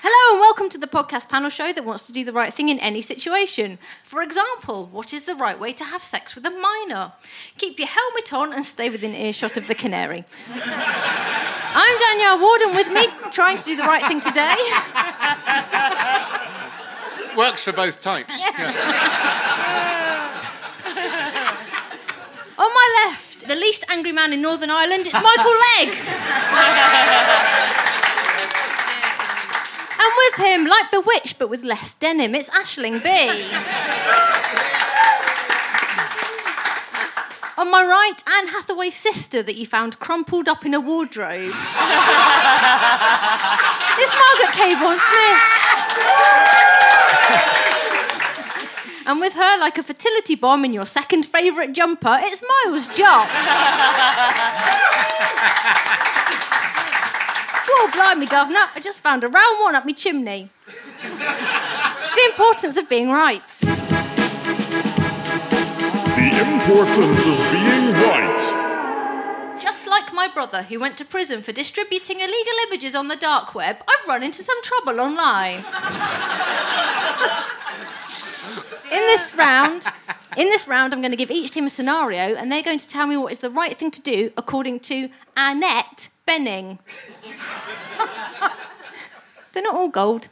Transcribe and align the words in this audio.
Hello 0.00 0.32
and 0.32 0.40
welcome 0.40 0.68
to 0.68 0.78
the 0.78 0.86
podcast 0.86 1.28
panel 1.28 1.50
show 1.50 1.72
that 1.72 1.84
wants 1.84 2.06
to 2.06 2.12
do 2.12 2.24
the 2.24 2.32
right 2.32 2.54
thing 2.54 2.68
in 2.68 2.78
any 2.78 3.00
situation. 3.00 3.80
For 4.04 4.22
example, 4.22 4.86
what 4.92 5.12
is 5.12 5.26
the 5.26 5.34
right 5.34 5.58
way 5.58 5.72
to 5.72 5.82
have 5.82 6.04
sex 6.04 6.36
with 6.36 6.46
a 6.46 6.50
minor? 6.50 7.10
Keep 7.56 7.80
your 7.80 7.88
helmet 7.88 8.32
on 8.32 8.52
and 8.52 8.64
stay 8.64 8.88
within 8.88 9.12
earshot 9.12 9.56
of 9.56 9.66
the 9.66 9.74
canary. 9.74 10.24
I'm 10.54 11.98
Danielle 11.98 12.40
Ward 12.40 12.60
and 12.60 12.76
with 12.76 12.92
me, 12.92 13.08
trying 13.32 13.58
to 13.58 13.64
do 13.64 13.74
the 13.74 13.82
right 13.82 14.04
thing 14.06 14.20
today, 14.20 14.54
Works 17.36 17.64
for 17.64 17.72
both 17.72 18.00
types. 18.00 18.40
on 22.68 22.74
my 22.74 22.88
left, 23.06 23.48
the 23.48 23.54
least 23.56 23.84
angry 23.88 24.12
man 24.12 24.32
in 24.32 24.42
Northern 24.42 24.70
Ireland, 24.70 25.06
it's 25.06 25.14
Michael 25.14 25.56
Legg. 25.76 25.88
And 30.00 30.12
with 30.16 30.36
him, 30.46 30.66
like 30.66 30.90
Bewitched, 30.90 31.38
but 31.38 31.48
with 31.48 31.64
less 31.64 31.94
denim, 31.94 32.34
it's 32.34 32.50
Aisling 32.50 33.02
Bea. 33.02 33.48
On 37.56 37.70
my 37.70 37.82
right, 37.82 38.22
Anne 38.38 38.48
Hathaway's 38.48 38.94
sister 38.94 39.42
that 39.42 39.56
you 39.56 39.66
found 39.66 39.98
crumpled 39.98 40.46
up 40.48 40.64
in 40.64 40.74
a 40.74 40.80
wardrobe. 40.80 41.52
it's 43.98 44.14
Margaret 44.14 44.52
Cabourn-Smith. 44.54 45.40
And 49.08 49.20
with 49.20 49.32
her, 49.32 49.58
like 49.58 49.78
a 49.78 49.82
fertility 49.82 50.34
bomb 50.34 50.66
in 50.66 50.74
your 50.74 50.84
second 50.84 51.24
favourite 51.24 51.72
jumper, 51.72 52.18
it's 52.20 52.42
Miles 52.66 52.88
Jupp. 52.88 53.26
Oh, 57.70 57.90
blimey, 57.94 58.26
governor, 58.26 58.66
I 58.74 58.80
just 58.80 59.02
found 59.02 59.24
a 59.24 59.28
round 59.28 59.60
one 59.62 59.74
up 59.74 59.86
my 59.86 59.92
chimney. 59.92 60.50
it's 60.66 62.14
the 62.14 62.24
importance 62.26 62.76
of 62.76 62.86
being 62.88 63.10
right. 63.10 63.48
The 63.60 63.70
importance 66.52 67.24
of 67.24 67.38
being 67.50 67.92
right. 67.94 68.38
Just 69.58 69.86
like 69.86 70.12
my 70.12 70.28
brother 70.28 70.64
who 70.64 70.78
went 70.80 70.98
to 70.98 71.04
prison 71.06 71.40
for 71.40 71.52
distributing 71.52 72.20
illegal 72.20 72.54
images 72.68 72.94
on 72.94 73.08
the 73.08 73.16
dark 73.16 73.54
web, 73.54 73.76
I've 73.88 74.06
run 74.06 74.22
into 74.22 74.42
some 74.42 74.62
trouble 74.62 75.00
online. 75.00 75.64
In 78.98 79.06
this 79.06 79.32
round, 79.36 79.84
in 80.36 80.48
this 80.48 80.66
round, 80.66 80.92
I'm 80.92 81.00
going 81.00 81.12
to 81.12 81.16
give 81.16 81.30
each 81.30 81.52
team 81.52 81.66
a 81.66 81.70
scenario, 81.70 82.34
and 82.34 82.50
they're 82.50 82.64
going 82.64 82.80
to 82.80 82.88
tell 82.88 83.06
me 83.06 83.16
what 83.16 83.30
is 83.30 83.38
the 83.38 83.48
right 83.48 83.76
thing 83.76 83.92
to 83.92 84.02
do 84.02 84.32
according 84.36 84.80
to 84.80 85.08
Annette 85.36 86.08
Bening. 86.26 86.80
They're 89.52 89.62
not 89.62 89.76
all 89.76 89.88
gold. 89.88 90.26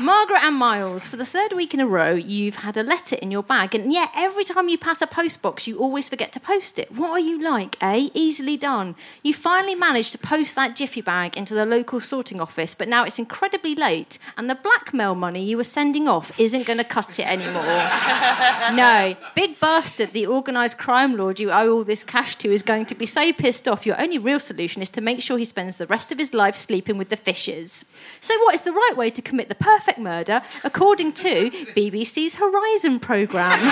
Margaret 0.00 0.44
and 0.44 0.54
Miles, 0.54 1.08
for 1.08 1.16
the 1.16 1.26
third 1.26 1.52
week 1.52 1.74
in 1.74 1.80
a 1.80 1.86
row, 1.86 2.12
you've 2.12 2.56
had 2.56 2.76
a 2.76 2.84
letter 2.84 3.16
in 3.16 3.32
your 3.32 3.42
bag, 3.42 3.74
and 3.74 3.92
yet 3.92 4.10
every 4.14 4.44
time 4.44 4.68
you 4.68 4.78
pass 4.78 5.02
a 5.02 5.08
postbox, 5.08 5.66
you 5.66 5.76
always 5.80 6.08
forget 6.08 6.30
to 6.32 6.38
post 6.38 6.78
it. 6.78 6.92
What 6.92 7.10
are 7.10 7.18
you 7.18 7.42
like, 7.42 7.76
eh? 7.80 8.08
Easily 8.14 8.56
done. 8.56 8.94
You 9.24 9.34
finally 9.34 9.74
managed 9.74 10.12
to 10.12 10.18
post 10.18 10.54
that 10.54 10.76
jiffy 10.76 11.00
bag 11.00 11.36
into 11.36 11.52
the 11.52 11.66
local 11.66 12.00
sorting 12.00 12.40
office, 12.40 12.74
but 12.74 12.86
now 12.86 13.02
it's 13.02 13.18
incredibly 13.18 13.74
late, 13.74 14.20
and 14.36 14.48
the 14.48 14.54
blackmail 14.54 15.16
money 15.16 15.42
you 15.42 15.56
were 15.56 15.64
sending 15.64 16.06
off 16.06 16.38
isn't 16.38 16.64
going 16.64 16.78
to 16.78 16.84
cut 16.84 17.18
it 17.18 17.26
anymore. 17.26 17.64
no, 18.76 19.16
big 19.34 19.58
bastard, 19.58 20.12
the 20.12 20.28
organised 20.28 20.78
crime 20.78 21.16
lord 21.16 21.40
you 21.40 21.50
owe 21.50 21.72
all 21.72 21.84
this 21.84 22.04
cash 22.04 22.36
to, 22.36 22.52
is 22.52 22.62
going 22.62 22.86
to 22.86 22.94
be 22.94 23.06
so 23.06 23.32
pissed 23.32 23.66
off. 23.66 23.84
Your 23.84 24.00
only 24.00 24.18
real 24.18 24.38
solution 24.38 24.80
is 24.80 24.90
to 24.90 25.00
make 25.00 25.22
sure 25.22 25.38
he 25.38 25.44
spends 25.44 25.76
the 25.76 25.88
rest 25.88 26.12
of 26.12 26.18
his 26.18 26.32
life 26.32 26.54
sleeping 26.54 26.98
with 26.98 27.08
the 27.08 27.16
fishes. 27.16 27.84
So, 28.20 28.38
what 28.44 28.54
is 28.54 28.62
the 28.62 28.70
right 28.72 28.94
way 28.96 29.10
to 29.10 29.20
commit 29.20 29.48
the 29.48 29.56
perfect 29.56 29.87
murder 29.96 30.42
according 30.64 31.12
to 31.14 31.50
BBC's 31.50 32.34
Horizon 32.36 33.00
programme? 33.00 33.58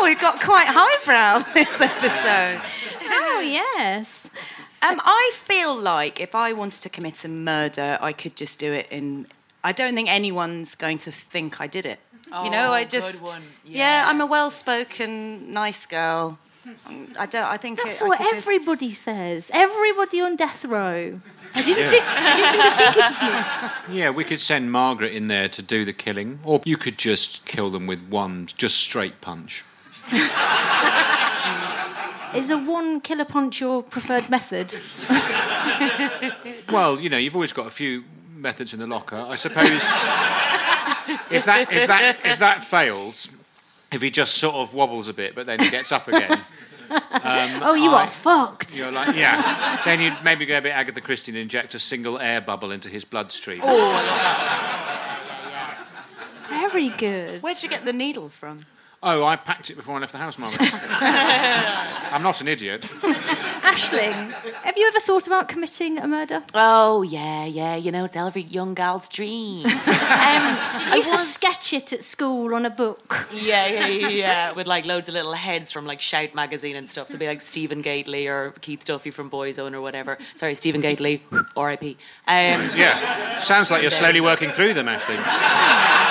Oh, 0.00 0.04
we've 0.04 0.20
got 0.20 0.40
quite 0.40 0.66
highbrow 0.68 1.40
this 1.54 1.80
episode. 1.80 2.60
oh, 3.10 3.40
yes. 3.44 4.24
Um, 4.80 5.00
I 5.04 5.32
feel 5.34 5.74
like 5.76 6.20
if 6.20 6.34
I 6.36 6.52
wanted 6.52 6.82
to 6.82 6.88
commit 6.88 7.24
a 7.24 7.28
murder, 7.28 7.98
I 8.00 8.12
could 8.12 8.36
just 8.36 8.60
do 8.60 8.72
it 8.72 8.86
in. 8.92 9.26
I 9.64 9.72
don't 9.72 9.94
think 9.96 10.08
anyone's 10.08 10.76
going 10.76 10.98
to 10.98 11.10
think 11.10 11.60
I 11.60 11.66
did 11.66 11.84
it. 11.84 11.98
you 12.44 12.50
know, 12.50 12.68
Oh, 12.68 12.72
I 12.72 12.84
good 12.84 12.90
just. 12.92 13.22
one. 13.22 13.42
Yeah. 13.64 14.02
Yeah. 14.04 14.08
I'm 14.08 14.20
a 14.20 14.26
well-spoken, 14.26 15.52
nice 15.52 15.84
girl. 15.84 16.38
I 17.18 17.26
don't. 17.26 17.44
I 17.46 17.56
think 17.56 17.82
That's 17.82 18.00
it, 18.00 18.04
I 18.04 18.08
what 18.08 18.18
could 18.18 18.30
just- 18.30 18.46
everybody 18.46 18.92
says. 18.92 19.50
Everybody 19.52 20.20
on 20.20 20.36
death 20.36 20.64
row. 20.64 21.20
I 21.58 21.62
didn't 21.62 21.90
think, 21.90 22.04
I 22.06 22.36
didn't 22.36 22.54
think, 22.54 22.78
think 22.78 22.96
it 22.96 23.02
was 23.02 23.18
me. 23.90 23.98
Yeah, 23.98 24.10
we 24.10 24.24
could 24.24 24.40
send 24.40 24.70
Margaret 24.70 25.12
in 25.12 25.28
there 25.28 25.48
to 25.48 25.62
do 25.62 25.84
the 25.84 25.92
killing, 25.92 26.40
or 26.44 26.60
you 26.64 26.76
could 26.76 26.98
just 26.98 27.44
kill 27.46 27.70
them 27.70 27.86
with 27.86 28.02
one 28.08 28.46
just 28.56 28.76
straight 28.78 29.20
punch. 29.20 29.64
Is 32.34 32.50
a 32.50 32.58
one 32.58 33.00
killer 33.00 33.24
punch 33.24 33.60
your 33.60 33.82
preferred 33.82 34.28
method? 34.30 34.74
Well, 36.70 37.00
you 37.00 37.08
know, 37.08 37.16
you've 37.16 37.34
always 37.34 37.52
got 37.52 37.66
a 37.66 37.70
few 37.70 38.04
methods 38.34 38.74
in 38.74 38.80
the 38.80 38.86
locker. 38.86 39.16
I 39.16 39.36
suppose 39.36 39.70
if 41.30 41.44
that 41.44 41.68
if 41.70 41.86
that 41.88 42.16
if 42.24 42.38
that 42.38 42.62
fails, 42.62 43.30
if 43.92 44.02
he 44.02 44.10
just 44.10 44.34
sort 44.34 44.54
of 44.56 44.74
wobbles 44.74 45.08
a 45.08 45.14
bit 45.14 45.34
but 45.34 45.46
then 45.46 45.60
he 45.60 45.70
gets 45.70 45.92
up 45.92 46.08
again, 46.08 46.38
Um, 46.90 47.00
oh, 47.62 47.74
you 47.74 47.90
I- 47.90 48.04
are 48.04 48.08
fucked. 48.08 48.78
you're 48.78 48.90
like, 48.92 49.16
yeah. 49.16 49.80
Then 49.84 50.00
you'd 50.00 50.16
maybe 50.24 50.46
go 50.46 50.58
a 50.58 50.60
bit 50.62 50.72
Agatha 50.72 51.00
Christie 51.00 51.32
and 51.32 51.38
inject 51.38 51.74
a 51.74 51.78
single 51.78 52.18
air 52.18 52.40
bubble 52.40 52.70
into 52.72 52.88
his 52.88 53.04
bloodstream. 53.04 53.60
Oh, 53.62 53.76
yes. 55.48 56.12
Very 56.48 56.88
good. 56.90 57.42
Where'd 57.42 57.62
you 57.62 57.68
get 57.68 57.84
the 57.84 57.92
needle 57.92 58.28
from? 58.28 58.64
Oh, 59.00 59.22
I 59.24 59.36
packed 59.36 59.70
it 59.70 59.76
before 59.76 59.94
I 59.94 60.00
left 60.00 60.10
the 60.12 60.18
house, 60.18 60.38
Margaret. 60.38 60.60
I'm 62.12 62.22
not 62.22 62.40
an 62.40 62.48
idiot. 62.48 62.84
Aisling, 63.72 64.32
have 64.64 64.76
you 64.78 64.86
ever 64.88 65.00
thought 65.00 65.26
about 65.26 65.48
committing 65.48 65.98
a 65.98 66.06
murder? 66.06 66.42
Oh 66.54 67.02
yeah, 67.02 67.44
yeah. 67.44 67.76
You 67.76 67.92
know, 67.92 68.04
it's 68.06 68.16
every 68.16 68.42
young 68.42 68.74
girl's 68.74 69.08
dream. 69.08 69.66
um, 69.66 69.72
You 69.72 69.82
I 69.84 70.94
used 70.96 71.10
to 71.10 71.18
sketch 71.18 71.72
it 71.72 71.92
at 71.92 72.02
school 72.02 72.54
on 72.54 72.64
a 72.64 72.70
book. 72.70 73.26
Yeah, 73.32 73.66
yeah, 73.66 73.86
yeah, 73.88 74.08
yeah. 74.08 74.52
With 74.56 74.66
like 74.66 74.84
loads 74.86 75.08
of 75.08 75.14
little 75.14 75.34
heads 75.34 75.70
from 75.70 75.86
like 75.86 76.00
Shout 76.00 76.34
magazine 76.34 76.76
and 76.76 76.88
stuff. 76.88 77.08
So 77.08 77.12
it'd 77.12 77.20
be 77.20 77.26
like 77.26 77.42
Stephen 77.42 77.82
Gately 77.82 78.26
or 78.26 78.52
Keith 78.60 78.84
Duffy 78.84 79.10
from 79.10 79.30
Boyzone 79.30 79.74
or 79.74 79.80
whatever. 79.82 80.18
Sorry, 80.36 80.54
Stephen 80.54 80.80
Gately, 80.80 81.22
R.I.P. 81.56 81.90
Um, 82.26 82.70
Yeah. 82.74 83.38
Sounds 83.38 83.70
like 83.70 83.82
you're 83.82 83.90
slowly 83.90 84.20
working 84.20 84.48
through 84.50 84.74
them, 84.74 84.88
Ashley. 84.88 85.16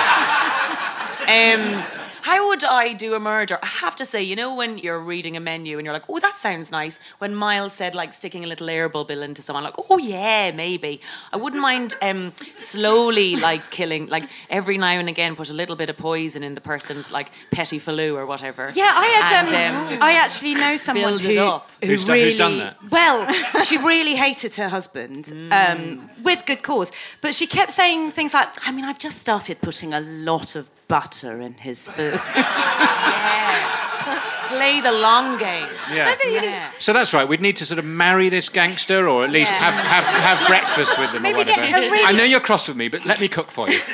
Um, 1.28 1.84
how 2.22 2.48
would 2.48 2.64
I 2.64 2.92
do 2.92 3.14
a 3.14 3.20
murder? 3.20 3.58
I 3.62 3.66
have 3.66 3.96
to 3.96 4.04
say, 4.04 4.22
you 4.22 4.36
know, 4.36 4.54
when 4.54 4.78
you're 4.78 5.00
reading 5.00 5.36
a 5.36 5.40
menu 5.40 5.78
and 5.78 5.84
you're 5.84 5.94
like, 5.94 6.08
oh, 6.08 6.18
that 6.20 6.36
sounds 6.36 6.70
nice. 6.70 6.98
When 7.18 7.34
Miles 7.34 7.72
said, 7.72 7.94
like, 7.94 8.12
sticking 8.12 8.44
a 8.44 8.46
little 8.46 8.68
air 8.68 8.88
bubble 8.88 9.22
into 9.22 9.42
someone, 9.42 9.64
like, 9.64 9.74
oh, 9.90 9.98
yeah, 9.98 10.50
maybe. 10.50 11.00
I 11.32 11.36
wouldn't 11.36 11.62
mind 11.62 11.94
um, 12.02 12.32
slowly, 12.56 13.36
like, 13.36 13.70
killing, 13.70 14.06
like, 14.08 14.24
every 14.50 14.78
now 14.78 14.88
and 14.98 15.08
again, 15.08 15.36
put 15.36 15.50
a 15.50 15.54
little 15.54 15.76
bit 15.76 15.90
of 15.90 15.96
poison 15.96 16.42
in 16.42 16.54
the 16.54 16.60
person's, 16.60 17.10
like, 17.10 17.30
petit 17.50 17.78
filou 17.80 18.14
or 18.14 18.26
whatever. 18.26 18.72
Yeah, 18.74 18.92
I 18.94 19.06
had. 19.06 19.52
And, 19.52 19.92
Um, 19.94 20.02
I 20.02 20.12
actually 20.14 20.54
know 20.54 20.76
someone 20.76 21.18
build 21.18 21.24
it 21.24 21.36
who, 21.36 21.40
up. 21.42 21.70
who 21.80 21.86
Who's 21.88 22.04
done- 22.04 22.12
really 22.14 22.24
who's 22.24 22.36
done 22.36 22.58
that? 22.58 22.76
well. 22.90 23.26
She 23.62 23.76
really 23.78 24.14
hated 24.16 24.54
her 24.56 24.68
husband, 24.68 25.32
um, 25.52 26.08
with 26.22 26.44
good 26.46 26.62
cause. 26.62 26.92
But 27.20 27.34
she 27.34 27.46
kept 27.46 27.72
saying 27.72 28.12
things 28.12 28.34
like, 28.34 28.48
"I 28.68 28.72
mean, 28.72 28.84
I've 28.84 28.98
just 28.98 29.18
started 29.20 29.60
putting 29.60 29.92
a 29.94 30.00
lot 30.00 30.56
of 30.56 30.68
butter 30.88 31.40
in 31.40 31.54
his 31.54 31.88
food." 31.88 32.20
Yeah. 34.08 34.22
Play 34.48 34.80
the 34.80 34.92
long 34.92 35.36
game. 35.38 35.66
Yeah. 35.92 36.16
Yeah. 36.24 36.70
So 36.78 36.92
that's 36.94 37.12
right. 37.12 37.28
We'd 37.28 37.40
need 37.42 37.56
to 37.56 37.66
sort 37.66 37.78
of 37.78 37.84
marry 37.84 38.30
this 38.30 38.48
gangster, 38.48 39.06
or 39.06 39.22
at 39.24 39.30
least 39.30 39.52
Yeah. 39.52 39.58
have, 39.70 39.74
have, 39.74 40.38
have 40.38 40.48
breakfast 40.48 40.98
with 40.98 41.12
them. 41.12 41.22
Maybe 41.22 41.40
or 41.40 41.44
get 41.44 41.58
whatever. 41.58 41.76
a 41.86 41.90
really- 41.90 42.04
I 42.04 42.12
know 42.12 42.24
you're 42.24 42.40
cross 42.40 42.66
with 42.68 42.76
me, 42.76 42.88
but 42.88 43.04
let 43.04 43.20
me 43.20 43.28
cook 43.28 43.50
for 43.50 43.68
you. 43.68 43.78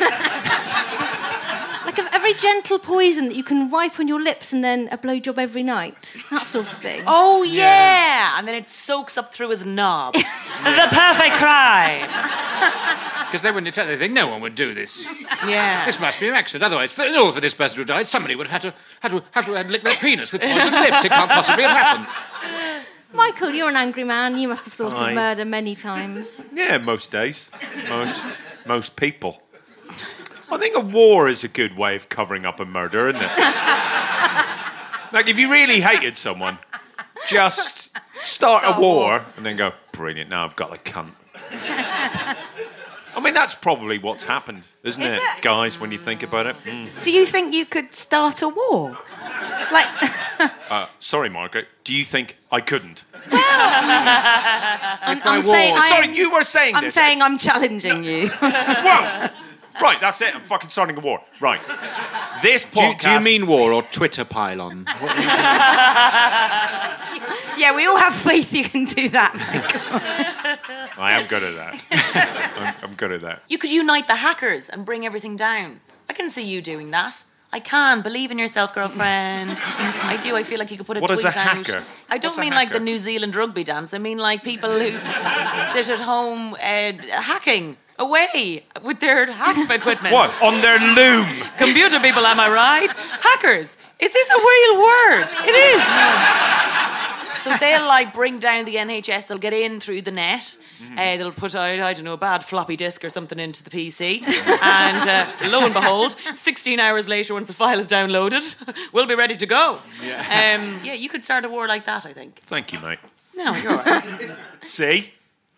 Like 2.24 2.34
a, 2.34 2.36
a 2.36 2.40
very 2.40 2.54
gentle 2.54 2.78
poison 2.78 3.28
that 3.28 3.36
you 3.36 3.44
can 3.44 3.70
wipe 3.70 4.00
on 4.00 4.08
your 4.08 4.20
lips 4.20 4.52
and 4.52 4.64
then 4.64 4.88
a 4.90 4.98
blowjob 4.98 5.38
every 5.38 5.62
night. 5.62 6.16
That 6.30 6.46
sort 6.46 6.66
of 6.66 6.78
thing. 6.80 7.02
Oh 7.06 7.42
yeah. 7.42 8.38
and 8.38 8.48
then 8.48 8.54
it 8.54 8.68
soaks 8.68 9.18
up 9.18 9.32
through 9.34 9.50
his 9.50 9.66
knob. 9.66 10.14
the 10.14 10.88
perfect 10.90 11.34
crime. 11.36 12.06
Because 13.26 13.42
they 13.42 13.50
wouldn't 13.50 13.74
tell. 13.74 13.86
They 13.86 13.96
think 13.96 14.12
no 14.14 14.28
one 14.28 14.40
would 14.40 14.54
do 14.54 14.74
this. 14.74 15.06
Yeah. 15.46 15.84
This 15.86 16.00
must 16.00 16.20
be 16.20 16.28
an 16.28 16.34
accident. 16.34 16.64
Otherwise, 16.64 16.92
for, 16.92 17.02
in 17.04 17.14
order 17.14 17.32
for 17.32 17.40
this 17.40 17.54
person 17.54 17.74
to 17.76 17.80
have 17.80 17.88
died, 17.88 18.06
somebody 18.06 18.34
would 18.34 18.46
have 18.48 18.62
had 18.62 18.72
to 18.72 18.78
had 19.00 19.12
to 19.12 19.24
have 19.32 19.46
to 19.46 19.52
have 19.52 19.70
lick 19.70 19.82
their 19.82 19.96
penis 19.96 20.32
with 20.32 20.40
poison 20.40 20.72
lips. 20.72 21.04
It 21.04 21.10
can't 21.10 21.30
possibly 21.30 21.64
have 21.64 21.76
happened. 21.76 22.86
Michael, 23.12 23.50
you're 23.50 23.68
an 23.68 23.76
angry 23.76 24.04
man. 24.04 24.36
You 24.38 24.48
must 24.48 24.64
have 24.64 24.74
thought 24.74 24.94
Aye. 24.94 25.10
of 25.10 25.14
murder 25.14 25.44
many 25.44 25.74
times. 25.74 26.42
Yeah, 26.52 26.78
most 26.78 27.12
days. 27.12 27.50
Most 27.88 28.38
most 28.66 28.96
people. 28.96 29.43
I 30.54 30.58
think 30.58 30.76
a 30.76 30.80
war 30.80 31.28
is 31.28 31.42
a 31.44 31.48
good 31.48 31.76
way 31.76 31.96
of 31.96 32.08
covering 32.08 32.46
up 32.46 32.60
a 32.60 32.64
murder, 32.64 33.08
isn't 33.08 33.20
it? 33.20 33.28
like 35.12 35.26
if 35.28 35.36
you 35.38 35.50
really 35.50 35.80
hated 35.80 36.16
someone, 36.16 36.58
just 37.26 37.96
start 38.20 38.62
a 38.64 38.80
war 38.80 39.24
and 39.36 39.44
then 39.44 39.56
go, 39.56 39.72
brilliant, 39.92 40.30
now 40.30 40.44
I've 40.44 40.54
got 40.56 40.72
a 40.72 40.78
cunt. 40.78 41.10
I 43.16 43.20
mean, 43.20 43.34
that's 43.34 43.54
probably 43.54 43.98
what's 43.98 44.24
happened, 44.24 44.62
isn't 44.82 45.02
Is 45.02 45.12
it, 45.12 45.22
it? 45.22 45.42
guys, 45.42 45.78
when 45.80 45.92
you 45.92 45.98
think 45.98 46.22
about 46.24 46.46
it? 46.46 46.56
Mm. 46.64 46.88
Do 47.02 47.10
you 47.12 47.24
think 47.26 47.54
you 47.54 47.64
could 47.64 47.94
start 47.94 48.42
a 48.42 48.48
war? 48.48 48.98
Like, 49.72 49.86
Uh, 50.70 50.86
sorry, 50.98 51.28
Margaret, 51.28 51.68
do 51.84 51.94
you 51.94 52.04
think 52.04 52.36
I 52.50 52.60
couldn't? 52.60 53.04
I'm, 53.30 55.20
I'm 55.24 55.42
saying, 55.42 55.74
I 55.76 55.88
Sorry, 55.90 56.08
am- 56.08 56.14
you 56.14 56.32
were 56.32 56.42
saying 56.42 56.74
I'm 56.74 56.84
this. 56.84 56.94
saying 56.94 57.22
I'm 57.22 57.38
challenging 57.38 58.02
you. 58.02 58.28
Whoa! 58.28 59.28
Right, 59.82 60.00
that's 60.00 60.20
it. 60.20 60.34
I'm 60.34 60.40
fucking 60.40 60.70
starting 60.70 60.96
a 60.96 61.00
war. 61.00 61.20
Right. 61.40 61.60
This 62.42 62.64
Do 62.64 62.80
you, 62.82 62.92
podcast. 62.94 63.00
do 63.00 63.10
you 63.10 63.20
mean 63.20 63.46
war 63.46 63.72
or 63.72 63.82
Twitter 63.82 64.24
pile-on? 64.24 64.86
yeah, 67.56 67.74
we 67.74 67.86
all 67.86 67.96
have 67.98 68.14
faith 68.14 68.52
you 68.52 68.64
can 68.64 68.84
do 68.84 69.08
that. 69.10 69.32
I 70.98 71.12
am 71.12 71.26
good 71.26 71.42
at 71.42 71.54
that. 71.56 72.74
I'm, 72.82 72.90
I'm 72.90 72.94
good 72.96 73.12
at 73.12 73.20
that. 73.22 73.42
You 73.48 73.58
could 73.58 73.70
unite 73.70 74.06
the 74.06 74.16
hackers 74.16 74.68
and 74.68 74.84
bring 74.84 75.04
everything 75.06 75.36
down. 75.36 75.80
I 76.08 76.12
can 76.12 76.30
see 76.30 76.42
you 76.46 76.60
doing 76.62 76.90
that. 76.92 77.24
I 77.52 77.60
can. 77.60 78.02
Believe 78.02 78.30
in 78.32 78.38
yourself, 78.38 78.74
girlfriend. 78.74 79.60
I 79.62 80.18
do. 80.20 80.34
I 80.34 80.42
feel 80.42 80.58
like 80.58 80.70
you 80.72 80.76
could 80.76 80.86
put 80.86 80.96
a 80.96 81.00
What 81.00 81.10
is 81.12 81.20
tweet 81.20 81.34
a 81.34 81.38
out. 81.38 81.56
hacker? 81.58 81.84
I 82.10 82.18
don't 82.18 82.30
What's 82.30 82.38
a 82.38 82.40
mean 82.40 82.52
like 82.52 82.72
the? 82.72 82.80
New 82.80 82.98
Zealand 82.98 83.36
rugby 83.36 83.62
dance. 83.62 83.94
I 83.94 83.98
mean 83.98 84.18
like 84.18 84.42
people 84.42 84.70
who 84.70 84.90
sit 85.72 85.88
at 85.88 86.00
home 86.00 86.54
uh, 86.54 86.92
hacking 87.22 87.76
away 87.98 88.64
with 88.82 89.00
their 89.00 89.30
hack 89.30 89.70
equipment. 89.70 90.14
What? 90.14 90.36
On 90.42 90.60
their 90.60 90.78
loom. 90.78 91.26
Computer 91.56 92.00
people, 92.00 92.26
am 92.26 92.40
I 92.40 92.50
right? 92.50 92.92
Hackers. 92.92 93.76
Is 93.98 94.12
this 94.12 94.30
a 94.30 94.38
real 94.38 94.82
word? 94.82 95.28
It 95.46 95.54
is. 95.54 95.84
So 97.44 97.54
they'll 97.58 97.86
like 97.86 98.14
bring 98.14 98.38
down 98.38 98.64
the 98.64 98.76
NHS. 98.76 99.26
They'll 99.26 99.36
get 99.36 99.52
in 99.52 99.78
through 99.78 100.00
the 100.00 100.10
net. 100.10 100.56
Mm-hmm. 100.82 100.98
Uh, 100.98 101.16
they'll 101.18 101.30
put 101.32 101.54
out 101.54 101.78
I 101.78 101.92
don't 101.92 102.04
know 102.04 102.14
a 102.14 102.16
bad 102.16 102.42
floppy 102.42 102.74
disk 102.74 103.04
or 103.04 103.10
something 103.10 103.38
into 103.38 103.62
the 103.62 103.68
PC, 103.68 104.22
and 104.62 105.08
uh, 105.08 105.50
lo 105.50 105.62
and 105.64 105.74
behold, 105.74 106.16
16 106.32 106.80
hours 106.80 107.06
later, 107.06 107.34
once 107.34 107.48
the 107.48 107.52
file 107.52 107.78
is 107.78 107.88
downloaded, 107.88 108.44
we'll 108.94 109.06
be 109.06 109.14
ready 109.14 109.36
to 109.36 109.46
go. 109.46 109.78
Yeah. 110.02 110.56
Um, 110.56 110.80
yeah, 110.82 110.94
you 110.94 111.10
could 111.10 111.22
start 111.22 111.44
a 111.44 111.50
war 111.50 111.68
like 111.68 111.84
that. 111.84 112.06
I 112.06 112.14
think. 112.14 112.36
Thank 112.44 112.72
you, 112.72 112.80
mate. 112.80 112.98
No, 113.36 113.54
you're 113.56 113.72
all 113.72 113.84
right. 113.84 114.30
See? 114.62 115.12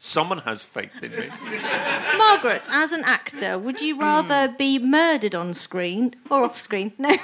Someone 0.07 0.39
has 0.39 0.63
faith 0.63 1.03
in 1.03 1.11
me. 1.11 1.27
Margaret, 2.17 2.69
as 2.71 2.93
an 2.93 3.03
actor, 3.03 3.59
would 3.59 3.81
you 3.81 3.99
rather 3.99 4.47
hmm. 4.47 4.57
be 4.57 4.79
murdered 4.79 5.35
on 5.35 5.53
screen 5.53 6.15
or 6.31 6.45
off 6.45 6.61
screen? 6.61 6.93
No. 6.97 7.09
Am 7.09 7.19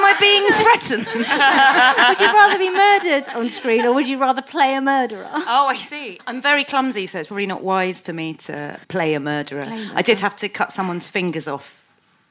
I 0.00 0.14
being 0.20 0.46
threatened? 0.62 1.06
would 2.08 2.20
you 2.20 2.32
rather 2.32 2.56
be 2.56 2.70
murdered 2.70 3.28
on 3.34 3.50
screen 3.50 3.84
or 3.84 3.92
would 3.94 4.08
you 4.08 4.16
rather 4.16 4.42
play 4.42 4.76
a 4.76 4.80
murderer? 4.80 5.28
Oh, 5.28 5.66
I 5.66 5.74
see. 5.74 6.20
I'm 6.28 6.40
very 6.40 6.62
clumsy, 6.62 7.08
so 7.08 7.18
it's 7.18 7.26
probably 7.26 7.46
not 7.46 7.64
wise 7.64 8.00
for 8.00 8.12
me 8.12 8.34
to 8.34 8.78
play 8.86 9.14
a 9.14 9.20
murderer. 9.20 9.64
Play 9.64 9.86
a 9.86 9.92
I 9.92 10.02
did 10.02 10.20
have 10.20 10.36
to 10.36 10.48
cut 10.48 10.70
someone's 10.70 11.08
fingers 11.08 11.48
off 11.48 11.84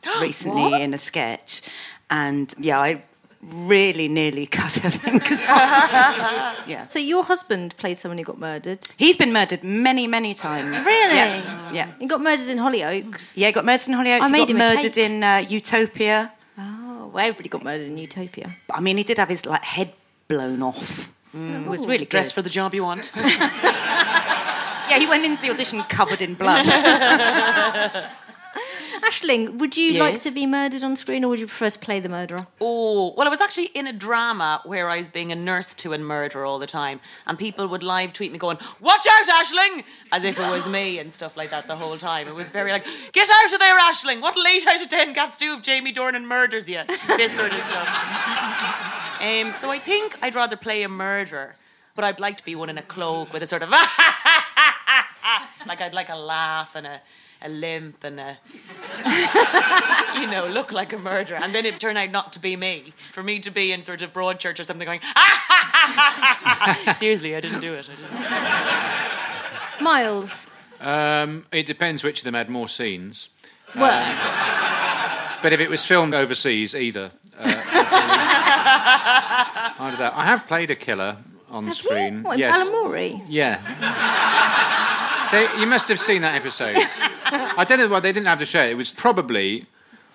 recently 0.21 0.81
in 0.81 0.93
a 0.93 0.97
sketch, 0.97 1.61
and 2.09 2.53
yeah, 2.57 2.79
I 2.79 3.03
really 3.41 4.07
nearly 4.07 4.45
cut 4.59 4.75
her 4.77 4.91
fingers 4.91 5.39
off. 5.41 5.47
yeah. 6.67 6.87
So 6.87 6.99
your 6.99 7.23
husband 7.23 7.75
played 7.77 7.97
someone 7.97 8.17
who 8.17 8.23
got 8.23 8.39
murdered. 8.39 8.79
He's 8.97 9.15
been 9.17 9.31
murdered 9.33 9.63
many, 9.63 10.07
many 10.07 10.33
times. 10.33 10.85
Really? 10.85 11.15
Yeah. 11.15 11.71
yeah. 11.71 11.91
He 11.99 12.07
got 12.07 12.21
murdered 12.21 12.47
in 12.47 12.57
Hollyoaks. 12.57 13.37
Yeah, 13.37 13.47
he 13.47 13.53
got 13.53 13.65
murdered 13.65 13.87
in 13.87 13.93
Hollyoaks. 13.95 14.21
I 14.21 14.25
he 14.25 14.31
made 14.31 14.39
got 14.39 14.49
him 14.49 14.55
a 14.55 14.59
murdered 14.59 14.93
cake. 14.93 15.09
in 15.11 15.23
uh, 15.23 15.37
Utopia. 15.47 16.31
Oh, 16.57 17.09
well, 17.13 17.25
everybody 17.25 17.49
got 17.49 17.63
murdered 17.63 17.87
in 17.87 17.97
Utopia. 17.97 18.55
I 18.71 18.79
mean, 18.81 18.97
he 18.97 19.03
did 19.03 19.17
have 19.17 19.29
his 19.29 19.45
like 19.45 19.63
head 19.63 19.93
blown 20.27 20.61
off. 20.61 21.09
Mm, 21.35 21.65
it 21.65 21.69
was 21.69 21.85
really 21.85 21.99
good. 21.99 22.09
Dress 22.09 22.31
for 22.31 22.41
the 22.41 22.49
job 22.49 22.73
you 22.73 22.83
want. 22.83 23.11
Yeah, 24.89 24.97
he 24.97 25.05
went 25.05 25.23
into 25.23 25.39
the 25.43 25.51
audition 25.51 25.83
covered 25.83 26.19
in 26.19 26.33
blood. 26.33 26.65
Aisling, 29.01 29.57
would 29.59 29.75
you 29.77 29.99
like 29.99 30.21
to 30.21 30.31
be 30.31 30.45
murdered 30.45 30.83
on 30.83 30.95
screen 30.95 31.23
or 31.23 31.29
would 31.29 31.39
you 31.39 31.47
prefer 31.47 31.69
to 31.69 31.79
play 31.79 31.99
the 31.99 32.09
murderer? 32.09 32.47
Oh, 32.61 33.13
well, 33.15 33.27
I 33.27 33.29
was 33.29 33.41
actually 33.41 33.67
in 33.67 33.87
a 33.87 33.93
drama 33.93 34.61
where 34.65 34.89
I 34.89 34.97
was 34.97 35.09
being 35.09 35.31
a 35.31 35.35
nurse 35.35 35.73
to 35.75 35.93
a 35.93 35.97
murderer 35.97 36.45
all 36.45 36.59
the 36.59 36.67
time, 36.67 36.99
and 37.25 37.37
people 37.37 37.67
would 37.67 37.83
live 37.83 38.13
tweet 38.13 38.31
me 38.31 38.37
going, 38.37 38.57
Watch 38.79 39.05
out, 39.09 39.25
Aisling! 39.27 39.83
As 40.11 40.23
if 40.23 40.37
it 40.39 40.49
was 40.51 40.67
me 40.67 40.99
and 40.99 41.11
stuff 41.13 41.35
like 41.37 41.49
that 41.49 41.67
the 41.67 41.75
whole 41.75 41.97
time. 41.97 42.27
It 42.27 42.35
was 42.35 42.49
very 42.49 42.71
like, 42.71 42.85
Get 43.13 43.29
out 43.29 43.53
of 43.53 43.59
there, 43.59 43.79
Aisling! 43.79 44.21
What'll 44.21 44.45
eight 44.47 44.67
out 44.67 44.81
of 44.81 44.89
ten 44.89 45.13
cats 45.13 45.37
do 45.37 45.55
if 45.55 45.61
Jamie 45.63 45.93
Dornan 45.93 46.25
murders 46.25 46.69
you? 46.69 46.81
This 47.17 47.35
sort 47.35 47.53
of 47.53 47.61
stuff. 47.61 47.87
um, 49.21 49.53
so 49.53 49.71
I 49.71 49.79
think 49.79 50.17
I'd 50.21 50.35
rather 50.35 50.55
play 50.55 50.83
a 50.83 50.89
murderer, 50.89 51.55
but 51.95 52.03
I'd 52.05 52.19
like 52.19 52.37
to 52.37 52.43
be 52.45 52.55
one 52.55 52.69
in 52.69 52.77
a 52.77 52.83
cloak 52.83 53.33
with 53.33 53.43
a 53.43 53.47
sort 53.47 53.61
of, 53.63 53.69
like 55.65 55.81
I'd 55.81 55.93
like 55.93 56.09
a 56.09 56.15
laugh 56.15 56.75
and 56.75 56.85
a. 56.87 57.01
A 57.41 57.47
limp 57.47 58.03
and 58.03 58.19
a, 58.19 58.37
you 60.19 60.27
know, 60.27 60.45
look 60.47 60.73
like 60.73 60.91
a 60.91 60.97
murderer. 60.97 61.37
And 61.37 61.55
then 61.55 61.65
it 61.65 61.79
turned 61.79 61.97
out 61.97 62.11
not 62.11 62.33
to 62.33 62.39
be 62.39 62.57
me. 62.57 62.91
For 63.13 63.23
me 63.23 63.39
to 63.39 63.49
be 63.49 63.71
in 63.71 63.81
sort 63.81 64.01
of 64.01 64.11
Broadchurch 64.11 64.59
or 64.59 64.65
something 64.65 64.85
going, 64.85 64.99
seriously, 66.95 67.33
I 67.35 67.39
didn't 67.39 67.61
do 67.61 67.73
it. 67.75 67.89
I 67.89 67.95
didn't. 67.95 69.81
Miles. 69.83 70.47
Um, 70.81 71.45
it 71.53 71.65
depends 71.65 72.03
which 72.03 72.19
of 72.19 72.25
them 72.25 72.33
had 72.33 72.49
more 72.49 72.67
scenes. 72.67 73.29
Well, 73.75 74.03
But 75.41 75.53
if 75.53 75.61
it 75.61 75.69
was 75.69 75.85
filmed 75.85 76.13
overseas, 76.13 76.75
either. 76.75 77.11
Uh, 77.37 77.43
either 79.79 79.97
that. 79.97 80.13
I 80.15 80.25
have 80.25 80.45
played 80.47 80.71
a 80.71 80.75
killer 80.75 81.15
on 81.49 81.71
screen. 81.71 82.23
what, 82.23 82.37
yes. 82.37 82.53
Alan 82.55 82.71
Morey? 82.73 83.21
Yeah. 83.29 83.61
They, 85.31 85.47
you 85.59 85.67
must 85.67 85.87
have 85.89 85.99
seen 85.99 86.21
that 86.23 86.35
episode. 86.35 86.75
I 87.57 87.63
don't 87.67 87.77
know 87.77 87.87
why 87.87 87.99
they 87.99 88.11
didn't 88.11 88.27
have 88.27 88.39
to 88.39 88.45
show 88.45 88.63
it. 88.63 88.71
It 88.71 88.77
was 88.77 88.91
probably 88.91 89.65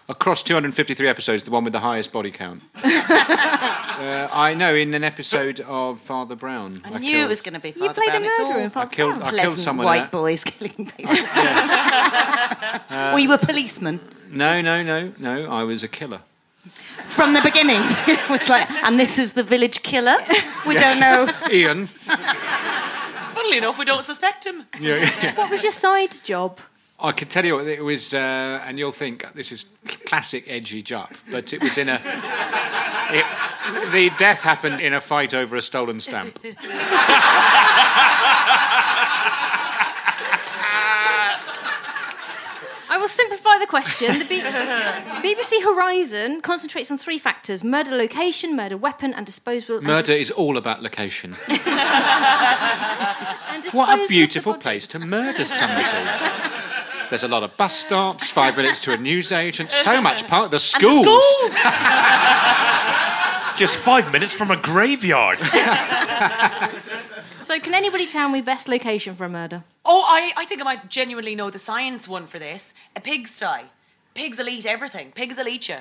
across 0.09 0.43
253 0.43 1.09
episodes 1.09 1.45
the 1.45 1.51
one 1.51 1.65
with 1.65 1.73
the 1.73 1.81
highest 1.81 2.13
body 2.13 2.31
count. 2.31 2.63
uh, 2.85 4.29
I 4.33 4.55
know 4.55 4.75
in 4.75 4.93
an 4.95 5.05
episode 5.05 5.61
of 5.61 6.01
Father 6.01 6.35
Brown. 6.37 6.83
I 6.85 6.99
knew 6.99 7.13
killed, 7.13 7.25
it 7.25 7.29
was 7.29 7.41
going 7.41 7.55
to 7.55 7.61
be 7.61 7.69
You 7.69 7.91
played 7.91 8.09
a 8.09 8.13
Brown. 8.13 8.25
It's 8.25 8.39
murderer 8.39 8.55
all 8.57 8.61
in 8.61 8.71
Father 8.71 8.91
I 8.91 8.95
killed, 8.95 9.15
Brown. 9.15 9.23
I 9.23 9.31
killed 9.31 9.41
pleasant 9.41 9.61
someone. 9.61 9.87
white 9.87 9.97
in 9.97 10.03
that. 10.03 10.13
boys 10.13 10.45
killing 10.45 10.93
people. 10.97 11.15
Were 13.13 13.19
you 13.19 13.33
a 13.33 13.39
policeman 13.39 14.01
No, 14.31 14.61
no, 14.61 14.83
no, 14.83 15.13
no. 15.19 15.47
I 15.51 15.63
was 15.63 15.83
a 15.83 15.89
killer. 15.89 16.21
from 17.09 17.33
the 17.35 17.41
beginning? 17.43 17.81
it's 18.35 18.49
like, 18.49 18.71
and 18.71 18.99
this 18.99 19.19
is 19.19 19.33
the 19.33 19.43
village 19.43 19.83
killer. 19.83 20.17
We 20.67 20.75
don't 20.75 20.99
know. 21.01 21.29
Ian. 21.51 21.89
Funnily 23.55 23.69
enough, 23.69 23.79
we 23.79 23.85
don't 23.85 24.05
suspect 24.05 24.45
him. 24.45 24.65
Yeah, 24.81 24.97
yeah. 25.23 25.35
What 25.37 25.51
was 25.51 25.63
your 25.63 25.71
side 25.73 26.15
job? 26.25 26.59
I 26.99 27.13
can 27.13 27.29
tell 27.29 27.45
you 27.45 27.55
what 27.55 27.67
it 27.69 27.85
was, 27.85 28.13
uh, 28.13 28.61
and 28.67 28.79
you'll 28.79 28.91
think 28.93 29.25
this 29.35 29.53
is 29.53 29.67
classic 30.07 30.45
edgy 30.49 30.83
Jupp, 30.83 31.15
but 31.31 31.53
it 31.53 31.63
was 31.63 31.79
in 31.79 31.89
a. 31.89 32.01
It, 33.11 33.25
the 33.93 34.11
death 34.19 34.43
happened 34.43 34.81
in 34.81 34.93
a 34.93 35.01
fight 35.01 35.35
over 35.35 35.57
a 35.57 35.63
stolen 35.63 36.01
stamp. 36.01 36.39
will 43.05 43.09
simplify 43.09 43.59
the 43.59 43.67
question. 43.67 44.19
The 44.19 44.25
B- 44.25 44.41
BBC 45.35 45.63
Horizon 45.63 46.41
concentrates 46.41 46.91
on 46.91 46.97
three 46.97 47.19
factors 47.19 47.63
murder 47.63 47.91
location, 47.91 48.57
murder 48.57 48.79
weapon, 48.79 49.13
and 49.13 49.27
disposal. 49.27 49.77
and 49.77 49.87
Murder 49.87 50.13
is 50.15 50.31
all 50.31 50.57
about 50.57 50.83
location. 50.83 51.37
and 51.49 51.59
What 53.73 53.99
a 53.99 54.07
beautiful 54.09 54.55
place 54.55 54.87
to 54.89 54.99
murder 54.99 55.45
somebody. 55.45 56.09
There's 57.11 57.25
a 57.25 57.29
lot 57.29 57.43
of 57.43 57.55
bus 57.59 57.77
stops, 57.77 58.31
five 58.31 58.57
minutes 58.57 58.81
to 58.81 58.93
a 58.93 58.97
newsagent, 58.97 59.71
so 59.71 60.01
much 60.01 60.27
park. 60.27 60.51
The 60.51 60.57
And 60.57 60.63
schools. 60.63 61.05
the 61.05 61.21
schools. 61.51 61.55
Just 63.59 63.77
five 63.79 64.11
minutes 64.13 64.33
from 64.33 64.51
a 64.51 64.57
graveyard. 64.57 65.39
So, 67.45 67.61
can 67.61 67.75
anybody 67.75 68.07
tell 68.07 68.31
me 68.31 68.41
best 68.41 68.69
location 68.69 69.15
for 69.15 69.27
a 69.27 69.29
murder? 69.29 69.65
Oh, 69.85 70.03
I, 70.09 70.33
I 70.35 70.47
think 70.47 70.63
I 70.63 70.65
might 70.65 70.89
genuinely 70.89 71.35
know 71.35 71.51
the 71.51 71.59
science 71.59 72.09
one 72.09 72.27
for 72.27 72.39
this. 72.39 72.73
A 72.97 73.01
pigsty. 73.03 73.65
Pigs 74.15 74.39
will 74.39 74.49
eat 74.49 74.65
everything. 74.65 75.13
Pigs 75.13 75.37
will 75.37 75.49
eat 75.49 75.69
you. 75.69 75.77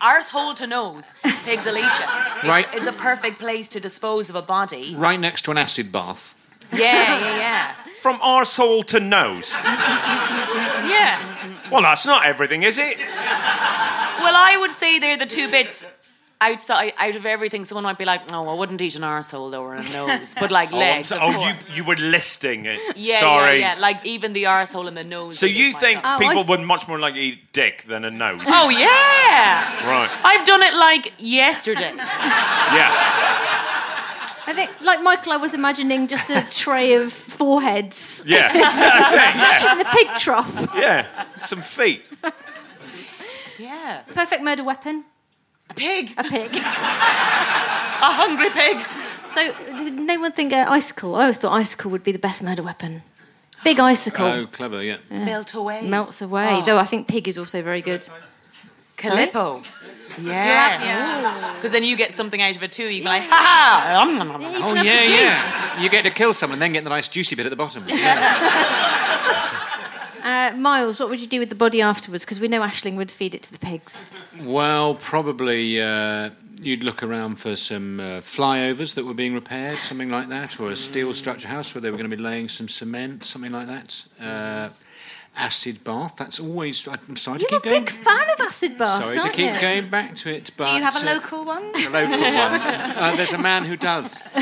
Arsehole 0.00 0.54
to 0.56 0.66
nose, 0.66 1.12
pigs 1.44 1.66
will 1.66 1.76
eat 1.76 1.82
you. 1.82 2.06
It's, 2.38 2.44
Right. 2.48 2.66
It's 2.72 2.86
a 2.86 2.92
perfect 2.92 3.38
place 3.38 3.68
to 3.68 3.80
dispose 3.80 4.30
of 4.30 4.34
a 4.36 4.40
body. 4.42 4.94
Right 4.96 5.20
next 5.20 5.42
to 5.42 5.50
an 5.50 5.58
acid 5.58 5.92
bath. 5.92 6.34
Yeah, 6.72 6.80
yeah, 7.20 7.36
yeah. 7.36 7.74
From 8.00 8.16
arsehole 8.20 8.84
to 8.86 8.98
nose. 8.98 9.52
Yeah. 9.62 11.18
Well, 11.70 11.82
that's 11.82 12.06
not 12.06 12.24
everything, 12.24 12.62
is 12.62 12.78
it? 12.78 12.96
Well, 12.98 14.34
I 14.36 14.56
would 14.58 14.70
say 14.70 14.98
they're 14.98 15.18
the 15.18 15.26
two 15.26 15.50
bits 15.50 15.84
outside 16.40 16.92
out 16.98 17.16
of 17.16 17.26
everything. 17.26 17.64
Someone 17.64 17.84
might 17.84 17.98
be 17.98 18.04
like, 18.04 18.30
"No, 18.30 18.48
I 18.48 18.54
wouldn't 18.54 18.80
eat 18.80 18.94
an 18.96 19.02
arsehole 19.02 19.50
though, 19.50 19.62
or 19.62 19.74
a 19.74 19.82
nose," 19.92 20.34
but 20.38 20.50
like 20.50 20.72
Oh, 20.72 20.78
legs. 20.78 21.08
so- 21.08 21.16
of 21.16 21.34
oh, 21.34 21.46
you, 21.48 21.54
you 21.76 21.84
were 21.84 21.96
listing 21.96 22.66
it. 22.66 22.80
Yeah, 22.96 23.20
Sorry. 23.20 23.58
yeah, 23.60 23.74
yeah. 23.74 23.80
Like 23.80 24.04
even 24.06 24.32
the 24.32 24.44
arsehole 24.44 24.86
and 24.88 24.96
the 24.96 25.04
nose. 25.04 25.38
So 25.38 25.46
you 25.46 25.72
think. 25.72 26.00
Oh, 26.04 26.16
people 26.18 26.38
I- 26.40 26.42
would 26.42 26.60
much 26.60 26.86
more 26.88 26.98
like 26.98 27.14
eat 27.16 27.52
dick 27.52 27.82
than 27.84 28.04
a 28.04 28.10
nose? 28.10 28.42
Oh 28.46 28.68
yeah. 28.68 29.86
Right. 29.88 30.10
I've 30.24 30.46
done 30.46 30.62
it 30.62 30.74
like 30.74 31.12
yesterday. 31.18 31.92
Yeah. 31.96 32.94
I 34.50 34.54
think, 34.54 34.70
like 34.80 35.02
Michael, 35.02 35.32
I 35.32 35.36
was 35.36 35.52
imagining 35.52 36.06
just 36.08 36.30
a 36.30 36.40
tray 36.50 36.94
of 36.94 37.12
foreheads 37.12 38.22
Yeah. 38.26 38.50
That's 38.54 39.12
it. 39.12 39.16
Yeah. 39.18 39.72
and 39.72 39.80
a 39.82 39.90
pig 39.90 40.06
trough. 40.18 40.68
Yeah. 40.74 41.06
Some 41.38 41.60
feet. 41.60 42.02
Yeah. 43.58 44.02
Perfect 44.14 44.42
murder 44.42 44.64
weapon? 44.64 45.04
A 45.70 45.74
pig. 45.74 46.14
A 46.16 46.24
pig. 46.24 46.50
A 48.00 48.10
hungry 48.12 48.50
pig. 48.50 48.78
So, 49.28 49.52
did 49.84 49.94
no 49.94 50.20
one 50.20 50.32
think 50.32 50.52
uh, 50.52 50.66
icicle? 50.68 51.14
I 51.16 51.22
always 51.22 51.38
thought 51.38 51.52
icicle 51.52 51.90
would 51.90 52.04
be 52.04 52.12
the 52.12 52.18
best 52.18 52.42
murder 52.42 52.62
weapon. 52.62 53.02
Big 53.64 53.80
icicle. 53.80 54.24
Oh, 54.26 54.46
clever, 54.46 54.82
yeah. 54.82 54.98
Melt 55.10 55.52
away. 55.54 55.82
Melts 55.88 56.22
away. 56.22 56.62
Though 56.64 56.78
I 56.78 56.84
think 56.84 57.08
pig 57.08 57.26
is 57.28 57.36
also 57.36 57.60
very 57.62 57.82
good. 57.82 58.08
Calippo. 58.96 59.64
Yes. 60.20 61.56
Because 61.56 61.72
then 61.72 61.84
you 61.84 61.96
get 61.96 62.12
something 62.14 62.40
out 62.40 62.56
of 62.56 62.62
it 62.62 62.72
too. 62.72 62.84
You 62.84 63.02
can 63.02 63.04
be 63.04 63.20
like, 63.20 63.22
ha 63.24 63.84
ha. 63.84 64.02
um. 64.02 64.18
Oh, 64.62 64.74
yeah, 64.74 65.02
yeah. 65.02 65.82
You 65.82 65.88
get 65.88 66.04
to 66.04 66.10
kill 66.10 66.34
someone 66.34 66.54
and 66.54 66.62
then 66.62 66.72
get 66.72 66.84
the 66.84 66.90
nice 66.90 67.08
juicy 67.08 67.34
bit 67.36 67.46
at 67.46 67.50
the 67.50 67.56
bottom. 67.56 67.84
Yeah. 67.88 68.97
Uh, 70.22 70.54
Miles, 70.56 71.00
what 71.00 71.08
would 71.08 71.20
you 71.20 71.26
do 71.26 71.38
with 71.40 71.48
the 71.48 71.54
body 71.54 71.80
afterwards? 71.82 72.24
Because 72.24 72.40
we 72.40 72.48
know 72.48 72.60
Aisling 72.60 72.96
would 72.96 73.10
feed 73.10 73.34
it 73.34 73.42
to 73.44 73.52
the 73.52 73.58
pigs. 73.58 74.04
Well, 74.42 74.94
probably 74.94 75.80
uh, 75.80 76.30
you'd 76.60 76.82
look 76.84 77.02
around 77.02 77.36
for 77.36 77.56
some 77.56 78.00
uh, 78.00 78.04
flyovers 78.20 78.94
that 78.94 79.04
were 79.04 79.14
being 79.14 79.34
repaired, 79.34 79.78
something 79.78 80.10
like 80.10 80.28
that, 80.28 80.58
or 80.60 80.70
a 80.70 80.76
steel 80.76 81.14
structure 81.14 81.48
house 81.48 81.74
where 81.74 81.82
they 81.82 81.90
were 81.90 81.96
going 81.96 82.10
to 82.10 82.16
be 82.16 82.22
laying 82.22 82.48
some 82.48 82.68
cement, 82.68 83.24
something 83.24 83.52
like 83.52 83.66
that. 83.66 84.04
Uh, 84.20 84.68
acid 85.36 85.84
bath, 85.84 86.16
that's 86.16 86.40
always. 86.40 86.86
I'm 86.88 87.14
sorry 87.16 87.38
You're 87.40 87.48
to 87.50 87.56
a 87.56 87.60
keep 87.60 87.70
going. 87.70 87.84
big 87.84 87.90
fan 87.94 88.30
of 88.30 88.40
acid 88.40 88.76
baths, 88.76 88.96
Sorry 88.98 89.14
to 89.14 89.20
aren't 89.20 89.32
keep 89.34 89.54
you? 89.54 89.60
going 89.60 89.88
back 89.88 90.16
to 90.16 90.34
it, 90.34 90.50
but 90.56 90.64
Do 90.64 90.70
you 90.70 90.82
have 90.82 90.96
a 90.96 91.08
uh, 91.08 91.14
local 91.14 91.44
one? 91.44 91.62
a 91.62 91.88
local 91.90 92.18
one. 92.20 92.60
Uh, 92.60 93.14
there's 93.16 93.32
a 93.32 93.38
man 93.38 93.64
who 93.64 93.76
does. 93.76 94.20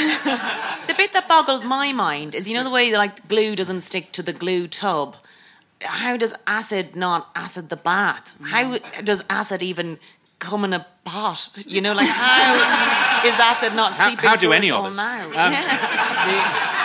The 0.87 0.95
bit 0.95 1.13
that 1.15 1.27
boggles 1.29 1.65
my 1.65 1.93
mind 1.93 2.35
is, 2.37 2.49
you 2.49 2.57
know, 2.57 2.63
the 2.63 2.71
way 2.71 2.93
that, 2.93 2.97
like 2.99 3.27
glue 3.29 3.57
doesn't 3.57 3.81
stick 3.81 4.13
to 4.13 4.23
the 4.23 4.33
glue 4.33 4.69
tub. 4.69 5.17
How 5.83 6.17
does 6.17 6.35
acid 6.47 6.97
not 6.97 7.29
acid 7.35 7.69
the 7.69 7.77
bath? 7.77 8.33
How 8.43 8.79
does 9.05 9.23
acid 9.29 9.63
even 9.63 9.99
come 10.39 10.65
in 10.65 10.73
a 10.73 10.87
pot? 11.05 11.49
You 11.67 11.81
know, 11.83 11.93
like 11.93 12.09
how 12.09 13.23
is 13.29 13.39
acid 13.39 13.75
not 13.75 13.95
How- 13.95 14.09
seeping 14.09 14.29
how 14.29 14.37
do 14.37 14.53
any 14.53 14.71
us 14.71 14.73
of 14.73 14.81
all 14.81 14.87
us? 14.87 14.97
now? 14.97 15.25
Um, 15.27 15.33
Yeah. 15.53 16.79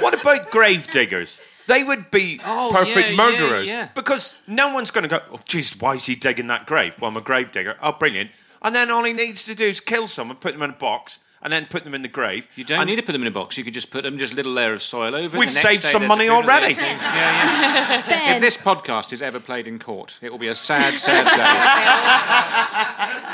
What 0.00 0.20
about 0.20 0.50
grave 0.50 0.86
diggers? 0.90 1.40
They 1.66 1.84
would 1.84 2.10
be 2.10 2.40
Oh, 2.44 2.70
perfect 2.72 3.10
yeah, 3.10 3.16
murderers 3.16 3.66
yeah, 3.66 3.72
yeah. 3.80 3.88
because 3.94 4.34
no 4.46 4.72
one's 4.72 4.90
going 4.90 5.02
to 5.02 5.08
go. 5.08 5.20
Oh, 5.32 5.36
jeez, 5.44 5.80
why 5.82 5.94
is 5.94 6.06
he 6.06 6.14
digging 6.14 6.46
that 6.46 6.66
grave? 6.66 6.94
Well, 7.00 7.10
I'm 7.10 7.16
a 7.16 7.20
grave 7.20 7.50
digger. 7.52 7.76
Oh, 7.82 7.92
brilliant! 7.92 8.30
And 8.62 8.74
then 8.74 8.90
all 8.90 9.04
he 9.04 9.12
needs 9.12 9.44
to 9.46 9.54
do 9.54 9.66
is 9.66 9.80
kill 9.80 10.06
someone, 10.08 10.36
put 10.38 10.52
them 10.54 10.62
in 10.62 10.70
a 10.70 10.74
box, 10.74 11.18
and 11.42 11.52
then 11.52 11.66
put 11.66 11.84
them 11.84 11.94
in 11.94 12.02
the 12.02 12.08
grave. 12.08 12.48
You 12.56 12.64
don't 12.64 12.80
And 12.80 12.88
need 12.88 12.96
to 12.96 13.02
put 13.02 13.12
them 13.12 13.22
in 13.22 13.28
a 13.28 13.30
box. 13.30 13.56
You 13.56 13.64
could 13.64 13.74
just 13.74 13.90
put 13.90 14.02
them 14.02 14.18
just 14.18 14.32
a 14.32 14.36
little 14.36 14.52
layer 14.52 14.72
of 14.72 14.82
soil 14.82 15.14
over. 15.14 15.36
it. 15.36 15.38
We've 15.38 15.48
The 15.48 15.54
next 15.54 15.62
saved 15.62 15.82
day 15.82 15.88
some 15.88 16.06
money 16.06 16.28
already. 16.28 16.66
layer 16.66 16.72
of 16.72 16.78
things. 16.78 17.00
Yeah, 17.02 18.04
yeah. 18.08 18.34
If 18.36 18.40
this 18.40 18.56
podcast 18.56 19.12
is 19.12 19.22
ever 19.22 19.38
played 19.40 19.66
in 19.66 19.78
court, 19.78 20.18
it 20.20 20.30
will 20.30 20.38
be 20.38 20.48
a 20.48 20.54
sad, 20.54 20.94
sad 20.94 21.24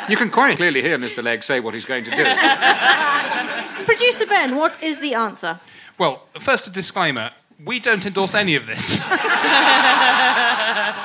day. 0.06 0.10
you 0.12 0.16
can 0.16 0.30
quite 0.30 0.56
clearly 0.56 0.82
hear 0.82 0.98
Mr. 0.98 1.22
Legg 1.22 1.42
say 1.42 1.60
what 1.60 1.74
he's 1.74 1.84
going 1.84 2.04
to 2.04 2.10
do. 2.10 2.24
producer 3.84 4.26
Ben, 4.26 4.56
what 4.56 4.82
is 4.82 4.98
the 5.00 5.14
answer? 5.14 5.58
Well, 5.98 6.26
first 6.40 6.66
a 6.66 6.70
disclaimer. 6.70 7.30
We 7.64 7.80
don't 7.80 8.04
endorse 8.04 8.34
any 8.34 8.56
of 8.56 8.66
this. 8.66 9.00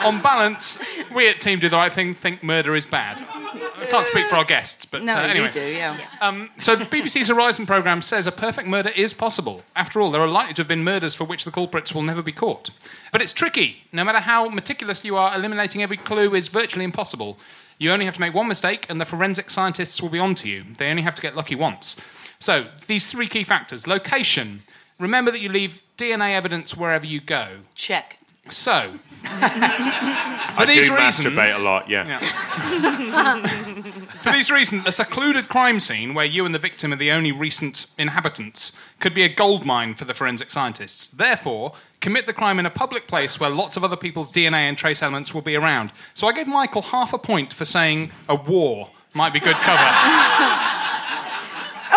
On 0.05 0.21
balance, 0.21 0.79
we 1.13 1.27
at 1.27 1.41
Team 1.41 1.59
Do 1.59 1.67
the 1.69 1.75
Right 1.75 1.91
Thing 1.91 2.13
think 2.13 2.41
murder 2.41 2.75
is 2.75 2.85
bad. 2.85 3.21
I 3.29 3.85
can't 3.89 4.05
speak 4.05 4.25
for 4.27 4.35
our 4.37 4.45
guests, 4.45 4.85
but 4.85 5.03
No, 5.03 5.13
uh, 5.15 5.19
anyway. 5.21 5.47
you 5.47 5.51
do, 5.51 5.65
yeah. 5.65 5.97
Um, 6.21 6.49
so 6.57 6.75
the 6.75 6.85
BBC's 6.85 7.27
Horizon 7.29 7.65
programme 7.65 8.01
says 8.01 8.25
a 8.25 8.31
perfect 8.31 8.67
murder 8.67 8.91
is 8.95 9.13
possible. 9.13 9.63
After 9.75 9.99
all, 10.01 10.11
there 10.11 10.21
are 10.21 10.27
likely 10.27 10.53
to 10.55 10.61
have 10.61 10.67
been 10.69 10.83
murders 10.83 11.15
for 11.15 11.25
which 11.25 11.43
the 11.43 11.51
culprits 11.51 11.93
will 11.93 12.01
never 12.01 12.21
be 12.21 12.31
caught. 12.31 12.69
But 13.11 13.21
it's 13.21 13.33
tricky. 13.33 13.83
No 13.91 14.03
matter 14.05 14.19
how 14.19 14.47
meticulous 14.49 15.03
you 15.03 15.17
are, 15.17 15.35
eliminating 15.35 15.83
every 15.83 15.97
clue 15.97 16.33
is 16.33 16.47
virtually 16.47 16.85
impossible. 16.85 17.37
You 17.77 17.91
only 17.91 18.05
have 18.05 18.15
to 18.15 18.21
make 18.21 18.33
one 18.33 18.47
mistake, 18.47 18.85
and 18.89 18.99
the 19.01 19.05
forensic 19.05 19.49
scientists 19.49 20.01
will 20.01 20.09
be 20.09 20.19
on 20.19 20.33
to 20.35 20.49
you. 20.49 20.63
They 20.77 20.89
only 20.89 21.03
have 21.03 21.15
to 21.15 21.21
get 21.21 21.35
lucky 21.35 21.55
once. 21.55 21.99
So 22.39 22.67
these 22.87 23.11
three 23.11 23.27
key 23.27 23.43
factors: 23.43 23.85
location. 23.87 24.61
Remember 24.97 25.31
that 25.31 25.39
you 25.39 25.47
leave 25.49 25.81
DNA 25.99 26.33
evidence 26.33 26.77
wherever 26.77 27.05
you 27.05 27.19
go. 27.19 27.57
Check. 27.75 28.19
So, 28.47 28.93
for 29.21 29.29
I 29.31 30.63
do 30.65 30.73
these 30.73 30.89
reasons, 30.89 31.27
masturbate 31.27 31.59
a 31.59 31.63
lot. 31.63 31.89
Yeah. 31.89 32.19
For 34.21 34.31
these 34.31 34.49
reasons, 34.51 34.85
a 34.85 34.91
secluded 34.91 35.47
crime 35.47 35.79
scene 35.79 36.13
where 36.13 36.25
you 36.25 36.45
and 36.45 36.53
the 36.53 36.59
victim 36.59 36.91
are 36.91 36.97
the 36.97 37.11
only 37.11 37.31
recent 37.31 37.87
inhabitants 37.97 38.77
could 38.99 39.13
be 39.13 39.23
a 39.23 39.29
goldmine 39.29 39.93
for 39.93 40.03
the 40.03 40.13
forensic 40.13 40.51
scientists. 40.51 41.07
Therefore, 41.07 41.73
commit 42.01 42.25
the 42.25 42.33
crime 42.33 42.59
in 42.59 42.65
a 42.65 42.69
public 42.69 43.07
place 43.07 43.39
where 43.39 43.49
lots 43.49 43.77
of 43.77 43.83
other 43.83 43.95
people's 43.95 44.33
DNA 44.33 44.67
and 44.67 44.77
trace 44.77 45.01
elements 45.01 45.33
will 45.33 45.41
be 45.41 45.55
around. 45.55 45.91
So 46.13 46.27
I 46.27 46.33
gave 46.33 46.47
Michael 46.47 46.81
half 46.81 47.13
a 47.13 47.17
point 47.17 47.53
for 47.53 47.65
saying 47.65 48.11
a 48.27 48.35
war 48.35 48.89
might 49.13 49.31
be 49.31 49.39
good 49.39 49.55
cover. 49.55 50.75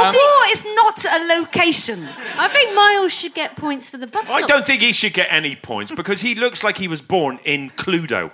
A 0.02 0.12
war 0.12 0.44
is 0.52 0.64
not 0.74 1.04
a 1.04 1.38
location. 1.38 2.08
I 2.36 2.48
think 2.48 2.74
Miles 2.74 3.12
should 3.12 3.34
get 3.34 3.56
points 3.56 3.88
for 3.90 3.98
the 3.98 4.06
bus 4.06 4.26
stop. 4.26 4.36
I 4.36 4.40
stop. 4.40 4.50
don't 4.50 4.66
think 4.66 4.82
he 4.82 4.92
should 4.92 5.14
get 5.14 5.28
any 5.30 5.56
points 5.56 5.92
because 5.92 6.20
he 6.20 6.34
looks 6.34 6.64
like 6.64 6.76
he 6.76 6.88
was 6.88 7.00
born 7.00 7.38
in 7.44 7.70
Cluedo. 7.70 8.30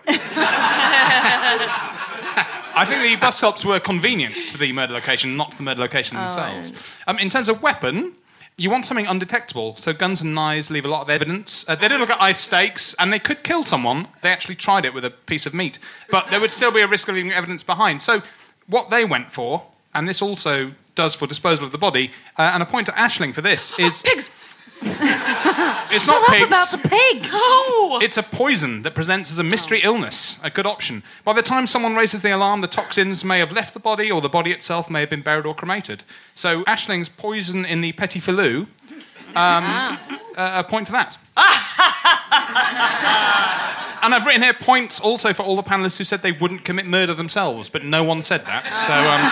I 2.75 2.85
think 2.87 3.03
the 3.03 3.17
bus 3.17 3.39
stops 3.39 3.65
were 3.65 3.81
convenient 3.81 4.37
to 4.49 4.59
the 4.59 4.73
murder 4.73 4.93
location, 4.93 5.37
not 5.37 5.57
the 5.57 5.63
murder 5.63 5.81
location 5.81 6.17
themselves. 6.17 6.73
Um, 7.07 7.19
in 7.19 7.29
terms 7.29 7.49
of 7.49 7.61
weapon, 7.61 8.15
you 8.57 8.71
want 8.71 8.87
something 8.87 9.07
undetectable. 9.07 9.77
So 9.77 9.93
guns 9.93 10.21
and 10.21 10.35
knives 10.35 10.71
leave 10.71 10.85
a 10.85 10.89
lot 10.89 11.03
of 11.03 11.11
evidence. 11.11 11.69
Uh, 11.69 11.75
they 11.75 11.89
did 11.89 11.99
look 12.01 12.11
at 12.11 12.21
ice 12.21 12.39
stakes, 12.39 12.95
and 12.99 13.13
they 13.13 13.19
could 13.19 13.43
kill 13.43 13.63
someone. 13.63 14.09
They 14.21 14.31
actually 14.31 14.57
tried 14.57 14.85
it 14.85 14.95
with 14.95 15.05
a 15.05 15.11
piece 15.11 15.47
of 15.47 15.55
meat, 15.55 15.79
but 16.11 16.29
there 16.29 16.41
would 16.41 16.51
still 16.51 16.71
be 16.71 16.81
a 16.81 16.87
risk 16.87 17.09
of 17.09 17.15
leaving 17.15 17.33
evidence 17.33 17.63
behind. 17.63 18.03
So 18.03 18.23
what 18.67 18.91
they 18.91 19.05
went 19.05 19.33
for, 19.33 19.63
and 19.95 20.09
this 20.09 20.23
also 20.23 20.73
does 20.99 21.15
for 21.15 21.27
disposal 21.27 21.65
of 21.65 21.73
the 21.73 21.79
body, 21.79 22.11
uh, 22.37 22.51
and 22.53 22.63
a 22.63 22.67
point 22.67 22.87
to 22.87 22.93
Aisling 22.93 23.33
for 23.33 23.41
this 23.41 23.73
is 23.79 24.03
Pigs. 24.03 24.35
it's 24.83 26.05
Shut 26.05 26.15
not 26.15 26.23
up 26.23 26.35
pigs. 26.35 26.47
about 26.47 26.69
the 26.71 26.89
pig. 26.89 27.27
Oh. 27.81 28.01
It's 28.03 28.19
a 28.19 28.23
poison 28.23 28.83
that 28.83 28.95
presents 28.95 29.31
as 29.33 29.39
a 29.39 29.43
mystery 29.43 29.81
illness, 29.83 30.41
a 30.45 30.51
good 30.51 30.67
option. 30.67 31.03
By 31.25 31.33
the 31.33 31.43
time 31.43 31.67
someone 31.67 31.95
raises 31.97 32.21
the 32.23 32.31
alarm, 32.31 32.61
the 32.61 32.69
toxins 32.69 33.25
may 33.25 33.39
have 33.39 33.51
left 33.53 33.73
the 33.73 33.81
body, 33.81 34.11
or 34.11 34.21
the 34.21 34.29
body 34.29 34.51
itself 34.53 34.91
may 34.91 35.01
have 35.01 35.09
been 35.11 35.23
buried 35.23 35.47
or 35.47 35.55
cremated. 35.55 36.05
So 36.35 36.65
Aisling's 36.65 37.09
poison 37.09 37.65
in 37.65 37.81
the 37.81 37.93
petit 37.93 38.21
filou, 38.21 38.67
um, 39.35 39.65
uh, 40.37 40.63
a 40.63 40.65
point 40.65 40.87
for 40.87 40.93
that. 40.93 41.17
and 44.03 44.15
I've 44.15 44.27
written 44.27 44.43
here 44.43 44.55
points 44.55 45.01
also 45.01 45.33
for 45.33 45.43
all 45.45 45.57
the 45.57 45.63
panelists 45.63 45.99
who 45.99 46.05
said 46.05 46.21
they 46.21 46.33
wouldn't 46.33 46.65
commit 46.65 46.87
murder 46.87 47.15
themselves, 47.15 47.69
but 47.69 47.85
no 47.85 48.05
one 48.05 48.21
said 48.23 48.45
that. 48.47 48.69
So 48.71 48.93
um, 48.93 49.23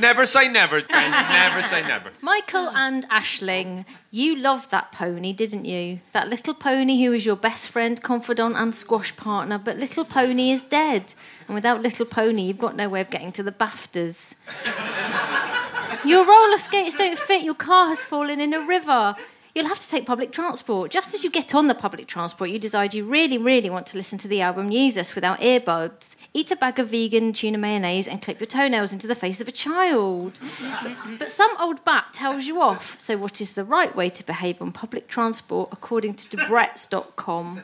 never 0.00 0.26
say 0.26 0.48
never. 0.48 0.82
Never 0.90 1.62
say 1.62 1.82
never. 1.82 2.10
Michael 2.22 2.70
and 2.70 3.08
Aisling, 3.08 3.84
you 4.10 4.36
loved 4.36 4.70
that 4.70 4.92
pony, 4.92 5.32
didn't 5.32 5.64
you? 5.64 6.00
That 6.12 6.28
little 6.28 6.54
pony 6.54 7.02
who 7.02 7.10
was 7.10 7.26
your 7.26 7.36
best 7.36 7.68
friend, 7.70 8.02
confidant, 8.02 8.56
and 8.56 8.74
squash 8.74 9.14
partner. 9.16 9.58
But 9.58 9.76
little 9.76 10.04
pony 10.04 10.50
is 10.50 10.62
dead, 10.62 11.14
and 11.46 11.54
without 11.54 11.82
little 11.82 12.06
pony, 12.06 12.42
you've 12.42 12.58
got 12.58 12.76
no 12.76 12.88
way 12.88 13.00
of 13.00 13.10
getting 13.10 13.32
to 13.32 13.42
the 13.42 13.52
Baftas. 13.52 14.34
Your 16.04 16.24
roller 16.24 16.58
skates 16.58 16.94
don't 16.94 17.18
fit, 17.18 17.42
your 17.42 17.54
car 17.54 17.88
has 17.88 18.04
fallen 18.04 18.40
in 18.40 18.54
a 18.54 18.60
river. 18.60 19.16
You'll 19.54 19.66
have 19.66 19.80
to 19.80 19.90
take 19.90 20.06
public 20.06 20.30
transport. 20.30 20.92
Just 20.92 21.12
as 21.12 21.24
you 21.24 21.30
get 21.30 21.54
on 21.54 21.66
the 21.66 21.74
public 21.74 22.06
transport, 22.06 22.50
you 22.50 22.58
decide 22.60 22.94
you 22.94 23.04
really, 23.04 23.36
really 23.36 23.68
want 23.68 23.86
to 23.88 23.96
listen 23.96 24.16
to 24.18 24.28
the 24.28 24.40
album 24.40 24.70
Jesus 24.70 25.14
without 25.16 25.40
earbuds. 25.40 26.14
Eat 26.34 26.50
a 26.50 26.56
bag 26.56 26.78
of 26.78 26.88
vegan 26.90 27.32
tuna 27.32 27.58
mayonnaise 27.58 28.06
and 28.06 28.20
clip 28.22 28.38
your 28.38 28.46
toenails 28.46 28.92
into 28.92 29.06
the 29.06 29.14
face 29.14 29.40
of 29.40 29.48
a 29.48 29.52
child. 29.52 30.38
But, 30.82 30.92
but 31.18 31.30
some 31.30 31.50
old 31.58 31.84
bat 31.84 32.12
tells 32.12 32.46
you 32.46 32.60
off. 32.60 33.00
So, 33.00 33.16
what 33.16 33.40
is 33.40 33.54
the 33.54 33.64
right 33.64 33.94
way 33.96 34.08
to 34.10 34.24
behave 34.24 34.60
on 34.60 34.70
public 34.72 35.08
transport 35.08 35.70
according 35.72 36.14
to 36.14 36.36
Debrett's.com? 36.36 37.62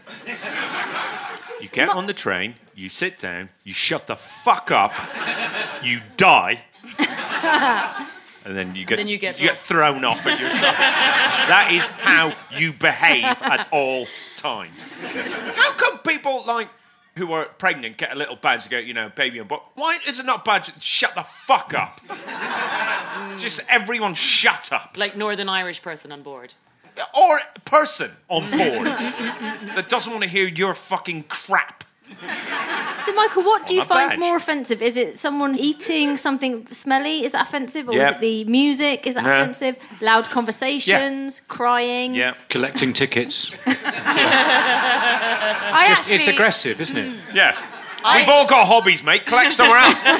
You 1.61 1.69
get 1.69 1.89
on 1.89 2.07
the 2.07 2.15
train, 2.15 2.55
you 2.75 2.89
sit 2.89 3.19
down, 3.19 3.51
you 3.65 3.73
shut 3.75 4.07
the 4.07 4.17
fuck 4.17 4.71
up, 4.71 4.93
you 5.83 6.01
die, 6.17 6.65
and 8.45 8.57
then 8.57 8.75
you 8.75 8.85
get, 8.87 8.97
Then 8.97 9.09
you 9.09 9.19
get 9.19 9.37
thrown 9.37 10.05
off 10.05 10.27
at 10.27 10.39
yourself. 10.41 10.77
that 10.77 11.69
is 11.73 11.87
how 11.87 12.33
you 12.59 12.73
behave 12.73 13.25
at 13.25 13.69
all 13.71 14.07
times. 14.37 14.81
How 15.55 15.73
come 15.73 15.99
people 15.99 16.45
like 16.47 16.69
who 17.17 17.33
are 17.33 17.45
pregnant 17.45 17.97
get 17.97 18.13
a 18.13 18.15
little 18.17 18.37
badge 18.37 18.65
to 18.65 18.71
go, 18.71 18.79
you 18.79 18.95
know, 18.95 19.11
baby 19.15 19.41
on 19.41 19.47
board? 19.47 19.63
Why 19.75 19.99
is 20.07 20.19
it 20.19 20.27
not 20.27 20.45
badge? 20.45 20.73
Shut 20.83 21.15
the 21.15 21.23
fuck 21.23 21.73
up. 21.75 22.01
Just 23.39 23.61
everyone 23.69 24.15
shut 24.15 24.73
up. 24.73 24.97
Like 24.97 25.17
Northern 25.17 25.49
Irish 25.49 25.83
person 25.83 26.13
on 26.13 26.23
board. 26.23 26.55
Or 27.19 27.41
person 27.65 28.11
on 28.29 28.43
board 28.51 28.87
that 29.75 29.87
doesn't 29.89 30.13
want 30.13 30.23
to 30.23 30.29
hear 30.29 30.47
your 30.47 30.75
fucking 30.75 31.25
crap. 31.25 31.85
So, 33.05 33.13
Michael, 33.15 33.43
what 33.43 33.67
do 33.67 33.75
you 33.75 33.83
find 33.85 34.11
badge. 34.11 34.19
more 34.19 34.37
offensive? 34.37 34.81
Is 34.83 34.97
it 34.97 35.19
someone 35.19 35.57
eating 35.59 36.17
something 36.17 36.67
smelly? 36.71 37.25
Is 37.25 37.33
that 37.33 37.47
offensive? 37.49 37.89
Or 37.89 37.95
Yeah. 37.95 38.11
is 38.11 38.17
it 38.17 38.21
the 38.21 38.45
music? 38.45 39.07
Is 39.07 39.15
that 39.15 39.25
No. 39.25 39.41
offensive? 39.41 39.77
Loud 40.01 40.31
conversations? 40.31 41.41
Crying? 41.49 42.15
Yeah. 42.15 42.35
Collecting 42.49 42.93
tickets. 42.93 43.51
I 43.67 43.75
Just, 45.89 46.11
it's 46.11 46.13
actually- 46.23 46.35
aggressive, 46.35 46.81
isn't 46.81 46.97
it? 46.97 47.13
Yeah. 47.35 47.57
I- 48.05 48.21
We've 48.21 48.29
all 48.29 48.47
got 48.47 48.67
hobbies, 48.67 49.03
mate. 49.03 49.27
Collect 49.27 49.53
somewhere 49.53 49.79
else. 49.79 50.05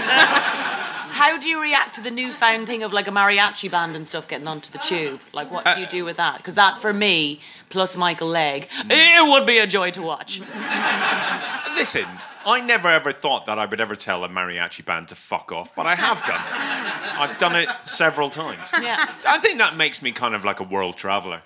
How 1.15 1.37
do 1.39 1.49
you 1.49 1.61
react 1.63 1.95
to 1.95 2.01
the 2.03 2.11
newfound 2.11 2.67
thing 2.67 2.83
of 2.83 2.93
like 2.93 3.07
a 3.07 3.11
mariachi 3.13 3.71
band 3.71 3.95
and 3.95 4.07
stuff 4.07 4.27
getting 4.27 4.49
onto 4.49 4.73
the 4.73 4.79
tube? 4.79 5.21
Like, 5.33 5.49
what 5.51 5.65
Uh, 5.67 5.77
do 5.77 5.81
you 5.83 5.87
do 5.87 6.05
with 6.05 6.17
that? 6.17 6.39
Because 6.39 6.57
that, 6.57 6.81
for 6.81 6.93
me, 6.93 7.41
plus 7.75 7.97
Michael 7.97 8.29
Legg, 8.29 8.69
it 8.89 9.29
would 9.29 9.47
be 9.49 9.59
a 9.59 9.67
joy 9.67 9.91
to 9.91 10.01
watch. 10.01 10.39
Listen, 11.77 12.07
I 12.47 12.61
never 12.65 12.87
ever 12.87 13.11
thought 13.11 13.47
that 13.47 13.59
I 13.59 13.67
would 13.67 13.81
ever 13.81 13.97
tell 13.97 14.23
a 14.23 14.29
mariachi 14.29 14.85
band 14.85 15.09
to 15.09 15.17
fuck 15.17 15.51
off, 15.51 15.75
but 15.75 15.85
I 15.85 15.97
have 15.97 16.25
done. 16.25 16.41
I've 17.21 17.37
done 17.37 17.57
it 17.57 17.69
several 17.83 18.31
times. 18.31 18.69
Yeah. 18.81 19.05
I 19.27 19.39
think 19.39 19.59
that 19.59 19.77
makes 19.77 20.03
me 20.03 20.13
kind 20.13 20.37
of 20.37 20.45
like 20.45 20.61
a 20.61 20.63
world 20.63 20.97
traveller. 20.97 21.43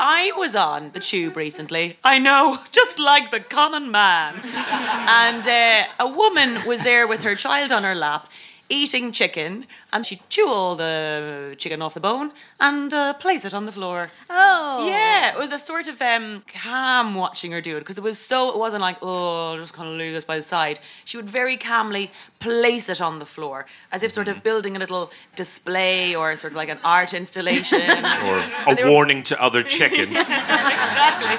I 0.00 0.32
was 0.36 0.56
on 0.56 0.90
the 0.90 1.00
tube 1.00 1.36
recently. 1.36 1.96
I 2.02 2.18
know, 2.18 2.58
just 2.72 2.98
like 2.98 3.30
the 3.30 3.38
common 3.38 3.92
man. 3.92 4.34
and 4.42 5.46
uh, 5.46 5.84
a 6.00 6.08
woman 6.08 6.66
was 6.66 6.82
there 6.82 7.06
with 7.06 7.22
her 7.22 7.36
child 7.36 7.70
on 7.70 7.84
her 7.84 7.94
lap, 7.94 8.28
eating 8.70 9.12
chicken, 9.12 9.66
and 9.92 10.06
she'd 10.06 10.20
chew 10.30 10.48
all 10.48 10.74
the 10.76 11.54
chicken 11.58 11.82
off 11.82 11.92
the 11.94 12.00
bone 12.00 12.32
and 12.58 12.94
uh, 12.94 13.12
place 13.14 13.44
it 13.44 13.52
on 13.52 13.66
the 13.66 13.72
floor. 13.72 14.08
Oh. 14.30 14.86
Yeah, 14.88 15.32
it 15.34 15.38
was 15.38 15.52
a 15.52 15.58
sort 15.58 15.88
of 15.88 16.00
um, 16.00 16.42
calm 16.62 17.14
watching 17.14 17.52
her 17.52 17.60
do 17.60 17.76
it 17.76 17.80
because 17.80 17.98
it 17.98 18.04
was 18.04 18.18
so, 18.18 18.48
it 18.50 18.56
wasn't 18.58 18.80
like, 18.80 18.96
oh, 19.02 19.50
I'll 19.52 19.58
just 19.58 19.74
kind 19.74 19.88
of 19.90 19.96
leave 19.96 20.12
this 20.14 20.24
by 20.24 20.36
the 20.36 20.42
side. 20.42 20.78
She 21.04 21.16
would 21.18 21.28
very 21.28 21.56
calmly 21.56 22.10
place 22.38 22.88
it 22.88 23.00
on 23.00 23.18
the 23.18 23.26
floor 23.26 23.66
as 23.92 24.02
if 24.02 24.12
sort 24.12 24.28
of 24.28 24.42
building 24.42 24.76
a 24.76 24.78
little 24.78 25.10
display 25.36 26.14
or 26.14 26.34
sort 26.36 26.52
of 26.52 26.56
like 26.56 26.68
an 26.70 26.78
art 26.84 27.12
installation. 27.12 27.80
Or 27.90 28.38
And 28.68 28.78
they 28.78 28.82
a 28.82 28.86
were- 28.86 28.92
warning 28.92 29.22
to 29.24 29.42
other 29.42 29.62
chickens. 29.76 30.10
exactly. 30.10 31.36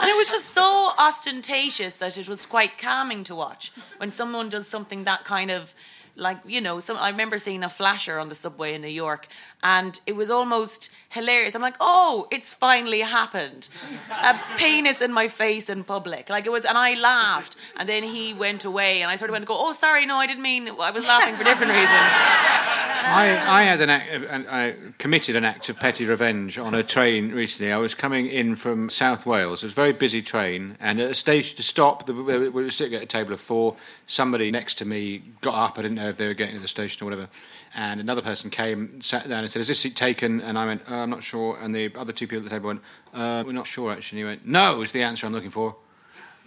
And 0.00 0.08
it 0.08 0.16
was 0.16 0.28
just 0.30 0.50
so 0.54 0.92
ostentatious 0.98 1.94
that 1.94 2.16
it 2.16 2.26
was 2.28 2.46
quite 2.46 2.78
calming 2.78 3.22
to 3.24 3.34
watch 3.34 3.70
when 3.98 4.10
someone 4.10 4.48
does 4.48 4.66
something 4.66 5.04
that 5.04 5.24
kind 5.24 5.50
of 5.50 5.74
like 6.20 6.38
you 6.44 6.60
know 6.60 6.78
some 6.80 6.96
I 6.96 7.08
remember 7.08 7.38
seeing 7.38 7.62
a 7.64 7.68
flasher 7.68 8.18
on 8.18 8.28
the 8.28 8.34
subway 8.34 8.74
in 8.74 8.82
New 8.82 8.88
York 8.88 9.26
and 9.62 10.00
it 10.06 10.14
was 10.16 10.30
almost 10.30 10.90
hilarious. 11.08 11.54
I'm 11.54 11.62
like, 11.62 11.76
"Oh, 11.80 12.26
it's 12.30 12.52
finally 12.54 13.00
happened." 13.00 13.68
A 14.10 14.38
penis 14.56 15.00
in 15.00 15.12
my 15.12 15.28
face 15.28 15.68
in 15.68 15.84
public. 15.84 16.30
Like 16.30 16.46
it 16.46 16.52
was 16.52 16.64
and 16.64 16.78
I 16.78 16.94
laughed 16.94 17.56
and 17.76 17.88
then 17.88 18.02
he 18.02 18.34
went 18.34 18.64
away 18.64 19.02
and 19.02 19.10
I 19.10 19.16
sort 19.16 19.30
of 19.30 19.32
went 19.32 19.46
go, 19.46 19.56
"Oh, 19.56 19.72
sorry, 19.72 20.06
no, 20.06 20.16
I 20.16 20.26
didn't 20.26 20.42
mean 20.42 20.68
I 20.68 20.90
was 20.90 21.04
laughing 21.04 21.36
for 21.36 21.44
different 21.44 21.72
reasons." 21.72 22.60
I, 23.02 23.60
I 23.60 23.62
had 23.62 23.80
an 23.80 23.90
act, 23.90 24.10
I 24.50 24.74
committed 24.98 25.34
an 25.34 25.44
act 25.44 25.68
of 25.68 25.78
petty 25.78 26.04
revenge 26.04 26.58
on 26.58 26.74
a 26.74 26.82
train 26.82 27.32
recently. 27.32 27.72
I 27.72 27.78
was 27.78 27.94
coming 27.94 28.26
in 28.26 28.54
from 28.56 28.88
South 28.88 29.26
Wales. 29.26 29.62
It 29.62 29.66
was 29.66 29.72
a 29.72 29.74
very 29.74 29.92
busy 29.92 30.22
train, 30.22 30.76
and 30.80 31.00
at 31.00 31.10
a 31.10 31.14
station 31.14 31.56
to 31.56 31.62
stop, 31.62 32.06
the, 32.06 32.14
we 32.14 32.48
were 32.50 32.70
sitting 32.70 32.94
at 32.94 33.02
a 33.02 33.06
table 33.06 33.32
of 33.32 33.40
four. 33.40 33.76
Somebody 34.06 34.50
next 34.50 34.74
to 34.74 34.84
me 34.84 35.22
got 35.40 35.54
up. 35.54 35.78
I 35.78 35.82
didn't 35.82 35.96
know 35.96 36.10
if 36.10 36.18
they 36.18 36.28
were 36.28 36.34
getting 36.34 36.56
to 36.56 36.60
the 36.60 36.68
station 36.68 37.02
or 37.02 37.10
whatever. 37.10 37.28
And 37.74 38.00
another 38.00 38.22
person 38.22 38.50
came, 38.50 39.00
sat 39.00 39.28
down, 39.28 39.44
and 39.44 39.50
said, 39.50 39.60
"Is 39.60 39.68
this 39.68 39.78
seat 39.78 39.94
taken?" 39.94 40.40
And 40.40 40.58
I 40.58 40.66
went, 40.66 40.90
uh, 40.90 40.96
"I'm 40.96 41.10
not 41.10 41.22
sure." 41.22 41.56
And 41.60 41.74
the 41.74 41.92
other 41.94 42.12
two 42.12 42.26
people 42.26 42.38
at 42.38 42.44
the 42.44 42.50
table 42.50 42.66
went, 42.68 42.82
uh, 43.14 43.44
"We're 43.46 43.52
not 43.52 43.66
sure 43.66 43.92
actually." 43.92 44.20
And 44.20 44.26
he 44.26 44.30
went, 44.32 44.46
"No," 44.46 44.82
is 44.82 44.90
the 44.90 45.02
answer 45.02 45.26
I'm 45.26 45.32
looking 45.32 45.50
for. 45.50 45.76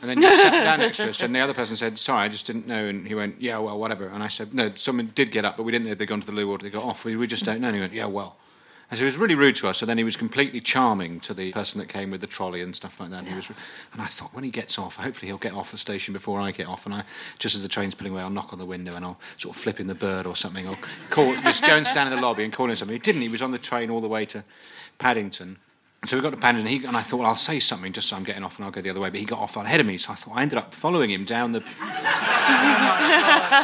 And 0.01 0.09
then 0.09 0.21
just 0.21 0.41
sat 0.41 0.63
down 0.63 0.79
next 0.79 0.97
to 0.97 1.11
us, 1.11 1.23
and 1.23 1.33
the 1.33 1.39
other 1.39 1.53
person 1.53 1.77
said, 1.77 1.97
"Sorry, 1.97 2.23
I 2.23 2.27
just 2.27 2.45
didn't 2.45 2.67
know." 2.67 2.87
And 2.87 3.07
he 3.07 3.15
went, 3.15 3.41
"Yeah, 3.41 3.59
well, 3.59 3.79
whatever." 3.79 4.07
And 4.07 4.21
I 4.21 4.27
said, 4.27 4.53
"No, 4.53 4.73
someone 4.75 5.11
did 5.15 5.31
get 5.31 5.45
up, 5.45 5.55
but 5.55 5.63
we 5.63 5.71
didn't 5.71 5.87
know 5.87 5.93
they'd 5.93 6.05
gone 6.05 6.19
to 6.19 6.27
the 6.27 6.33
loo 6.33 6.51
or 6.51 6.57
they 6.57 6.69
got 6.69 6.83
off. 6.83 7.05
We, 7.05 7.15
we 7.15 7.25
just 7.25 7.45
don't 7.45 7.61
know." 7.61 7.67
And 7.69 7.75
he 7.75 7.81
went, 7.81 7.93
"Yeah, 7.93 8.07
well." 8.07 8.35
And 8.93 8.97
so 8.99 9.05
he 9.05 9.07
was 9.07 9.17
really 9.17 9.33
rude 9.33 9.55
to 9.55 9.67
us. 9.67 9.81
And 9.81 9.89
then 9.89 9.97
he 9.97 10.03
was 10.03 10.15
completely 10.15 10.59
charming 10.59 11.19
to 11.21 11.33
the 11.33 11.51
person 11.51 11.79
that 11.79 11.89
came 11.89 12.11
with 12.11 12.21
the 12.21 12.27
trolley 12.27 12.61
and 12.61 12.75
stuff 12.75 12.99
like 12.99 13.09
that. 13.09 13.21
And, 13.21 13.27
he 13.27 13.33
was, 13.33 13.49
and 13.91 13.99
I 13.99 14.05
thought, 14.05 14.35
when 14.35 14.43
he 14.43 14.51
gets 14.51 14.77
off, 14.77 14.97
hopefully 14.97 15.29
he'll 15.29 15.39
get 15.39 15.55
off 15.55 15.71
the 15.71 15.79
station 15.79 16.13
before 16.13 16.39
I 16.39 16.51
get 16.51 16.67
off. 16.67 16.85
And 16.85 16.93
I, 16.93 17.03
just 17.39 17.55
as 17.55 17.63
the 17.63 17.69
train's 17.69 17.95
pulling 17.95 18.13
away, 18.13 18.21
I'll 18.21 18.29
knock 18.29 18.53
on 18.53 18.59
the 18.59 18.67
window 18.67 18.93
and 18.95 19.03
I'll 19.03 19.19
sort 19.37 19.55
of 19.55 19.59
flip 19.59 19.79
in 19.79 19.87
the 19.87 19.95
bird 19.95 20.27
or 20.27 20.35
something. 20.35 20.67
Or 20.67 20.75
call, 21.09 21.33
just 21.41 21.65
go 21.65 21.75
and 21.75 21.87
stand 21.87 22.07
in 22.07 22.15
the 22.15 22.21
lobby 22.21 22.43
and 22.43 22.53
call 22.53 22.69
him 22.69 22.75
something. 22.75 22.93
He 22.93 22.99
didn't. 22.99 23.23
He 23.23 23.29
was 23.29 23.41
on 23.41 23.49
the 23.49 23.57
train 23.57 23.89
all 23.89 23.99
the 23.99 24.07
way 24.07 24.27
to 24.27 24.43
Paddington. 24.99 25.57
So 26.05 26.17
we 26.17 26.21
got 26.21 26.31
to 26.31 26.37
Paddington, 26.37 26.67
and, 26.67 26.81
he, 26.81 26.85
and 26.85 26.97
I 26.97 27.01
thought, 27.01 27.17
well, 27.21 27.29
I'll 27.29 27.35
say 27.35 27.61
something 27.61 27.93
just 27.93 28.09
so 28.09 28.17
I'm 28.17 28.25
getting 28.25 28.43
off 28.43 28.57
and 28.57 28.65
I'll 28.65 28.71
go 28.71 28.81
the 28.81 28.89
other 28.89 28.99
way. 28.99 29.09
But 29.09 29.21
he 29.21 29.25
got 29.25 29.39
off 29.39 29.55
ahead 29.55 29.79
of 29.79 29.85
me, 29.85 29.97
so 29.97 30.11
I 30.11 30.15
thought 30.15 30.35
I 30.35 30.41
ended 30.41 30.57
up 30.57 30.73
following 30.73 31.09
him 31.09 31.23
down 31.23 31.53
the 31.53 31.61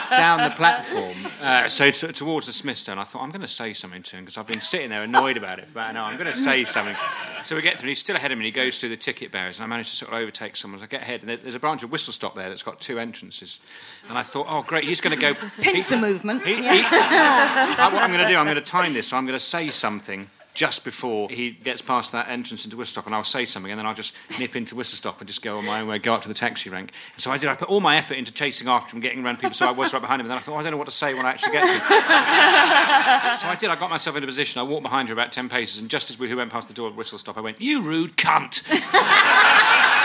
down 0.09 0.43
the 0.49 0.53
platform, 0.55 1.17
uh, 1.41 1.67
so 1.67 1.91
t- 1.91 2.07
towards 2.13 2.45
the 2.47 2.53
Smithstone. 2.53 2.97
I 2.97 3.03
thought 3.03 3.23
I'm 3.23 3.29
going 3.29 3.41
to 3.41 3.47
say 3.47 3.73
something 3.73 4.01
to 4.03 4.15
him 4.15 4.23
because 4.23 4.37
I've 4.37 4.47
been 4.47 4.61
sitting 4.61 4.89
there 4.89 5.03
annoyed 5.03 5.35
about 5.35 5.59
it 5.59 5.65
for 5.65 5.71
about 5.71 5.89
an 5.91 5.97
hour. 5.97 6.05
I'm 6.09 6.17
going 6.17 6.31
to 6.31 6.37
say 6.37 6.63
something. 6.63 6.95
So 7.43 7.55
we 7.57 7.61
get 7.61 7.77
through, 7.77 7.87
him. 7.87 7.89
He's 7.89 7.99
still 7.99 8.15
ahead 8.15 8.31
of 8.31 8.37
me. 8.37 8.45
and 8.47 8.55
He 8.55 8.61
goes 8.61 8.79
through 8.79 8.89
the 8.89 8.97
ticket 8.97 9.31
barriers, 9.31 9.59
and 9.59 9.65
I 9.65 9.67
managed 9.67 9.89
to 9.91 9.95
sort 9.97 10.13
of 10.13 10.19
overtake 10.19 10.55
someone. 10.55 10.79
So 10.79 10.85
I 10.85 10.87
get 10.87 11.01
ahead, 11.01 11.21
and 11.23 11.29
there's 11.29 11.55
a 11.55 11.59
branch 11.59 11.83
of 11.83 11.91
Whistle 11.91 12.13
Stop 12.13 12.35
there 12.35 12.47
that's 12.49 12.63
got 12.63 12.79
two 12.79 12.99
entrances. 12.99 13.59
And 14.07 14.17
I 14.17 14.23
thought, 14.23 14.45
oh 14.49 14.63
great, 14.63 14.85
he's 14.85 15.01
going 15.01 15.15
to 15.17 15.21
go 15.21 15.33
Pincer 15.61 15.95
he- 15.97 16.01
movement. 16.01 16.43
he- 16.43 16.55
he- 16.55 16.61
what 16.61 17.95
I'm 17.95 18.11
going 18.11 18.23
to 18.23 18.27
do, 18.29 18.37
I'm 18.37 18.45
going 18.45 18.55
to 18.55 18.61
time 18.61 18.93
this. 18.93 19.07
So 19.07 19.17
I'm 19.17 19.25
going 19.25 19.37
to 19.37 19.43
say 19.43 19.69
something 19.69 20.29
just 20.53 20.83
before 20.83 21.29
he 21.29 21.51
gets 21.51 21.81
past 21.81 22.11
that 22.11 22.27
entrance 22.29 22.65
into 22.65 22.75
Whistle 22.77 22.93
Stop, 22.93 23.05
and 23.05 23.15
I'll 23.15 23.23
say 23.23 23.45
something, 23.45 23.71
and 23.71 23.79
then 23.79 23.85
I'll 23.85 23.93
just 23.93 24.13
nip 24.39 24.55
into 24.55 24.75
Whistle 24.75 24.97
Stop 24.97 25.19
and 25.19 25.27
just 25.27 25.41
go 25.41 25.57
on 25.57 25.65
my 25.65 25.81
own 25.81 25.87
way, 25.87 25.99
go 25.99 26.13
up 26.13 26.21
to 26.23 26.27
the 26.27 26.33
taxi 26.33 26.69
rank. 26.69 26.91
And 27.13 27.21
so 27.21 27.31
I 27.31 27.37
did. 27.37 27.49
I 27.49 27.55
put 27.55 27.69
all 27.69 27.79
my 27.79 27.95
effort 27.97 28.15
into 28.15 28.33
chasing 28.33 28.67
after 28.67 28.95
him, 28.95 29.01
getting 29.01 29.23
around 29.23 29.37
people, 29.39 29.53
so 29.53 29.67
I 29.67 29.71
was 29.71 29.93
right 29.93 30.01
behind 30.01 30.19
him. 30.19 30.25
And 30.25 30.31
then 30.31 30.37
I 30.37 30.41
thought, 30.41 30.55
oh, 30.55 30.59
I 30.59 30.63
don't 30.63 30.71
know 30.71 30.77
what 30.77 30.87
to 30.87 30.91
say 30.91 31.13
when 31.13 31.25
I 31.25 31.29
actually 31.29 31.53
get 31.53 31.61
to 31.61 31.79
so 33.39 33.47
I 33.47 33.55
did. 33.59 33.69
I 33.69 33.75
got 33.75 33.89
myself 33.89 34.15
in 34.15 34.23
a 34.23 34.27
position. 34.27 34.59
I 34.59 34.63
walked 34.63 34.83
behind 34.83 35.09
her 35.09 35.13
about 35.13 35.31
ten 35.31 35.49
paces, 35.49 35.79
and 35.79 35.89
just 35.89 36.09
as 36.09 36.19
we 36.19 36.33
went 36.33 36.51
past 36.51 36.67
the 36.67 36.73
door 36.73 36.89
of 36.89 36.97
Whistle 36.97 37.17
Stop, 37.17 37.37
I 37.37 37.41
went, 37.41 37.61
"You 37.61 37.81
rude 37.81 38.17
cunt!" 38.17 38.65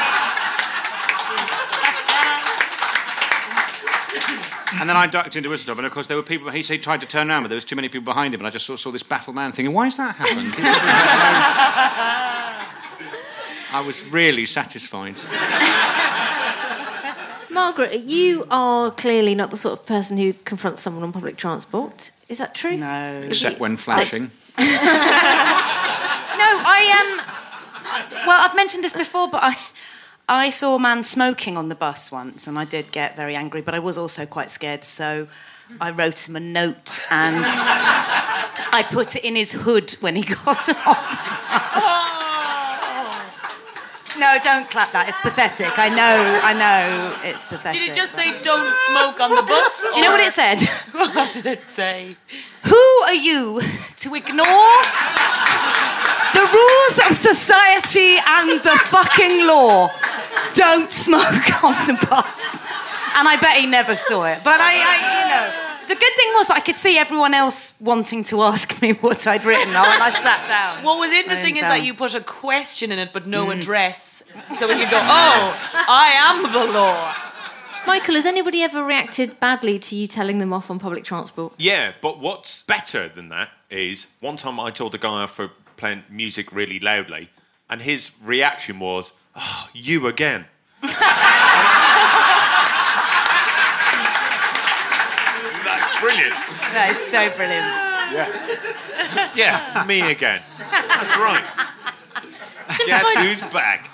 And 4.80 4.88
then 4.88 4.96
I 4.96 5.06
ducked 5.06 5.36
into 5.36 5.48
Whistle 5.48 5.64
Stop, 5.64 5.78
and 5.78 5.86
of 5.86 5.92
course 5.92 6.06
there 6.06 6.16
were 6.16 6.22
people. 6.22 6.50
He 6.50 6.62
said 6.62 6.82
tried 6.82 7.00
to 7.00 7.06
turn 7.06 7.30
around, 7.30 7.42
but 7.44 7.48
there 7.48 7.56
was 7.56 7.64
too 7.64 7.76
many 7.76 7.88
people 7.88 8.04
behind 8.04 8.34
him, 8.34 8.40
and 8.40 8.46
I 8.46 8.50
just 8.50 8.66
sort 8.66 8.76
of 8.76 8.80
saw 8.80 8.90
this 8.90 9.02
baffled 9.02 9.36
man 9.36 9.52
thinking, 9.52 9.74
"Why 9.74 9.84
has 9.84 9.96
that 9.96 10.14
happened?" 10.16 10.54
I 13.72 13.80
was 13.86 14.06
really 14.08 14.46
satisfied. 14.46 15.16
Margaret, 17.50 18.00
you 18.00 18.46
are 18.50 18.90
clearly 18.90 19.34
not 19.34 19.50
the 19.50 19.56
sort 19.56 19.78
of 19.78 19.86
person 19.86 20.16
who 20.18 20.32
confronts 20.32 20.82
someone 20.82 21.02
on 21.04 21.12
public 21.12 21.36
transport. 21.36 22.10
Is 22.28 22.38
that 22.38 22.54
true? 22.54 22.76
No. 22.76 23.22
Except 23.26 23.60
when 23.60 23.76
flashing. 23.76 24.30
No, 26.36 26.50
I 26.66 26.80
am. 27.00 27.20
Um, 27.20 28.26
well, 28.26 28.44
I've 28.44 28.56
mentioned 28.56 28.82
this 28.82 28.92
before, 28.92 29.28
but 29.28 29.40
I, 29.44 29.56
I 30.28 30.50
saw 30.50 30.76
a 30.76 30.78
man 30.78 31.04
smoking 31.04 31.56
on 31.56 31.68
the 31.68 31.74
bus 31.74 32.10
once, 32.10 32.46
and 32.46 32.58
I 32.58 32.64
did 32.64 32.90
get 32.92 33.14
very 33.16 33.34
angry, 33.36 33.60
but 33.60 33.74
I 33.74 33.78
was 33.78 33.98
also 33.98 34.24
quite 34.24 34.50
scared, 34.50 34.82
so 34.82 35.28
I 35.80 35.90
wrote 35.90 36.26
him 36.28 36.36
a 36.36 36.40
note 36.40 37.00
and 37.10 37.36
I 37.46 38.86
put 38.90 39.16
it 39.16 39.24
in 39.24 39.36
his 39.36 39.52
hood 39.52 39.92
when 40.00 40.16
he 40.16 40.22
got 40.44 40.68
off. 40.86 42.10
No, 44.16 44.38
don't 44.44 44.70
clap 44.70 44.92
that. 44.92 45.08
It's 45.08 45.18
pathetic. 45.18 45.76
I 45.76 45.88
know, 45.88 46.40
I 46.44 46.54
know, 46.54 47.16
it's 47.28 47.44
pathetic. 47.44 47.80
Did 47.82 47.90
it 47.90 47.94
just 47.96 48.14
say 48.14 48.30
don't 48.44 48.72
smoke 48.86 49.18
on 49.18 49.34
the 49.34 49.42
bus? 49.42 49.84
Do 49.92 49.98
you 49.98 50.04
know 50.06 50.12
what 50.12 50.20
it 50.20 50.32
said? 50.32 50.60
what 50.94 51.32
did 51.32 51.46
it 51.46 51.66
say? 51.66 52.14
Who 52.62 52.84
are 53.10 53.14
you 53.18 53.60
to 53.60 54.14
ignore 54.14 54.78
the 56.30 56.46
rules 56.46 56.96
of 57.10 57.16
society 57.16 58.14
and 58.24 58.62
the 58.62 58.78
fucking 58.86 59.48
law? 59.48 59.90
Don't 60.54 60.90
smoke 60.90 61.64
on 61.64 61.86
the 61.86 62.06
bus. 62.08 62.66
And 63.16 63.28
I 63.28 63.36
bet 63.40 63.56
he 63.56 63.66
never 63.66 63.94
saw 63.94 64.24
it. 64.24 64.42
But 64.42 64.60
I, 64.60 64.72
I 64.74 64.96
you 65.20 65.28
know, 65.28 65.64
the 65.88 65.94
good 65.94 66.12
thing 66.14 66.32
was 66.34 66.50
I 66.50 66.60
could 66.60 66.76
see 66.76 66.98
everyone 66.98 67.34
else 67.34 67.74
wanting 67.80 68.24
to 68.24 68.42
ask 68.42 68.80
me 68.82 68.92
what 68.94 69.26
I'd 69.26 69.44
written 69.44 69.68
when 69.68 69.76
I 69.76 70.10
sat 70.10 70.46
down. 70.48 70.84
What 70.84 70.98
was 70.98 71.10
interesting 71.10 71.56
is 71.56 71.62
down. 71.62 71.70
that 71.70 71.84
you 71.84 71.94
put 71.94 72.14
a 72.14 72.20
question 72.20 72.90
in 72.90 72.98
it 72.98 73.12
but 73.12 73.26
no 73.26 73.46
mm. 73.46 73.58
address. 73.58 74.22
So 74.58 74.66
we 74.66 74.74
could 74.74 74.90
go, 74.90 74.98
oh, 74.98 75.56
I 75.88 76.12
am 76.16 76.52
the 76.52 76.72
law. 76.72 77.14
Michael, 77.86 78.14
has 78.14 78.24
anybody 78.24 78.62
ever 78.62 78.82
reacted 78.82 79.38
badly 79.40 79.78
to 79.78 79.96
you 79.96 80.06
telling 80.06 80.38
them 80.38 80.54
off 80.54 80.70
on 80.70 80.78
public 80.78 81.04
transport? 81.04 81.52
Yeah, 81.58 81.92
but 82.00 82.18
what's 82.18 82.62
better 82.62 83.08
than 83.08 83.28
that 83.28 83.50
is 83.68 84.14
one 84.20 84.36
time 84.36 84.58
I 84.58 84.70
told 84.70 84.94
a 84.94 84.98
guy 84.98 85.22
off 85.22 85.32
for 85.32 85.50
playing 85.76 86.02
music 86.08 86.50
really 86.50 86.80
loudly, 86.80 87.28
and 87.68 87.82
his 87.82 88.12
reaction 88.24 88.78
was, 88.78 89.12
oh, 89.36 89.68
you 89.72 90.06
again. 90.06 90.46
That's 95.62 96.00
brilliant. 96.00 96.34
That 96.72 96.88
is 96.90 96.98
so 96.98 97.30
brilliant. 97.36 97.66
Yeah. 98.12 99.30
Yeah, 99.34 99.84
me 99.86 100.00
again. 100.10 100.42
That's 100.70 101.16
right. 101.16 101.44
Guess 102.86 103.14
who's 103.16 103.42
back? 103.52 103.90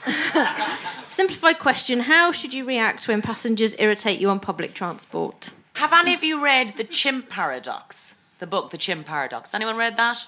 Simplified 1.09 1.59
question 1.59 2.01
How 2.01 2.33
should 2.33 2.55
you 2.55 2.65
react 2.65 3.09
when 3.09 3.23
passengers 3.23 3.75
irritate 3.79 4.21
you 4.21 4.31
on 4.31 4.41
public 4.41 4.75
transport? 4.75 5.53
Have 5.75 5.93
any 5.93 6.15
of 6.15 6.23
you 6.23 6.43
read 6.43 6.77
The 6.77 6.85
Chimp 6.85 7.29
Paradox? 7.29 8.19
The 8.39 8.47
book, 8.47 8.71
The 8.71 8.79
Chimp 8.79 9.07
Paradox. 9.07 9.55
Anyone 9.55 9.77
read 9.77 9.97
that? 9.97 10.27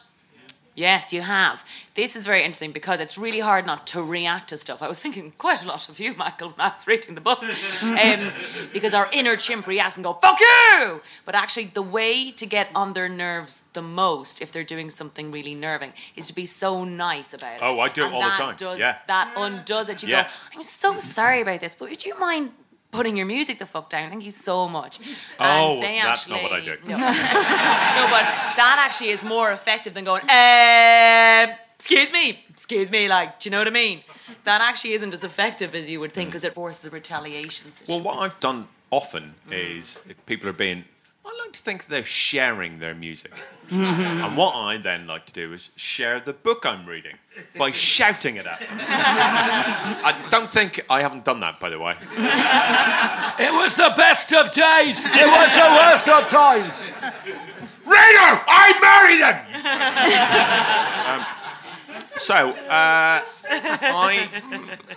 Yes, 0.75 1.13
you 1.13 1.21
have. 1.21 1.65
This 1.95 2.17
is 2.17 2.25
very 2.25 2.43
interesting 2.45 2.73
because 2.73 2.99
it's 2.99 3.19
really 3.19 3.41
hard 3.41 3.67
not 3.67 3.87
to 3.89 4.03
react 4.03 4.49
to 4.49 4.57
stuff. 4.57 4.81
I 4.81 4.89
was 4.89 4.99
thinking 4.99 5.33
quite 5.37 5.63
a 5.63 5.67
lot 5.69 5.91
of 5.91 6.01
you, 6.01 6.15
Michael, 6.15 6.49
when 6.49 6.67
I 6.67 6.71
was 6.71 6.87
reading 6.87 7.15
the 7.15 7.21
book. 7.21 7.45
Um, 7.83 8.31
because 8.73 8.95
our 8.95 9.09
inner 9.13 9.37
chimp 9.37 9.67
reacts 9.67 9.97
and 9.99 10.05
go, 10.05 10.15
fuck 10.15 10.39
you! 10.41 11.03
But 11.27 11.35
actually, 11.35 11.67
the 11.67 11.83
way 11.83 12.31
to 12.33 12.47
get 12.47 12.69
on 12.75 12.95
their 12.95 13.09
nerves 13.09 13.67
the 13.75 13.83
most, 13.83 14.41
if 14.41 14.51
they're 14.51 14.65
doing 14.65 14.89
something 14.89 15.31
really 15.31 15.55
nerving, 15.55 15.93
is 16.17 16.29
to 16.29 16.35
be 16.35 16.47
so 16.47 16.85
nice 16.85 17.35
about 17.35 17.57
it. 17.57 17.61
Oh, 17.63 17.79
I 17.81 17.89
do 17.89 18.03
it 18.03 18.07
And 18.07 18.15
all 18.15 18.23
the 18.23 18.29
time. 18.37 18.57
Does, 18.57 18.79
Yeah. 18.79 18.97
That 19.09 19.35
undoes 19.37 19.89
it. 19.91 20.03
You 20.03 20.09
Yeah. 20.09 20.23
go, 20.25 20.29
I'm 20.57 20.63
so 20.63 20.99
sorry 21.01 21.43
about 21.43 21.61
this, 21.61 21.75
but 21.75 21.91
would 21.91 22.05
you 22.05 22.19
mind 22.19 22.53
putting 22.93 23.17
your 23.17 23.27
music 23.27 23.59
the 23.59 23.67
fuck 23.67 23.91
down? 23.91 24.11
Thank 24.11 24.25
you 24.25 24.31
so 24.31 24.69
much. 24.69 25.01
Oh, 25.41 25.75
And 25.75 25.83
they 25.83 26.01
that's 26.01 26.29
not 26.29 26.43
what 26.43 26.53
I 26.53 26.61
do. 26.61 26.77
No. 26.85 26.97
no, 26.97 27.03
but 28.17 28.25
that 28.61 28.77
actually 28.87 29.09
is 29.11 29.25
more 29.25 29.51
effective 29.51 29.95
than 29.95 30.05
going, 30.05 30.23
um, 30.23 31.57
excuse 31.75 32.13
me, 32.13 32.45
excuse 32.51 32.91
me, 32.91 33.09
like, 33.09 33.41
do 33.41 33.49
you 33.49 33.51
know 33.51 33.59
what 33.59 33.67
I 33.67 33.71
mean? 33.71 34.03
That 34.45 34.61
actually 34.61 34.93
isn't 34.93 35.13
as 35.13 35.25
effective 35.25 35.75
as 35.75 35.89
you 35.89 35.99
would 36.01 36.13
think 36.13 36.29
because 36.31 36.45
it 36.45 36.55
forces 36.55 36.87
a 36.87 36.91
retaliation 36.91 37.73
situation. 37.73 38.05
Well, 38.05 38.15
what 38.15 38.23
I've 38.23 38.39
done 38.41 38.69
often 38.91 39.35
is 39.51 40.03
people 40.27 40.49
are 40.49 40.53
being. 40.53 40.85
I 41.25 41.39
like 41.45 41.53
to 41.53 41.63
think 41.63 41.87
they're 41.87 42.05
sharing 42.05 42.79
their 42.81 42.95
music. 42.95 43.33
and 43.71 44.37
what 44.37 44.55
I 44.55 44.77
then 44.77 45.07
like 45.07 45.27
to 45.27 45.33
do 45.33 45.53
is 45.53 45.71
share 45.77 46.19
the 46.21 46.33
book 46.33 46.67
I'm 46.67 46.85
reading 46.85 47.15
by 47.57 47.71
shouting 47.71 48.37
it 48.37 48.47
at 48.47 48.59
them. 48.59 48.69
I 48.81 50.15
don't 50.31 50.51
think 50.51 50.85
I 50.91 51.01
haven't 51.01 51.25
done 51.25 51.41
that, 51.41 51.61
by 51.61 51.71
the 51.71 51.79
way. 51.79 51.95
It 53.39 53.51
was 53.51 53.75
the 53.75 53.93
best 53.97 54.33
of 54.33 54.53
days. 54.53 54.99
It 55.01 55.27
was 55.27 55.53
the 55.53 55.69
worst 55.81 56.09
of 56.09 56.29
times. 56.29 56.85
Reader, 57.87 58.41
I 58.47 58.79
married 58.83 59.23
him! 59.23 59.37
um, 61.09 62.19
so, 62.19 62.51
uh, 62.69 63.23
I, 63.51 64.29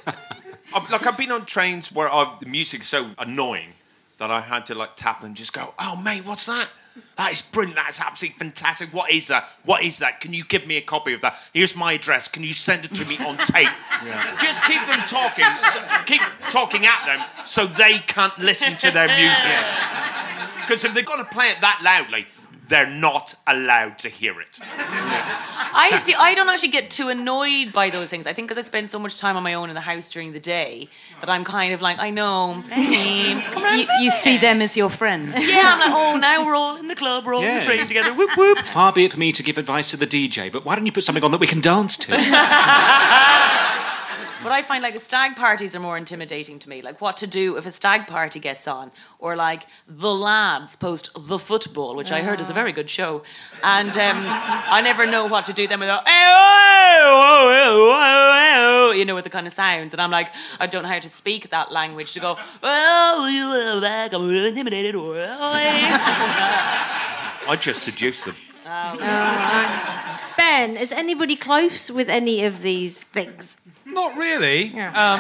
I've, 0.73 0.89
like, 0.91 1.07
I've 1.07 1.17
been 1.17 1.31
on 1.31 1.45
trains 1.45 1.91
where 1.91 2.11
I've, 2.13 2.39
the 2.39 2.45
music's 2.45 2.87
so 2.87 3.09
annoying 3.17 3.69
that 4.17 4.31
I 4.31 4.41
had 4.41 4.65
to 4.67 4.75
like 4.75 4.95
tap 4.95 5.23
and 5.23 5.35
just 5.35 5.53
go, 5.53 5.73
"Oh, 5.79 5.95
mate, 5.95 6.25
what's 6.25 6.45
that? 6.45 6.69
That 7.17 7.31
is 7.33 7.41
brilliant. 7.41 7.75
That's 7.75 7.99
absolutely 7.99 8.37
fantastic. 8.39 8.93
What 8.93 9.11
is 9.11 9.27
that? 9.27 9.49
What 9.65 9.83
is 9.83 9.99
that? 9.99 10.21
Can 10.21 10.33
you 10.33 10.45
give 10.45 10.65
me 10.65 10.77
a 10.77 10.81
copy 10.81 11.13
of 11.13 11.21
that? 11.21 11.35
Here's 11.53 11.75
my 11.75 11.93
address. 11.93 12.27
Can 12.29 12.43
you 12.43 12.53
send 12.53 12.85
it 12.85 12.93
to 12.95 13.05
me 13.05 13.17
on 13.17 13.37
tape? 13.37 13.67
Just 14.41 14.63
keep 14.63 14.85
them 14.87 15.01
talking. 15.07 15.45
so- 15.73 15.81
keep 16.05 16.21
talking 16.51 16.85
at 16.85 17.05
them 17.05 17.25
so 17.45 17.65
they 17.65 17.97
can't 17.99 18.37
listen 18.39 18.77
to 18.77 18.91
their 18.91 19.07
music. 19.07 19.65
Because 20.65 20.83
if 20.83 20.95
they're 20.95 21.03
going 21.03 21.19
to 21.19 21.25
play 21.25 21.49
it 21.49 21.61
that 21.61 21.81
loudly, 21.83 22.25
they're 22.67 22.89
not 22.89 23.35
allowed 23.47 23.97
to 23.99 24.09
hear 24.09 24.39
it. 24.41 24.59
I 24.61 25.99
see. 26.03 26.13
I 26.15 26.33
don't 26.35 26.49
actually 26.49 26.69
get 26.69 26.89
too 26.89 27.09
annoyed 27.09 27.71
by 27.73 27.89
those 27.89 28.09
things. 28.09 28.25
I 28.27 28.33
think 28.33 28.47
because 28.47 28.57
I 28.57 28.65
spend 28.65 28.89
so 28.89 28.97
much 28.99 29.17
time 29.17 29.35
on 29.37 29.43
my 29.43 29.53
own 29.53 29.69
in 29.69 29.75
the 29.75 29.81
house 29.81 30.09
during 30.09 30.33
the 30.33 30.39
day 30.39 30.87
that 31.21 31.29
I'm 31.29 31.43
kind 31.43 31.73
of 31.73 31.81
like, 31.81 31.99
I 31.99 32.09
know, 32.09 32.63
babes, 32.69 33.47
come 33.49 33.63
around. 33.63 33.79
You, 33.79 33.87
you 34.01 34.09
see 34.11 34.37
them 34.37 34.61
as 34.61 34.75
your 34.77 34.89
friends. 34.89 35.33
Yeah, 35.37 35.61
I'm 35.73 35.79
like, 35.79 35.91
oh, 35.93 36.17
now 36.17 36.45
we're 36.45 36.55
all 36.55 36.77
in 36.77 36.87
the 36.87 36.95
club, 36.95 37.25
we're 37.25 37.33
all 37.35 37.41
in 37.41 37.47
Yeah. 37.47 37.59
the 37.59 37.65
train 37.65 37.87
together. 37.87 38.13
Whoop 38.13 38.31
whoop. 38.37 38.59
Far 38.67 38.91
be 38.93 39.05
it 39.05 39.11
for 39.13 39.19
me 39.19 39.31
to 39.33 39.43
give 39.43 39.57
advice 39.57 39.91
to 39.91 39.97
the 39.97 40.07
DJ, 40.07 40.51
but 40.51 40.65
why 40.65 40.75
don't 40.75 40.85
you 40.85 40.91
put 40.91 41.03
something 41.03 41.23
on 41.23 41.31
that 41.31 41.39
we 41.39 41.47
can 41.47 41.61
dance 41.61 41.97
to? 41.97 42.13
But 44.45 44.51
I 44.51 44.61
find 44.61 44.83
like 44.83 44.99
stag 44.99 45.35
parties 45.35 45.75
are 45.75 45.79
more 45.79 45.97
intimidating 45.97 46.59
to 46.59 46.69
me. 46.69 46.83
Like 46.83 47.01
what 47.01 47.17
to 47.17 47.25
do 47.25 47.57
if 47.57 47.65
a 47.65 47.71
stag 47.71 48.05
party 48.05 48.39
gets 48.39 48.67
on, 48.67 48.91
or 49.17 49.35
like 49.35 49.65
the 49.87 50.13
lads 50.13 50.75
post 50.75 51.09
the 51.17 51.39
football, 51.39 51.95
which 51.95 52.11
I 52.11 52.21
heard 52.21 52.39
is 52.39 52.51
a 52.51 52.53
very 52.53 52.71
good 52.71 52.87
show, 52.87 53.23
and 53.63 53.89
um, 53.97 54.23
I 54.27 54.81
never 54.83 55.07
know 55.07 55.25
what 55.25 55.45
to 55.45 55.53
do. 55.53 55.67
Then 55.67 55.79
without 55.79 56.03
you 58.95 59.03
know 59.03 59.15
with 59.15 59.23
the 59.23 59.31
kind 59.31 59.47
of 59.47 59.53
sounds, 59.53 59.95
and 59.95 59.99
I'm 59.99 60.11
like 60.11 60.31
I 60.59 60.67
don't 60.67 60.83
know 60.83 60.89
how 60.89 60.99
to 60.99 61.09
speak 61.09 61.49
that 61.49 61.71
language 61.71 62.13
to 62.13 62.19
go. 62.19 62.37
Oh, 62.61 63.27
you 63.27 63.45
are 63.45 63.81
back. 63.81 64.13
I'm 64.13 64.27
really 64.27 64.49
intimidated. 64.49 64.93
I 67.47 67.57
just 67.59 67.81
seduce 67.81 68.25
them. 68.25 68.35
Ben, 70.37 70.75
is 70.75 70.91
anybody 70.91 71.35
close 71.35 71.91
with 71.91 72.09
any 72.09 72.43
of 72.45 72.63
these 72.63 73.03
things? 73.03 73.57
Not 73.85 74.17
really. 74.17 74.73
Um, 74.79 75.19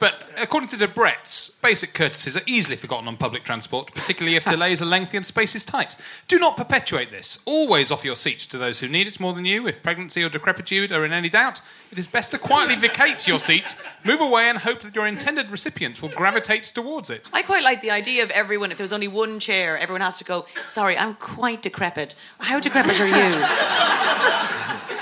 but 0.00 0.26
according 0.38 0.70
to 0.70 0.78
Debrett's, 0.78 1.50
basic 1.62 1.92
courtesies 1.92 2.34
are 2.34 2.42
easily 2.46 2.76
forgotten 2.76 3.06
on 3.06 3.18
public 3.18 3.44
transport, 3.44 3.94
particularly 3.94 4.34
if 4.34 4.44
delays 4.46 4.80
are 4.80 4.86
lengthy 4.86 5.18
and 5.18 5.26
space 5.26 5.54
is 5.54 5.64
tight. 5.64 5.94
Do 6.26 6.38
not 6.38 6.56
perpetuate 6.56 7.10
this. 7.10 7.42
Always 7.44 7.92
offer 7.92 8.06
your 8.06 8.16
seat 8.16 8.38
to 8.38 8.56
those 8.56 8.80
who 8.80 8.88
need 8.88 9.06
it 9.06 9.20
more 9.20 9.34
than 9.34 9.44
you. 9.44 9.68
If 9.68 9.82
pregnancy 9.82 10.24
or 10.24 10.30
decrepitude 10.30 10.90
are 10.90 11.04
in 11.04 11.12
any 11.12 11.28
doubt, 11.28 11.60
it 11.92 11.98
is 11.98 12.06
best 12.06 12.30
to 12.30 12.38
quietly 12.38 12.76
vacate 12.76 13.28
your 13.28 13.38
seat, 13.38 13.74
move 14.02 14.22
away, 14.22 14.48
and 14.48 14.58
hope 14.58 14.80
that 14.80 14.94
your 14.94 15.06
intended 15.06 15.50
recipient 15.50 16.00
will 16.00 16.08
gravitate 16.08 16.62
towards 16.62 17.10
it. 17.10 17.28
I 17.34 17.42
quite 17.42 17.62
like 17.62 17.82
the 17.82 17.90
idea 17.90 18.22
of 18.22 18.30
everyone, 18.30 18.72
if 18.72 18.78
there 18.78 18.84
was 18.84 18.94
only 18.94 19.08
one 19.08 19.38
chair, 19.38 19.76
everyone 19.76 20.00
has 20.00 20.16
to 20.16 20.24
go, 20.24 20.46
sorry, 20.64 20.96
I'm 20.96 21.14
quite 21.16 21.60
decrepit. 21.60 22.14
How 22.38 22.58
decrepit 22.58 22.98
are 23.00 23.06
you? 23.06 23.12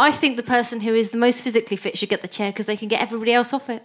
I 0.00 0.12
think 0.12 0.36
the 0.36 0.42
person 0.42 0.80
who 0.80 0.94
is 0.94 1.10
the 1.10 1.18
most 1.18 1.42
physically 1.42 1.76
fit 1.76 1.98
should 1.98 2.08
get 2.08 2.22
the 2.22 2.28
chair 2.28 2.50
because 2.50 2.66
they 2.66 2.76
can 2.76 2.88
get 2.88 3.02
everybody 3.02 3.34
else 3.34 3.52
off 3.52 3.68
it. 3.68 3.82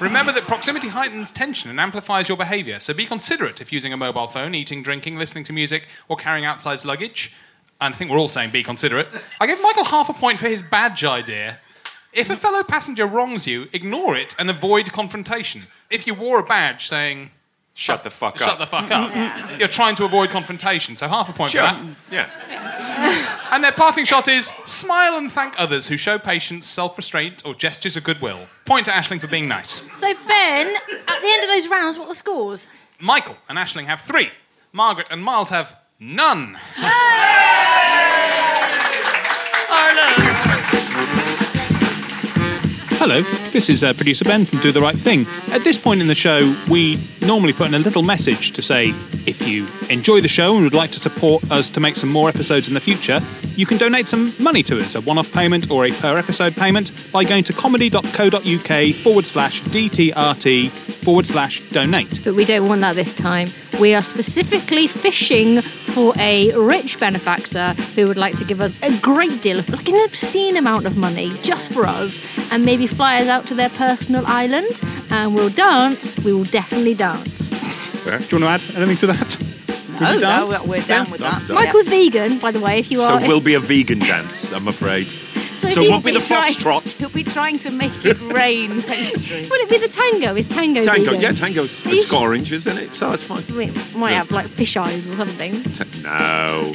Remember 0.00 0.32
that 0.32 0.44
proximity 0.44 0.88
heightens 0.88 1.30
tension 1.30 1.68
and 1.70 1.78
amplifies 1.78 2.26
your 2.28 2.38
behaviour, 2.38 2.80
so 2.80 2.94
be 2.94 3.04
considerate 3.04 3.60
if 3.60 3.70
using 3.70 3.92
a 3.92 3.98
mobile 3.98 4.26
phone, 4.26 4.54
eating, 4.54 4.82
drinking, 4.82 5.16
listening 5.18 5.44
to 5.44 5.52
music, 5.52 5.88
or 6.08 6.16
carrying 6.16 6.46
outside 6.46 6.82
luggage. 6.86 7.34
And 7.82 7.94
I 7.94 7.96
think 7.96 8.10
we're 8.10 8.18
all 8.18 8.30
saying 8.30 8.50
be 8.50 8.62
considerate. 8.62 9.08
I 9.40 9.46
give 9.46 9.60
Michael 9.62 9.84
half 9.84 10.08
a 10.08 10.14
point 10.14 10.38
for 10.38 10.48
his 10.48 10.62
badge 10.62 11.04
idea. 11.04 11.58
If 12.14 12.30
a 12.30 12.36
fellow 12.36 12.62
passenger 12.62 13.06
wrongs 13.06 13.46
you, 13.46 13.68
ignore 13.74 14.16
it 14.16 14.34
and 14.38 14.48
avoid 14.48 14.90
confrontation. 14.90 15.62
If 15.90 16.06
you 16.06 16.14
wore 16.14 16.40
a 16.40 16.44
badge 16.44 16.86
saying, 16.88 17.30
Shut 17.74 18.02
the 18.02 18.10
fuck 18.10 18.38
shut 18.38 18.48
up. 18.48 18.58
the 18.58 18.66
fuck 18.66 18.90
up, 18.90 19.12
you're 19.58 19.68
trying 19.68 19.94
to 19.96 20.04
avoid 20.04 20.30
confrontation, 20.30 20.96
so 20.96 21.08
half 21.08 21.28
a 21.28 21.32
point 21.32 21.52
Sure. 21.52 21.66
for 21.68 21.74
that. 22.10 22.30
Yeah. 22.50 23.36
And 23.50 23.64
their 23.64 23.72
parting 23.72 24.04
shot 24.04 24.28
is 24.28 24.46
smile 24.66 25.16
and 25.16 25.30
thank 25.30 25.58
others 25.58 25.88
who 25.88 25.96
show 25.96 26.18
patience, 26.18 26.68
self 26.68 26.96
restraint, 26.96 27.44
or 27.44 27.54
gestures 27.54 27.96
of 27.96 28.04
goodwill. 28.04 28.38
Point 28.64 28.86
to 28.86 28.92
Aisling 28.92 29.20
for 29.20 29.26
being 29.26 29.48
nice. 29.48 29.68
So, 29.98 30.12
Ben, 30.28 30.74
at 31.08 31.20
the 31.20 31.28
end 31.28 31.42
of 31.42 31.48
those 31.48 31.68
rounds, 31.68 31.98
what 31.98 32.04
are 32.04 32.08
the 32.08 32.14
scores? 32.14 32.70
Michael 33.00 33.36
and 33.48 33.58
Aisling 33.58 33.86
have 33.86 34.00
three. 34.00 34.30
Margaret 34.72 35.08
and 35.10 35.22
Miles 35.22 35.48
have 35.48 35.74
none. 35.98 36.56
Hello, 43.00 43.22
this 43.52 43.70
is 43.70 43.82
uh, 43.82 43.94
producer 43.94 44.26
Ben 44.26 44.44
from 44.44 44.58
Do 44.58 44.72
the 44.72 44.80
Right 44.82 45.00
Thing. 45.00 45.26
At 45.52 45.64
this 45.64 45.78
point 45.78 46.02
in 46.02 46.06
the 46.06 46.14
show, 46.14 46.54
we 46.68 47.00
normally 47.22 47.54
put 47.54 47.68
in 47.68 47.74
a 47.74 47.78
little 47.78 48.02
message 48.02 48.50
to 48.50 48.60
say 48.60 48.90
if 49.26 49.48
you 49.48 49.66
enjoy 49.88 50.20
the 50.20 50.28
show 50.28 50.54
and 50.54 50.64
would 50.64 50.74
like 50.74 50.90
to 50.90 51.00
support 51.00 51.50
us 51.50 51.70
to 51.70 51.80
make 51.80 51.96
some 51.96 52.10
more 52.10 52.28
episodes 52.28 52.68
in 52.68 52.74
the 52.74 52.80
future, 52.80 53.22
you 53.56 53.64
can 53.64 53.78
donate 53.78 54.06
some 54.06 54.34
money 54.38 54.62
to 54.64 54.78
us, 54.84 54.96
a 54.96 55.00
one 55.00 55.16
off 55.16 55.32
payment 55.32 55.70
or 55.70 55.86
a 55.86 55.92
per 55.92 56.18
episode 56.18 56.54
payment, 56.54 56.92
by 57.10 57.24
going 57.24 57.42
to 57.44 57.54
comedy.co.uk 57.54 58.94
forward 58.96 59.26
slash 59.26 59.62
DTRT 59.62 60.70
forward 61.02 61.24
slash 61.24 61.60
donate. 61.70 62.20
But 62.22 62.34
we 62.34 62.44
don't 62.44 62.68
want 62.68 62.82
that 62.82 62.96
this 62.96 63.14
time. 63.14 63.48
We 63.80 63.94
are 63.94 64.02
specifically 64.02 64.86
fishing 64.86 65.62
for 65.90 66.12
a 66.18 66.52
rich 66.54 66.98
benefactor 66.98 67.72
who 67.94 68.06
would 68.06 68.16
like 68.16 68.36
to 68.36 68.44
give 68.44 68.60
us 68.60 68.80
a 68.82 68.96
great 68.98 69.42
deal 69.42 69.58
of, 69.58 69.68
like 69.68 69.88
an 69.88 70.04
obscene 70.04 70.56
amount 70.56 70.86
of 70.86 70.96
money 70.96 71.32
just 71.42 71.72
for 71.72 71.86
us, 71.86 72.20
and 72.50 72.64
maybe 72.64 72.86
fly 72.86 73.20
us 73.20 73.28
out 73.28 73.46
to 73.46 73.54
their 73.54 73.70
personal 73.70 74.24
island. 74.26 74.80
And 75.10 75.34
we'll 75.34 75.50
dance. 75.50 76.16
We 76.18 76.32
will 76.32 76.44
definitely 76.44 76.94
dance. 76.94 77.50
Do 77.50 78.10
you 78.10 78.12
want 78.12 78.28
to 78.28 78.46
add 78.46 78.62
anything 78.76 78.96
to 78.96 79.06
that? 79.08 79.36
Would 79.40 80.02
oh, 80.02 80.04
No, 80.04 80.12
you 80.14 80.20
no, 80.20 80.50
dance? 80.50 80.62
we're 80.62 80.82
down 80.82 81.10
with 81.10 81.20
that. 81.20 81.48
Michael's 81.48 81.88
vegan, 81.88 82.38
by 82.38 82.50
the 82.52 82.60
way. 82.60 82.78
If 82.78 82.90
you 82.90 83.02
are. 83.02 83.08
So 83.08 83.16
are, 83.16 83.24
it 83.24 83.28
will 83.28 83.40
be 83.40 83.54
a 83.54 83.60
vegan 83.60 83.98
dance, 83.98 84.52
I'm 84.52 84.68
afraid. 84.68 85.08
So 85.60 85.68
So 85.68 85.80
if 85.82 85.86
it 85.86 85.90
won't 85.90 86.04
be 86.04 86.12
the 86.12 86.18
He's 86.18 86.28
trying- 86.28 86.54
foxtrot. 86.54 86.92
He'll 86.98 87.08
be 87.10 87.22
trying 87.22 87.58
to 87.58 87.70
make 87.70 87.92
it 88.04 88.18
rain 88.20 88.82
pastry. 88.90 89.42
Will 89.42 89.60
it 89.60 89.68
be 89.68 89.78
the 89.78 89.88
tango? 89.88 90.34
Is 90.34 90.48
tango? 90.48 90.82
Tango, 90.82 91.04
vegan? 91.12 91.20
yeah, 91.20 91.32
tango's 91.32 91.84
Are 91.84 91.90
you 91.90 91.96
it's 91.96 92.10
got 92.10 92.22
oranges 92.22 92.66
in 92.66 92.78
it, 92.78 92.94
so 92.94 93.12
it's 93.12 93.22
fine. 93.22 93.44
We 93.56 93.70
might 93.94 94.12
have 94.12 94.30
like 94.30 94.46
fish 94.48 94.76
eyes 94.76 95.06
or 95.06 95.14
something. 95.14 95.62
Ta- 95.64 95.84
no, 96.02 96.72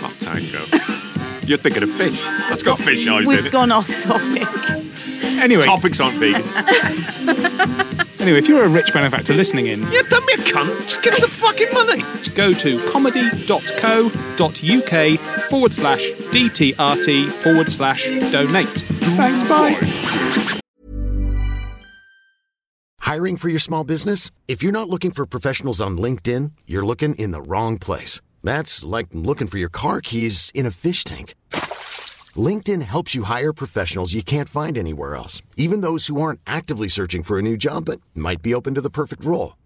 not 0.00 0.18
tango. 0.20 0.60
You're 1.46 1.58
thinking 1.58 1.82
of 1.82 1.90
fish. 1.90 2.22
That's 2.22 2.62
got 2.62 2.78
fish 2.78 3.06
eyes 3.06 3.24
in 3.26 3.30
it. 3.32 3.42
We've 3.42 3.52
gone 3.52 3.70
off 3.72 3.88
topic. 3.98 4.46
Anyway, 5.42 5.62
Topics 5.64 6.00
aren't 6.00 6.16
vegan. 6.18 6.42
anyway, 8.20 8.38
if 8.38 8.48
you're 8.48 8.64
a 8.64 8.68
rich 8.68 8.92
benefactor 8.92 9.34
listening 9.34 9.66
in, 9.66 9.82
yeah, 9.90 10.00
don't 10.08 10.10
be 10.10 10.13
a 10.13 10.13
cunt. 10.64 10.86
Just 10.86 11.02
give 11.02 11.14
us 11.14 11.20
the 11.20 11.28
fucking 11.28 11.72
money. 11.72 12.02
go 12.34 12.52
to 12.54 12.84
comedy.co.uk 12.90 13.44
forward 15.48 15.74
slash 15.74 16.10
DTRT 16.10 17.30
forward 17.32 17.68
slash 17.68 18.04
donate. 18.32 18.68
Thanks, 19.16 19.42
bye. 19.44 19.78
Hiring 23.00 23.36
for 23.36 23.48
your 23.50 23.58
small 23.58 23.84
business? 23.84 24.30
If 24.48 24.62
you're 24.62 24.72
not 24.72 24.88
looking 24.88 25.10
for 25.10 25.26
professionals 25.26 25.80
on 25.80 25.98
LinkedIn, 25.98 26.52
you're 26.66 26.86
looking 26.86 27.14
in 27.16 27.32
the 27.32 27.42
wrong 27.42 27.78
place. 27.78 28.20
That's 28.42 28.84
like 28.84 29.08
looking 29.12 29.46
for 29.46 29.58
your 29.58 29.68
car 29.68 30.00
keys 30.00 30.50
in 30.54 30.66
a 30.66 30.70
fish 30.70 31.04
tank. 31.04 31.34
LinkedIn 32.36 32.82
helps 32.82 33.14
you 33.14 33.24
hire 33.24 33.52
professionals 33.52 34.14
you 34.14 34.22
can't 34.22 34.48
find 34.48 34.76
anywhere 34.76 35.14
else, 35.14 35.42
even 35.56 35.82
those 35.82 36.06
who 36.08 36.20
aren't 36.20 36.40
actively 36.46 36.88
searching 36.88 37.22
for 37.22 37.38
a 37.38 37.42
new 37.42 37.56
job 37.56 37.84
but 37.84 38.00
might 38.14 38.42
be 38.42 38.54
open 38.54 38.74
to 38.74 38.80
the 38.80 38.90
perfect 38.90 39.24
role. 39.24 39.54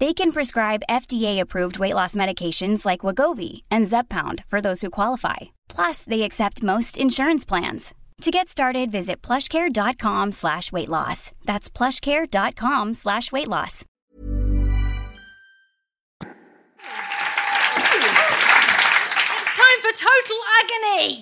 They 0.00 0.12
can 0.12 0.32
prescribe 0.32 0.82
FDA-approved 0.90 1.78
weight 1.78 1.94
loss 1.94 2.16
medications 2.16 2.84
like 2.84 3.00
Wegovy 3.00 3.62
and 3.70 3.86
Zepbound 3.86 4.44
for 4.46 4.60
those 4.60 4.80
who 4.82 4.90
qualify. 4.90 5.36
Plus, 5.68 6.02
they 6.04 6.22
accept 6.22 6.64
most 6.64 6.98
insurance 6.98 7.44
plans. 7.44 7.94
To 8.22 8.30
get 8.30 8.48
started, 8.48 8.90
visit 8.90 9.22
plushcare.com 9.22 10.32
slash 10.32 10.72
weight 10.72 10.88
loss. 10.88 11.30
That's 11.44 11.68
plushcare.com 11.70 12.94
slash 12.94 13.30
weight 13.32 13.48
loss. 13.48 13.84
It's 19.40 19.56
time 19.56 19.80
for 19.82 19.92
total 19.92 20.40
agony. 20.60 21.20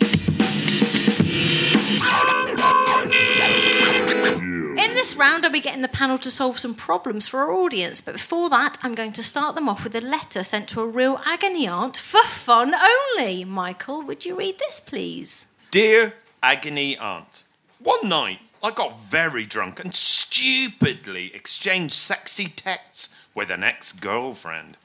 This 5.03 5.17
round, 5.17 5.45
I'll 5.45 5.51
be 5.51 5.59
getting 5.59 5.83
the 5.83 5.89
panel 5.89 6.17
to 6.19 6.31
solve 6.31 6.61
some 6.61 6.77
problems 6.77 7.27
for 7.27 7.41
our 7.41 7.51
audience, 7.51 8.01
but 8.01 8.13
before 8.13 8.49
that, 8.51 8.79
I'm 8.85 8.95
going 8.95 9.13
to 9.15 9.23
start 9.25 9.57
them 9.57 9.69
off 9.69 9.83
with 9.83 9.97
a 9.97 10.01
letter 10.01 10.45
sent 10.45 10.69
to 10.69 10.81
a 10.81 10.87
real 10.87 11.21
agony 11.25 11.67
aunt 11.67 11.97
for 11.97 12.23
fun 12.23 12.73
only. 12.73 13.45
Michael, 13.45 14.03
would 14.03 14.25
you 14.25 14.37
read 14.37 14.61
this, 14.61 14.79
please? 14.79 15.49
Dear 15.73 16.15
Agony 16.41 16.97
Aunt, 16.99 17.43
one 17.81 18.09
night 18.09 18.39
I 18.63 18.71
got 18.71 19.01
very 19.01 19.45
drunk 19.45 19.81
and 19.81 19.93
stupidly 19.93 21.35
exchanged 21.35 21.95
sexy 21.95 22.47
texts 22.47 23.27
with 23.35 23.51
an 23.51 23.65
ex 23.65 23.91
girlfriend. 23.91 24.77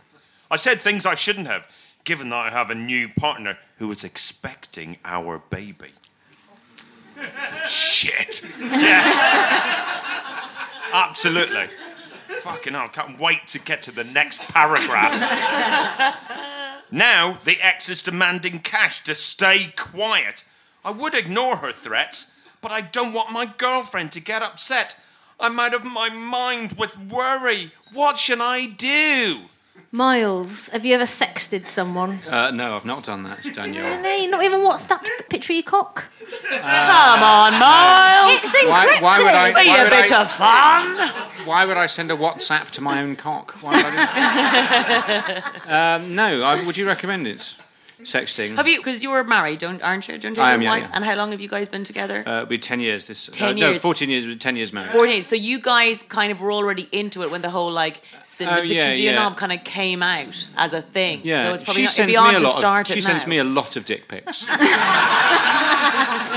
I 0.50 0.56
said 0.56 0.80
things 0.80 1.06
I 1.06 1.14
shouldn't 1.14 1.46
have, 1.46 1.68
given 2.06 2.30
that 2.30 2.48
I 2.48 2.50
have 2.50 2.72
a 2.72 2.76
new 2.76 3.08
partner 3.08 3.60
who 3.78 3.92
is 3.92 4.04
expecting 4.04 4.98
our 5.06 5.44
baby. 5.52 5.92
Shit. 7.68 8.42
Absolutely. 10.98 11.68
Fucking 12.42 12.74
hell, 12.74 12.86
I 12.86 12.88
can't 12.88 13.20
wait 13.20 13.46
to 13.48 13.60
get 13.60 13.84
to 13.84 13.92
the 13.92 14.04
next 14.04 14.42
paragraph. 14.50 15.14
Now 16.92 17.38
the 17.44 17.58
ex 17.62 17.90
is 17.90 18.02
demanding 18.02 18.60
cash 18.60 19.04
to 19.04 19.14
stay 19.14 19.74
quiet. 19.76 20.44
I 20.84 20.92
would 20.92 21.14
ignore 21.14 21.58
her 21.58 21.72
threats, 21.72 22.34
but 22.62 22.72
I 22.72 22.82
don't 22.82 23.14
want 23.14 23.32
my 23.32 23.46
girlfriend 23.46 24.12
to 24.14 24.20
get 24.20 24.42
upset. 24.42 24.98
I'm 25.40 25.60
out 25.60 25.76
of 25.76 25.86
my 25.86 26.10
mind 26.10 26.74
with 26.80 26.98
worry. 26.98 27.72
What 27.94 28.18
should 28.18 28.42
I 28.42 28.66
do? 28.66 29.42
Miles, 29.92 30.68
have 30.70 30.86
you 30.86 30.94
ever 30.96 31.06
sexted 31.06 31.68
someone? 31.68 32.20
Uh, 32.30 32.52
no, 32.52 32.76
I've 32.76 32.86
not 32.86 33.06
done 33.06 33.24
that, 33.24 33.42
Daniel. 33.54 33.84
No, 33.84 34.26
not 34.30 34.44
even 34.44 34.60
WhatsApped 34.60 35.08
a 35.20 35.24
picture 35.24 35.54
of 35.54 35.58
your 35.58 35.64
cock. 35.64 36.06
Come 36.50 37.24
on, 37.24 37.54
Miles. 37.58 38.34
It's 38.34 38.56
encrypted. 38.56 38.70
Why, 38.70 39.02
why 39.02 39.20
would 39.20 39.28
I? 39.34 39.50
Be 39.50 39.70
Why 39.70 39.78
a 39.78 39.84
would 39.84 39.90
bit 39.90 40.12
I, 40.12 40.22
of 40.22 40.32
fun. 40.32 41.48
Why 41.48 41.66
would 41.66 41.78
I 41.78 41.86
send 41.86 42.12
a 42.12 42.16
WhatsApp 42.16 42.70
to 42.72 42.82
my 42.82 43.02
own 43.02 43.16
cock? 43.16 43.54
Why 43.62 43.76
would 43.78 43.86
I 43.86 45.52
do 45.66 45.72
um, 46.06 46.16
no, 46.16 46.44
I, 46.44 46.64
would 46.66 46.76
you 46.76 46.86
recommend 46.86 47.26
it? 47.28 47.56
Sexting. 48.04 48.56
Have 48.56 48.68
you? 48.68 48.78
Because 48.78 49.02
you 49.02 49.10
were 49.10 49.24
married, 49.24 49.60
don't 49.60 49.82
aren't 49.82 50.08
you? 50.08 50.18
Don't 50.20 50.36
you 50.38 50.42
I 50.44 50.52
have 50.52 50.56
am, 50.56 50.62
yeah, 50.62 50.70
wife? 50.70 50.84
yeah. 50.84 50.92
And 50.94 51.04
how 51.04 51.16
long 51.16 51.32
have 51.32 51.42
you 51.42 51.48
guys 51.48 51.68
been 51.68 51.84
together? 51.84 52.24
Uh, 52.28 52.44
it'll 52.44 52.58
10 52.58 52.80
years. 52.80 53.08
This, 53.08 53.26
10 53.28 53.50
uh, 53.58 53.72
No, 53.72 53.80
14 53.80 54.10
years, 54.10 54.38
10 54.38 54.56
years 54.56 54.72
married. 54.72 54.92
14. 54.92 55.24
So 55.24 55.36
you 55.36 55.60
guys 55.60 56.04
kind 56.04 56.32
of 56.32 56.40
were 56.40 56.52
already 56.52 56.88
into 56.92 57.24
it 57.24 57.32
when 57.32 57.42
the 57.42 57.50
whole 57.50 57.72
like 57.72 58.02
send 58.24 58.52
Oh, 58.52 58.56
pictures 58.62 58.72
yeah, 58.76 58.90
of 58.90 58.98
your 59.00 59.14
yeah. 59.14 59.20
knob 59.20 59.38
kind 59.38 59.52
of 59.52 59.64
came 59.64 60.04
out 60.04 60.48
as 60.58 60.74
a 60.74 60.82
thing. 60.82 61.22
Yeah, 61.24 61.44
So 61.44 61.54
it's 61.56 61.64
probably 61.64 61.82
she 61.82 61.86
not, 61.86 61.92
sends 61.94 62.16
be 62.16 62.22
me 62.22 62.36
a 62.36 62.38
to 62.40 62.44
lot. 62.46 62.56
start 62.60 62.88
Of, 62.88 62.92
it 62.92 62.96
she 62.96 63.02
sends 63.02 63.26
now. 63.26 63.30
me 63.32 63.38
a 63.40 63.44
lot 63.44 63.76
of 63.76 63.86
dick 63.86 64.08
pics. 64.08 64.46
but 64.46 64.58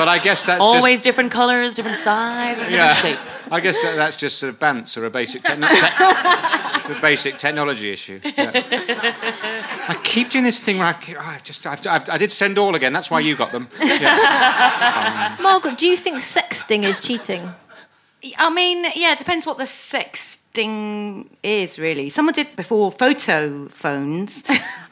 I 0.08 0.18
guess 0.22 0.44
that's 0.44 0.62
Always 0.62 0.94
just, 0.94 1.04
different 1.04 1.30
colours, 1.30 1.74
different 1.74 1.98
sizes, 1.98 2.70
different 2.70 2.74
yeah. 2.74 2.92
shape. 2.94 3.18
I 3.52 3.60
guess 3.60 3.80
that, 3.82 3.96
that's 3.96 4.16
just 4.16 4.38
sort 4.38 4.54
of 4.54 4.58
bants 4.60 4.96
or 4.96 5.04
a 5.06 5.10
basic 5.10 5.42
te- 5.42 5.52
it's 5.58 6.88
a 6.88 6.98
basic 7.02 7.36
technology 7.36 7.90
issue. 7.92 8.20
Yeah. 8.24 8.52
I 9.90 9.94
keep 10.04 10.30
doing 10.30 10.44
this 10.44 10.60
thing 10.60 10.78
where 10.78 10.86
I, 10.86 10.92
keep, 10.92 11.16
oh, 11.18 11.20
I 11.20 11.40
just 11.42 11.66
I've, 11.66 11.84
I've, 11.84 12.08
I 12.08 12.16
did 12.16 12.30
send 12.30 12.58
all 12.58 12.76
again. 12.76 12.92
That's 12.92 13.10
why 13.10 13.18
you 13.18 13.34
got 13.34 13.50
them. 13.50 13.66
Yeah. 13.80 15.36
Margaret, 15.40 15.78
do 15.78 15.86
you 15.88 15.96
think 15.96 16.18
sexting 16.18 16.84
is 16.84 17.00
cheating? 17.00 17.50
I 18.38 18.50
mean, 18.50 18.84
yeah, 18.94 19.12
it 19.12 19.18
depends 19.18 19.46
what 19.46 19.58
the 19.58 19.64
sexting 19.64 21.26
is, 21.42 21.78
really. 21.80 22.08
Someone 22.08 22.34
did 22.34 22.54
before 22.54 22.92
photo 22.92 23.66
phones. 23.66 24.44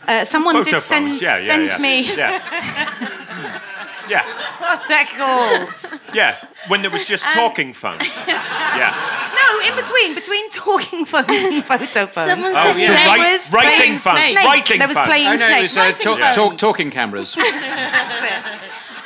Uh, 0.09 0.25
someone 0.25 0.55
Photo 0.57 0.71
did 0.71 0.83
send, 0.83 1.07
phones, 1.11 1.23
yeah, 1.23 1.39
yeah, 1.39 1.69
send 1.69 2.17
yeah. 2.17 3.51
me. 3.51 3.61
Yeah. 4.09 4.23
Yeah, 4.25 4.59
what 4.59 4.83
they're 4.88 5.05
called. 5.05 6.01
yeah. 6.14 6.37
When 6.68 6.83
there 6.83 6.90
was 6.90 7.05
just 7.05 7.25
talking 7.25 7.73
phones. 7.73 8.09
Yeah. 8.27 8.94
No, 9.35 9.68
in 9.68 9.77
between, 9.77 10.14
between 10.14 10.49
talking 10.51 11.05
phones 11.05 11.29
and 11.31 11.64
photo 11.64 12.07
phones. 12.07 12.31
Someone 12.31 12.53
Oh, 12.55 12.73
said 12.73 12.81
yeah. 12.81 12.88
There 12.94 13.07
Write- 13.09 13.18
was 13.33 13.53
writing 13.53 13.92
phones. 13.99 14.18
Snake. 14.33 14.44
writing 14.44 14.79
There 14.79 14.88
was 14.88 14.97
phone. 14.97 15.07
playing 15.07 15.29
Oh 15.29 15.33
no, 15.33 15.37
snake. 15.47 15.59
it 15.59 15.62
was 15.62 15.77
uh, 15.77 15.81
Writing 15.81 16.03
talk, 16.05 16.18
phone. 16.18 16.35
talk, 16.35 16.59
talking 16.59 16.90
cameras. 16.90 17.37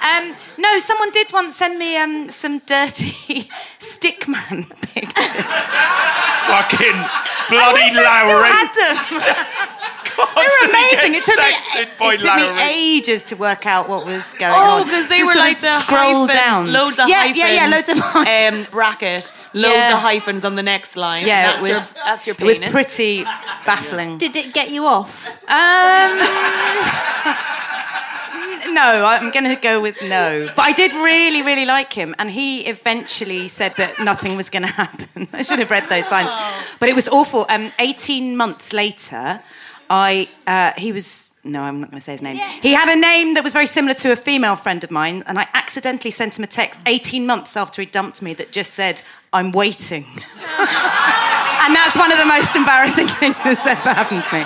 Um, 0.02 0.34
no, 0.58 0.80
someone 0.80 1.12
did 1.12 1.32
once 1.32 1.54
send 1.54 1.78
me 1.78 1.96
um, 1.96 2.28
some 2.28 2.58
dirty 2.66 3.12
stickman 3.78 4.68
pictures. 4.92 5.14
Fucking 6.50 6.98
I 6.98 7.46
bloody 7.48 7.72
wish 7.74 7.92
I 7.92 7.92
still 7.92 8.04
Lowry. 8.04 8.50
had 8.50 8.68
them. 8.74 9.71
They 10.34 10.42
were 10.42 10.68
amazing. 10.70 11.14
It 11.14 11.22
took, 11.24 11.36
me, 11.38 12.12
it 12.12 12.20
took 12.20 12.34
me 12.36 12.62
ages 12.96 13.24
to 13.26 13.36
work 13.36 13.66
out 13.66 13.88
what 13.88 14.04
was 14.06 14.32
going 14.34 14.52
Oh, 14.54 14.80
on. 14.80 14.84
because 14.84 15.08
they 15.08 15.18
To 15.18 15.24
were 15.26 15.34
like 15.34 15.58
the 15.60 15.66
scroll 15.80 16.26
hyphens, 16.26 16.32
down. 16.40 16.72
loads 16.72 16.98
of 16.98 17.08
yeah, 17.08 17.22
hyphens. 17.22 17.38
Yeah, 17.38 17.50
yeah, 17.52 17.66
loads 17.74 17.88
of 17.88 17.98
hyphens. 17.98 18.66
um, 18.66 18.70
bracket, 18.72 19.32
loads 19.54 19.74
Yeah. 19.76 19.94
of 19.94 20.00
hyphens 20.00 20.44
on 20.44 20.54
the 20.54 20.62
next 20.62 20.96
line. 20.96 21.26
Yeah, 21.26 21.52
that's 21.52 21.56
it 21.58 21.60
was. 21.62 21.70
Your, 21.70 22.04
that's 22.04 22.26
your 22.26 22.36
it 22.38 22.44
was 22.44 22.58
pretty 22.60 23.24
baffling. 23.66 24.18
Did 24.18 24.36
it 24.36 24.52
get 24.52 24.70
you 24.70 24.86
off? 24.86 25.28
Um, 25.48 26.18
no, 28.74 29.04
I'm 29.04 29.30
going 29.30 29.44
to 29.54 29.56
go 29.60 29.80
with 29.80 30.00
no. 30.02 30.50
But 30.56 30.62
I 30.62 30.72
did 30.72 30.92
really, 30.92 31.42
really 31.42 31.66
like 31.66 31.92
him, 31.92 32.14
and 32.18 32.30
he 32.30 32.60
eventually 32.66 33.48
said 33.48 33.74
that 33.76 33.98
nothing 34.00 34.36
was 34.36 34.50
going 34.50 34.62
to 34.66 34.72
happen. 34.72 35.28
I 35.32 35.42
should 35.42 35.58
have 35.58 35.70
read 35.70 35.88
those 35.88 36.10
lines, 36.10 36.30
but 36.78 36.88
it 36.88 36.94
was 36.94 37.08
awful. 37.08 37.46
Um, 37.48 37.72
18 37.78 38.36
months 38.36 38.72
later. 38.72 39.40
I 39.90 40.28
uh, 40.46 40.72
he 40.78 40.92
was 40.92 41.32
no, 41.44 41.62
I'm 41.62 41.80
not 41.80 41.90
going 41.90 42.00
to 42.00 42.04
say 42.04 42.12
his 42.12 42.22
name. 42.22 42.36
He 42.62 42.72
had 42.72 42.88
a 42.88 42.98
name 42.98 43.34
that 43.34 43.42
was 43.42 43.52
very 43.52 43.66
similar 43.66 43.94
to 43.94 44.12
a 44.12 44.16
female 44.16 44.54
friend 44.54 44.84
of 44.84 44.92
mine, 44.92 45.24
and 45.26 45.40
I 45.40 45.48
accidentally 45.54 46.12
sent 46.12 46.38
him 46.38 46.44
a 46.44 46.46
text 46.46 46.80
18 46.86 47.26
months 47.26 47.56
after 47.56 47.82
he 47.82 47.86
dumped 47.86 48.22
me 48.22 48.32
that 48.34 48.52
just 48.52 48.74
said, 48.74 49.02
"I'm 49.32 49.50
waiting," 49.50 50.04
and 50.06 51.74
that's 51.74 51.96
one 51.96 52.12
of 52.12 52.18
the 52.18 52.26
most 52.26 52.54
embarrassing 52.54 53.08
things 53.20 53.34
that's 53.42 53.66
ever 53.66 53.92
happened 53.92 54.24
to 54.24 54.34
me. 54.36 54.44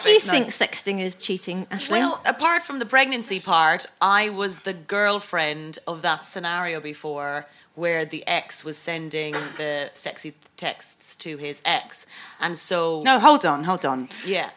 Do 0.00 0.10
you 0.10 0.20
think 0.20 0.48
sexting 0.48 1.00
is 1.00 1.14
cheating, 1.14 1.66
Ashley? 1.70 1.98
Well, 1.98 2.20
apart 2.24 2.62
from 2.62 2.78
the 2.78 2.84
pregnancy 2.84 3.40
part, 3.40 3.86
I 4.00 4.28
was 4.28 4.60
the 4.60 4.74
girlfriend 4.74 5.78
of 5.86 6.02
that 6.02 6.24
scenario 6.24 6.80
before 6.80 7.46
where 7.76 8.04
the 8.04 8.26
ex 8.26 8.64
was 8.64 8.76
sending 8.76 9.32
the 9.58 9.90
sexy 9.92 10.34
texts 10.56 11.14
to 11.16 11.36
his 11.36 11.62
ex. 11.64 12.06
And 12.40 12.58
so. 12.58 13.00
No, 13.04 13.18
hold 13.20 13.44
on, 13.46 13.64
hold 13.64 13.84
on. 13.86 14.08
Yeah. 14.24 14.50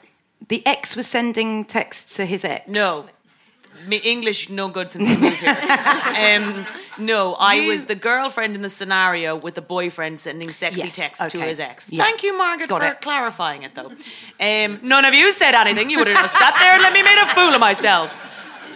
The 0.48 0.66
ex 0.66 0.96
was 0.96 1.06
sending 1.06 1.64
texts 1.66 2.16
to 2.16 2.26
his 2.26 2.44
ex. 2.44 2.68
No. 2.68 3.06
Me, 3.88 3.96
English 3.98 4.50
no 4.50 4.68
good 4.68 4.92
since 4.92 5.08
we 5.08 5.16
moved 5.16 5.38
here. 5.38 5.56
um, 6.42 6.66
no, 6.98 7.36
I 7.36 7.56
You- 7.56 7.70
was 7.72 7.86
the 7.86 7.96
girlfriend 7.96 8.56
in 8.56 8.62
the 8.62 8.70
scenario 8.70 9.38
with 9.38 9.56
the 9.56 9.62
boyfriend 9.62 10.20
sending 10.20 10.52
sexy 10.52 10.82
Yes, 10.82 10.96
texts 10.98 11.32
to 11.32 11.40
his 11.42 11.60
ex. 11.62 11.90
Yeah. 11.90 12.04
Thank 12.04 12.24
you, 12.24 12.38
Margaret, 12.38 12.68
Got 12.70 12.82
for 12.82 12.88
it. 12.88 13.00
clarifying 13.02 13.64
it, 13.64 13.76
though. 13.76 13.92
Um, 14.40 14.80
none 14.84 15.06
of 15.06 15.14
you 15.14 15.32
said 15.32 15.56
anything. 15.56 15.90
You 15.90 16.00
would 16.00 16.08
have 16.08 16.18
just 16.18 16.38
sat 16.38 16.56
there 16.60 16.74
and 16.74 16.82
let 16.84 16.92
me 16.92 17.04
make 17.04 17.20
a 17.20 17.28
fool 17.28 17.54
of 17.54 17.60
myself 17.62 18.26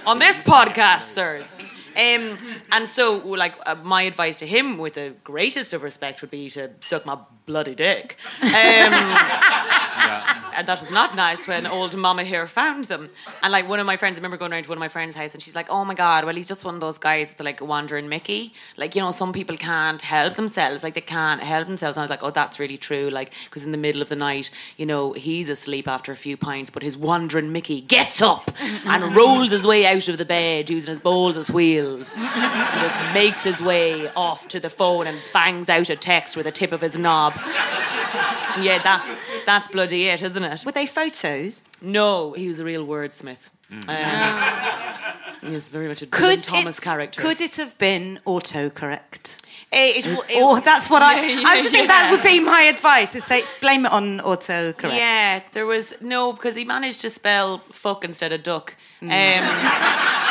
on 0.06 0.19
this 0.19 0.39
podcast, 0.39 1.01
sirs. 1.03 1.53
Um, 1.95 2.38
and 2.71 2.88
so, 2.88 3.17
like, 3.17 3.56
uh, 3.65 3.75
my 3.84 4.03
advice 4.03 4.39
to 4.39 4.47
him, 4.47 4.77
with 4.77 4.95
the 4.95 5.13
greatest 5.23 5.73
of 5.73 5.84
respect, 5.84 6.21
would 6.21 6.32
be 6.32 6.49
to 6.51 6.71
suck 6.82 7.06
my 7.06 7.17
bloody 7.45 7.75
dick. 7.75 8.17
Um, 8.41 8.49
and 10.56 10.67
that 10.67 10.79
was 10.79 10.91
not 10.91 11.15
nice 11.15 11.47
when 11.47 11.65
old 11.65 11.95
mama 11.95 12.23
here 12.23 12.47
found 12.47 12.86
them. 12.86 13.10
And 13.41 13.51
like 13.51 13.67
one 13.67 13.79
of 13.79 13.86
my 13.86 13.97
friends, 13.97 14.17
I 14.17 14.19
remember 14.19 14.38
going 14.38 14.53
around 14.53 14.63
to 14.63 14.69
one 14.69 14.77
of 14.77 14.82
my 14.82 14.88
friends' 14.88 15.15
house, 15.15 15.34
and 15.34 15.41
she's 15.41 15.56
like, 15.56 15.69
"Oh 15.69 15.84
my 15.86 15.93
god, 15.93 16.25
well 16.25 16.36
he's 16.36 16.47
just 16.47 16.65
one 16.65 16.75
of 16.75 16.82
those 16.82 16.97
guys 16.97 17.34
that 17.34 17.43
like 17.43 17.62
wandering 17.62 18.10
Mickey. 18.10 18.53
Like 18.77 18.95
you 18.95 19.01
know, 19.01 19.12
some 19.12 19.34
people 19.34 19.58
can't 19.58 20.01
help 20.01 20.36
themselves. 20.36 20.84
Like 20.84 20.93
they 20.93 21.01
can't 21.01 21.41
help 21.41 21.67
themselves." 21.67 21.97
And 21.97 22.01
I 22.01 22.06
was 22.06 22.10
like, 22.10 22.23
"Oh, 22.23 22.32
that's 22.32 22.60
really 22.60 22.77
true. 22.77 23.10
Like 23.10 23.34
because 23.45 23.63
in 23.63 23.71
the 23.71 23.77
middle 23.77 24.01
of 24.01 24.10
the 24.10 24.15
night, 24.15 24.49
you 24.77 24.86
know, 24.86 25.13
he's 25.13 25.49
asleep 25.49 25.88
after 25.88 26.12
a 26.12 26.17
few 26.17 26.38
pints, 26.38 26.69
but 26.69 26.84
his 26.84 26.97
wandering 26.97 27.51
Mickey 27.51 27.82
gets 27.82 28.21
up 28.21 28.51
and 28.86 29.03
rolls 29.15 29.51
his 29.51 29.65
way 29.65 29.86
out 29.86 30.08
of 30.08 30.17
the 30.17 30.25
bed 30.25 30.69
using 30.69 30.89
his 30.89 30.99
balls 30.99 31.38
as 31.38 31.49
wheels, 31.49 32.13
and 32.15 32.82
just 32.82 32.99
makes 33.13 33.43
his 33.43 33.62
way 33.62 34.12
off 34.13 34.47
to 34.49 34.60
the 34.60 34.69
phone 34.69 35.08
and 35.08 35.17
bangs 35.34 35.69
out 35.69 35.89
a 35.89 35.95
text 35.95 36.38
with 36.38 36.45
the 36.45 36.51
tip 36.51 36.71
of 36.71 36.82
his 36.82 36.97
knob." 36.97 37.33
Yeah, 38.62 38.80
that's 38.84 39.17
that's 39.48 39.67
bloody 39.69 40.08
it, 40.10 40.22
isn't 40.22 40.43
it? 40.43 40.63
Were 40.63 40.72
they 40.72 40.86
photos? 40.86 41.63
No, 41.82 42.34
he 42.34 42.48
was 42.48 42.60
a 42.60 42.63
real 42.63 42.86
wordsmith. 42.86 43.50
Um, 43.88 45.48
he 45.50 45.56
was 45.56 45.69
very 45.69 45.88
much 45.88 46.04
a 46.04 46.06
Dylan 46.06 46.12
Could 46.12 46.41
Thomas 46.41 46.80
character. 46.80 47.19
Could 47.19 47.41
it 47.41 47.56
have 47.56 47.76
been 47.80 48.19
autocorrect? 48.28 49.39
Eh, 49.72 49.88
it, 49.98 50.06
It 50.06 50.10
was- 50.12 50.24
it- 50.30 50.41
or 50.43 50.60
that's 50.62 50.88
what 50.91 51.02
I. 51.02 51.26
Yeah, 51.41 51.48
I 51.48 51.62
just 51.63 51.74
think 51.74 51.88
that 51.88 52.12
would 52.12 52.22
be 52.22 52.39
my 52.39 52.62
advice: 52.63 53.15
is 53.15 53.24
say 53.24 53.43
blame 53.60 53.88
it 53.88 53.91
on 53.91 54.19
autocorrect. 54.19 54.93
Yeah, 54.96 55.41
there 55.54 55.65
was 55.65 55.96
no 56.02 56.32
because 56.34 56.54
he 56.56 56.63
managed 56.63 57.02
to 57.02 57.10
spell 57.10 57.58
fuck 57.72 58.04
instead 58.06 58.32
of 58.32 58.43
duck. 58.43 58.76
Mm. 59.02 59.10
Um, 59.10 60.22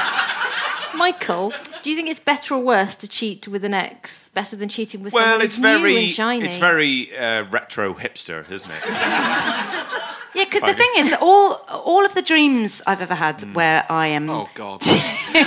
Michael, 0.94 1.52
do 1.82 1.90
you 1.90 1.96
think 1.96 2.08
it's 2.08 2.20
better 2.20 2.54
or 2.54 2.62
worse 2.62 2.96
to 2.96 3.08
cheat 3.08 3.48
with 3.48 3.64
an 3.64 3.74
ex? 3.74 4.28
Better 4.30 4.56
than 4.56 4.68
cheating 4.68 5.02
with 5.02 5.12
Well, 5.12 5.24
someone 5.24 5.44
it's 5.46 5.56
who's 5.56 5.62
new 5.64 5.78
very, 5.78 5.96
and 5.98 6.10
shiny? 6.10 6.44
it's 6.44 6.56
very 6.56 7.16
uh, 7.16 7.44
retro 7.50 7.94
hipster, 7.94 8.48
isn't 8.50 8.70
it? 8.70 8.82
yeah, 8.86 10.44
cause 10.50 10.60
the 10.62 10.74
thing 10.74 10.90
is 10.98 11.10
that 11.10 11.18
all 11.20 11.54
all 11.68 12.04
of 12.04 12.14
the 12.14 12.22
dreams 12.22 12.82
I've 12.86 13.00
ever 13.00 13.14
had 13.14 13.42
where 13.54 13.84
I 13.88 14.08
am. 14.08 14.28
Oh 14.30 14.48
God. 14.54 14.82
where 15.32 15.44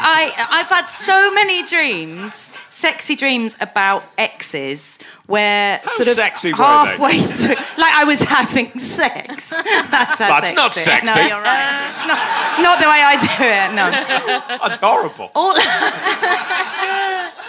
I 0.00 0.46
I've 0.50 0.68
had 0.68 0.86
so 0.86 1.32
many 1.32 1.62
dreams, 1.64 2.52
sexy 2.70 3.16
dreams 3.16 3.56
about 3.60 4.04
exes, 4.16 4.98
where 5.26 5.78
How 5.78 5.90
sort 5.90 6.08
of 6.08 6.14
sexy 6.14 6.52
halfway 6.52 7.18
through, 7.20 7.54
like 7.54 7.94
I 7.94 8.04
was 8.04 8.20
having 8.20 8.78
sex. 8.78 9.50
That's, 9.90 10.18
That's 10.18 10.54
not 10.54 10.74
No, 11.04 11.14
you're 11.20 11.42
right. 11.42 12.04
No, 12.06 12.14
not 12.62 12.80
the 12.80 12.88
way 12.88 13.02
I 13.04 13.16
do 13.20 13.44
it. 13.44 13.74
No. 13.74 14.58
That's 14.62 14.76
horrible. 14.78 15.30
All. 15.34 15.54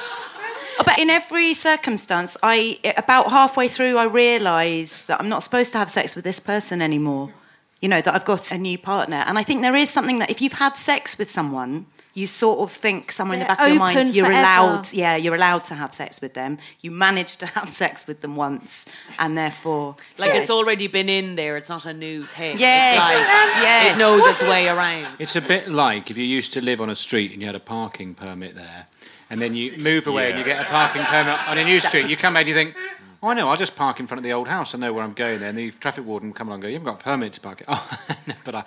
But 0.85 0.97
in 0.97 1.09
every 1.09 1.53
circumstance, 1.53 2.37
I 2.41 2.79
about 2.95 3.29
halfway 3.29 3.67
through, 3.67 3.97
I 3.97 4.05
realise 4.05 5.03
that 5.03 5.19
I'm 5.19 5.29
not 5.29 5.43
supposed 5.43 5.73
to 5.73 5.77
have 5.77 5.91
sex 5.91 6.15
with 6.15 6.23
this 6.23 6.39
person 6.39 6.81
anymore. 6.81 7.33
You 7.81 7.89
know 7.89 8.01
that 8.01 8.13
I've 8.13 8.25
got 8.25 8.51
a 8.51 8.57
new 8.57 8.77
partner, 8.77 9.23
and 9.27 9.37
I 9.37 9.43
think 9.43 9.61
there 9.61 9.75
is 9.75 9.89
something 9.89 10.19
that 10.19 10.29
if 10.29 10.41
you've 10.41 10.53
had 10.53 10.77
sex 10.77 11.17
with 11.17 11.29
someone, 11.29 11.85
you 12.15 12.27
sort 12.27 12.59
of 12.59 12.71
think 12.71 13.11
somewhere 13.11 13.35
in 13.35 13.39
the 13.39 13.45
back 13.45 13.59
of 13.59 13.67
your 13.69 13.77
mind 13.77 14.15
you're 14.15 14.25
forever. 14.25 14.39
allowed. 14.41 14.91
Yeah, 14.93 15.15
you're 15.15 15.35
allowed 15.35 15.63
to 15.65 15.75
have 15.75 15.93
sex 15.93 16.19
with 16.21 16.33
them. 16.33 16.57
You 16.81 16.91
manage 16.91 17.37
to 17.37 17.45
have 17.45 17.71
sex 17.71 18.07
with 18.07 18.21
them 18.21 18.35
once, 18.35 18.85
and 19.19 19.37
therefore, 19.37 19.95
like 20.17 20.33
yeah. 20.33 20.39
it's 20.41 20.49
already 20.49 20.87
been 20.87 21.07
in 21.09 21.35
there. 21.35 21.55
It's 21.57 21.69
not 21.69 21.85
a 21.85 21.93
new 21.93 22.23
thing. 22.23 22.57
yeah 22.59 22.91
It's 22.91 22.99
like, 22.99 23.63
Yes. 23.63 23.95
it 23.95 23.97
knows 23.99 24.25
its 24.25 24.41
way 24.41 24.67
around. 24.67 25.15
It's 25.19 25.35
a 25.35 25.41
bit 25.41 25.67
like 25.69 26.09
if 26.11 26.17
you 26.17 26.23
used 26.25 26.53
to 26.53 26.61
live 26.61 26.81
on 26.81 26.89
a 26.89 26.95
street 26.95 27.31
and 27.33 27.41
you 27.41 27.45
had 27.47 27.55
a 27.55 27.59
parking 27.59 28.15
permit 28.15 28.55
there, 28.55 28.87
and 29.29 29.39
then 29.41 29.55
you 29.55 29.77
move 29.77 30.07
away 30.07 30.31
and 30.31 30.39
you 30.39 30.45
get 30.45 30.59
a 30.59 30.69
parking 30.69 31.03
permit 31.03 31.47
on 31.47 31.57
a 31.59 31.63
new 31.63 31.79
street. 31.79 32.07
You 32.07 32.17
come 32.17 32.33
back 32.33 32.41
and 32.41 32.49
you 32.49 32.55
think, 32.55 32.75
oh, 33.21 33.29
I 33.29 33.33
know, 33.33 33.49
I'll 33.49 33.57
just 33.57 33.75
park 33.75 33.99
in 33.99 34.07
front 34.07 34.19
of 34.19 34.23
the 34.23 34.33
old 34.33 34.47
house. 34.47 34.73
I 34.73 34.77
know 34.77 34.93
where 34.93 35.03
I'm 35.03 35.13
going 35.13 35.39
there. 35.39 35.49
And 35.49 35.57
the 35.57 35.71
traffic 35.71 36.05
warden 36.05 36.29
will 36.29 36.35
come 36.35 36.47
along 36.47 36.57
and 36.57 36.63
go, 36.63 36.67
you 36.69 36.75
haven't 36.75 36.85
got 36.85 37.01
a 37.01 37.03
permit 37.03 37.33
to 37.33 37.41
park 37.41 37.59
here. 37.59 37.67
Oh, 37.77 37.99
no, 38.27 38.33
but 38.43 38.55
I, 38.55 38.63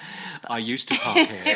I 0.49 0.59
used 0.59 0.89
to 0.89 0.95
park 0.95 1.17
here. 1.17 1.27
They'd 1.45 1.55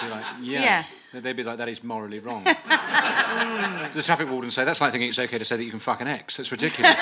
be 0.00 0.10
like, 0.10 0.24
yeah. 0.42 0.62
Yeah. 0.62 0.84
They'd 1.12 1.36
be 1.36 1.44
like, 1.44 1.58
that 1.58 1.68
is 1.68 1.82
morally 1.82 2.18
wrong. 2.18 2.44
the 2.44 4.02
traffic 4.02 4.28
warden 4.28 4.50
say, 4.50 4.64
that's 4.64 4.80
like 4.80 4.92
thinking 4.92 5.08
it's 5.08 5.18
okay 5.18 5.38
to 5.38 5.44
say 5.44 5.56
that 5.56 5.64
you 5.64 5.70
can 5.70 5.80
fuck 5.80 6.00
an 6.00 6.08
ex. 6.08 6.36
That's 6.36 6.52
ridiculous. 6.52 6.94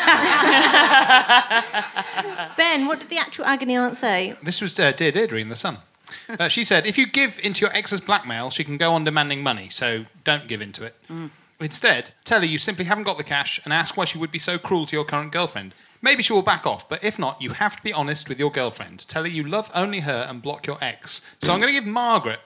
Ben, 2.56 2.86
what 2.86 3.00
did 3.00 3.08
the 3.08 3.18
actual 3.18 3.44
agony 3.46 3.76
aunt 3.76 3.96
say? 3.96 4.36
This 4.42 4.60
was 4.60 4.78
uh, 4.78 4.92
Dear 4.92 5.10
Deirdre 5.10 5.40
in 5.40 5.48
The 5.48 5.56
Sun. 5.56 5.78
Uh, 6.38 6.48
she 6.48 6.62
said, 6.62 6.86
if 6.86 6.96
you 6.96 7.06
give 7.06 7.40
into 7.42 7.62
your 7.62 7.74
ex's 7.74 8.00
blackmail, 8.00 8.50
she 8.50 8.62
can 8.62 8.76
go 8.76 8.92
on 8.92 9.02
demanding 9.04 9.42
money, 9.42 9.68
so 9.68 10.04
don't 10.22 10.46
give 10.46 10.60
into 10.60 10.84
it. 10.84 10.94
Instead, 11.60 12.12
tell 12.24 12.40
her 12.40 12.46
you 12.46 12.58
simply 12.58 12.84
haven't 12.84 13.04
got 13.04 13.16
the 13.16 13.24
cash 13.24 13.60
and 13.64 13.72
ask 13.72 13.96
why 13.96 14.04
she 14.04 14.18
would 14.18 14.30
be 14.30 14.38
so 14.38 14.58
cruel 14.58 14.86
to 14.86 14.96
your 14.96 15.04
current 15.04 15.32
girlfriend. 15.32 15.74
Maybe 16.02 16.22
she 16.22 16.32
will 16.32 16.42
back 16.42 16.66
off, 16.66 16.86
but 16.88 17.02
if 17.02 17.18
not, 17.18 17.40
you 17.40 17.50
have 17.50 17.76
to 17.76 17.82
be 17.82 17.92
honest 17.92 18.28
with 18.28 18.38
your 18.38 18.50
girlfriend. 18.50 19.08
Tell 19.08 19.22
her 19.22 19.28
you 19.28 19.42
love 19.42 19.70
only 19.74 20.00
her 20.00 20.26
and 20.28 20.42
block 20.42 20.66
your 20.66 20.76
ex. 20.82 21.26
So 21.40 21.52
I'm 21.52 21.60
going 21.60 21.72
to 21.74 21.80
give 21.80 21.86
Margaret, 21.90 22.40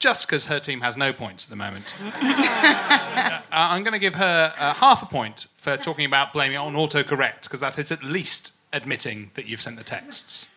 just 0.00 0.26
because 0.26 0.46
her 0.46 0.58
team 0.58 0.80
has 0.80 0.96
no 0.96 1.12
points 1.12 1.44
at 1.46 1.50
the 1.50 1.56
moment, 1.56 1.94
uh, 2.02 3.40
I'm 3.52 3.84
going 3.84 3.92
to 3.92 4.00
give 4.00 4.16
her 4.16 4.52
uh, 4.58 4.74
half 4.74 5.02
a 5.02 5.06
point 5.06 5.46
for 5.58 5.76
talking 5.76 6.06
about 6.06 6.32
blaming 6.32 6.54
it 6.54 6.58
on 6.58 6.74
autocorrect, 6.74 7.42
because 7.42 7.60
that 7.60 7.78
is 7.78 7.92
at 7.92 8.02
least 8.02 8.54
admitting 8.72 9.30
that 9.34 9.46
you've 9.46 9.60
sent 9.60 9.76
the 9.76 9.84
texts. 9.84 10.50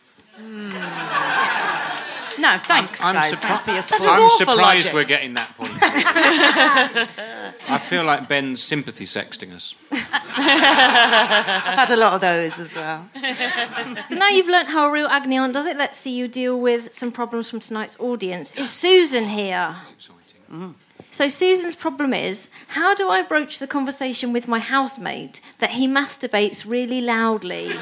No, 2.39 2.57
thanks, 2.59 3.03
I'm, 3.03 3.13
guys. 3.15 3.31
surpri- 3.33 3.37
Thanks 3.37 3.63
for 3.63 3.71
your 3.71 3.75
That 3.77 3.83
support. 3.83 4.09
is 4.09 4.15
I'm 4.15 4.21
awful 4.23 4.37
surprised 4.37 4.85
logic. 4.87 4.93
we're 4.93 5.03
getting 5.05 5.33
that 5.35 5.55
point. 5.57 5.71
I 7.69 7.77
feel 7.77 8.03
like 8.03 8.27
Ben's 8.27 8.61
sympathy 8.63 9.05
sexting 9.05 9.53
us. 9.53 9.75
I've 9.91 11.77
had 11.77 11.91
a 11.91 11.95
lot 11.97 12.13
of 12.13 12.21
those 12.21 12.59
as 12.59 12.73
well. 12.75 13.07
So 14.07 14.15
now 14.15 14.29
you've 14.29 14.47
learnt 14.47 14.69
how 14.69 14.87
a 14.87 14.91
real 14.91 15.07
agony 15.07 15.37
aunt 15.37 15.53
does 15.53 15.67
it. 15.67 15.77
Let's 15.77 15.97
see 15.99 16.11
you 16.11 16.27
deal 16.27 16.59
with 16.59 16.91
some 16.93 17.11
problems 17.11 17.49
from 17.49 17.59
tonight's 17.59 17.99
audience. 17.99 18.55
Is 18.55 18.69
Susan 18.69 19.25
here? 19.25 19.75
Mm. 20.51 20.73
So 21.09 21.27
Susan's 21.27 21.75
problem 21.75 22.13
is, 22.13 22.49
how 22.69 22.93
do 22.95 23.09
I 23.09 23.21
broach 23.21 23.59
the 23.59 23.67
conversation 23.67 24.31
with 24.33 24.47
my 24.47 24.59
housemate 24.59 25.41
that 25.59 25.71
he 25.71 25.87
masturbates 25.87 26.69
really 26.69 27.01
loudly? 27.01 27.71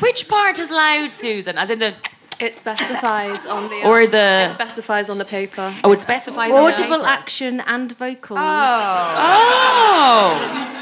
Which 0.00 0.28
part 0.28 0.58
is 0.58 0.70
loud, 0.70 1.10
Susan? 1.10 1.56
As 1.56 1.70
in 1.70 1.78
the. 1.78 1.94
It 2.40 2.54
specifies 2.54 3.46
on 3.46 3.68
the 3.70 3.82
Or 3.82 4.02
um, 4.02 4.10
the- 4.10 4.46
It 4.48 4.52
specifies 4.52 5.08
on 5.08 5.18
the 5.18 5.24
paper. 5.24 5.74
Oh, 5.84 5.92
it 5.92 5.98
specifies 5.98 6.52
on 6.52 6.64
the 6.66 6.72
Audible 6.72 6.98
paper. 6.98 7.08
action 7.08 7.60
and 7.60 7.92
vocals. 7.92 8.38
Oh. 8.40 9.14
oh! 10.48 10.72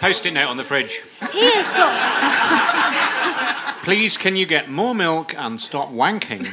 Post-it 0.00 0.32
note 0.34 0.48
on 0.48 0.56
the 0.56 0.64
fridge. 0.64 1.02
He 1.32 1.50
has 1.52 1.70
got. 1.72 1.94
Please, 3.84 4.16
can 4.16 4.36
you 4.36 4.46
get 4.46 4.68
more 4.68 4.94
milk 4.94 5.34
and 5.36 5.60
stop 5.60 5.90
wanking 5.90 6.46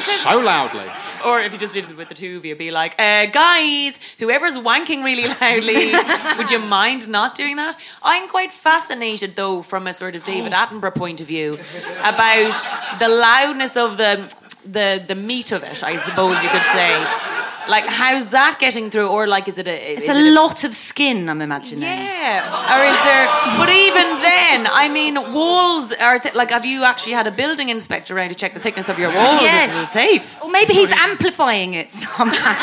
Because 0.00 0.20
so 0.20 0.40
loudly? 0.40 0.86
Or 1.24 1.40
if 1.40 1.52
you 1.52 1.58
just 1.58 1.74
did 1.74 1.88
it 1.90 1.96
with 1.96 2.08
the 2.08 2.14
two 2.14 2.36
of 2.36 2.44
you, 2.44 2.54
be 2.54 2.70
like, 2.70 2.94
uh, 2.98 3.26
guys, 3.26 3.98
whoever's 4.18 4.56
wanking 4.56 5.04
really 5.04 5.26
loudly, 5.26 5.92
would 6.38 6.50
you 6.50 6.58
mind 6.58 7.08
not 7.08 7.34
doing 7.34 7.56
that? 7.56 7.76
I'm 8.02 8.28
quite 8.28 8.52
fascinated, 8.52 9.36
though, 9.36 9.62
from 9.62 9.86
a 9.86 9.94
sort 9.94 10.16
of 10.16 10.24
David 10.24 10.52
Attenborough 10.60 10.94
point 10.94 11.20
of 11.20 11.26
view, 11.26 11.58
about 12.00 12.98
the 12.98 13.08
loudness 13.08 13.76
of 13.76 13.96
the, 13.96 14.34
the, 14.64 15.04
the 15.06 15.14
meat 15.14 15.52
of 15.52 15.62
it, 15.62 15.82
I 15.82 15.96
suppose 15.96 16.42
you 16.42 16.48
could 16.48 16.66
say. 16.72 17.37
Like, 17.68 17.84
how's 17.86 18.26
that 18.30 18.58
getting 18.58 18.90
through? 18.90 19.08
Or 19.08 19.26
like, 19.26 19.46
is 19.48 19.58
it 19.58 19.68
a? 19.68 19.92
It's 19.94 20.08
a 20.08 20.12
it 20.12 20.32
lot 20.32 20.64
of 20.64 20.74
skin, 20.74 21.28
I'm 21.28 21.40
imagining. 21.42 21.82
Yeah. 21.82 22.42
Or 22.74 22.80
is 22.90 22.98
there? 23.04 23.26
But 23.58 23.68
even 23.68 24.06
then, 24.22 24.66
I 24.72 24.88
mean, 24.88 25.14
walls 25.32 25.92
are 25.92 26.18
th- 26.18 26.34
like. 26.34 26.50
Have 26.50 26.64
you 26.64 26.84
actually 26.84 27.12
had 27.12 27.26
a 27.26 27.30
building 27.30 27.68
inspector 27.68 28.16
around 28.16 28.30
to 28.30 28.34
check 28.34 28.54
the 28.54 28.60
thickness 28.60 28.88
of 28.88 28.98
your 28.98 29.12
walls? 29.14 29.42
Yes. 29.42 29.74
Is 29.74 29.82
it 29.88 29.92
safe? 29.92 30.42
Or 30.42 30.50
maybe 30.50 30.72
he's 30.72 30.92
amplifying 30.92 31.74
it 31.74 31.88
oh, 31.94 32.16
somehow. 32.16 32.54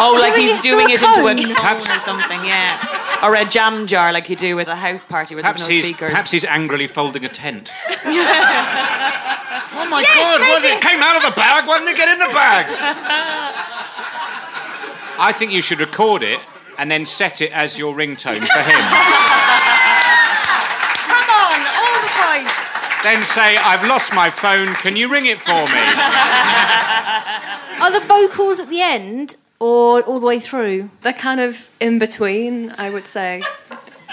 Oh, 0.00 0.18
like 0.20 0.34
Doing 0.34 0.46
he's 0.48 0.58
it 0.58 0.62
doing 0.62 0.90
it 0.90 1.02
a 1.02 1.06
into 1.08 1.26
a 1.26 1.34
cone. 1.34 1.54
cone 1.54 1.76
or 1.78 2.00
something, 2.04 2.44
yeah. 2.44 3.22
Or 3.22 3.34
a 3.36 3.44
jam 3.44 3.86
jar, 3.86 4.12
like 4.12 4.28
you 4.28 4.34
do 4.36 4.58
at 4.58 4.66
a 4.68 4.74
house 4.74 5.04
party 5.04 5.34
where 5.36 5.42
Perhaps 5.42 5.66
there's 5.68 5.78
no 5.78 5.84
speakers. 5.84 6.10
perhaps 6.10 6.30
he's 6.32 6.44
angrily 6.44 6.86
folding 6.88 7.24
a 7.24 7.28
tent. 7.28 7.70
Oh 9.74 9.88
my 9.88 10.00
Yes, 10.00 10.14
God! 10.14 10.40
What, 10.40 10.62
maybe. 10.62 10.74
it 10.76 10.82
came 10.82 11.00
out 11.02 11.16
of 11.16 11.22
the 11.22 11.34
bag. 11.34 11.66
Why 11.66 11.78
didn't 11.78 11.94
it 11.94 11.96
get 11.96 12.08
in 12.08 12.18
the 12.18 12.32
bag? 12.32 12.66
I 15.22 15.30
think 15.30 15.52
you 15.52 15.62
should 15.62 15.78
record 15.78 16.24
it 16.24 16.40
and 16.78 16.90
then 16.90 17.06
set 17.06 17.40
it 17.40 17.52
as 17.52 17.78
your 17.78 17.94
ringtone 17.94 18.44
for 18.44 18.62
him. 18.70 18.82
Come 21.06 21.28
on, 21.30 21.58
all 21.78 21.98
the 22.02 22.10
points. 22.10 23.04
then 23.04 23.22
say, 23.24 23.56
I've 23.56 23.86
lost 23.86 24.12
my 24.16 24.30
phone, 24.30 24.74
can 24.74 24.96
you 24.96 25.08
ring 25.08 25.26
it 25.26 25.40
for 25.40 25.52
me? 25.68 25.82
Are 27.80 27.92
the 27.92 28.04
vocals 28.04 28.58
at 28.58 28.68
the 28.68 28.80
end 28.80 29.36
or 29.60 30.02
all 30.02 30.18
the 30.18 30.26
way 30.26 30.40
through? 30.40 30.90
They're 31.02 31.12
kind 31.12 31.38
of 31.38 31.68
in 31.78 32.00
between, 32.00 32.74
I 32.76 32.90
would 32.90 33.06
say. 33.06 33.44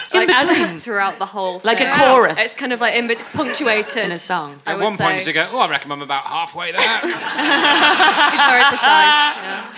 like 0.13 0.29
as 0.29 0.81
throughout 0.83 1.19
the 1.19 1.25
whole 1.25 1.61
Like 1.63 1.81
a 1.81 1.91
chorus. 1.91 2.39
It's 2.39 2.57
kind 2.57 2.73
of 2.73 2.81
like 2.81 2.95
in 2.95 3.07
bet 3.07 3.19
it's 3.19 3.29
punctuated 3.29 3.97
in 3.97 4.11
a 4.11 4.19
song. 4.19 4.61
At 4.65 4.77
would 4.77 4.83
one 4.83 4.97
point, 4.97 5.09
say. 5.09 5.15
does 5.17 5.25
he 5.27 5.33
go, 5.33 5.47
Oh, 5.51 5.59
I 5.59 5.69
reckon 5.69 5.91
I'm 5.91 6.01
about 6.01 6.25
halfway 6.25 6.71
there? 6.71 6.81
He's 7.01 7.11
very 7.11 8.63
precise. 8.69 8.81
Yeah. 8.83 9.73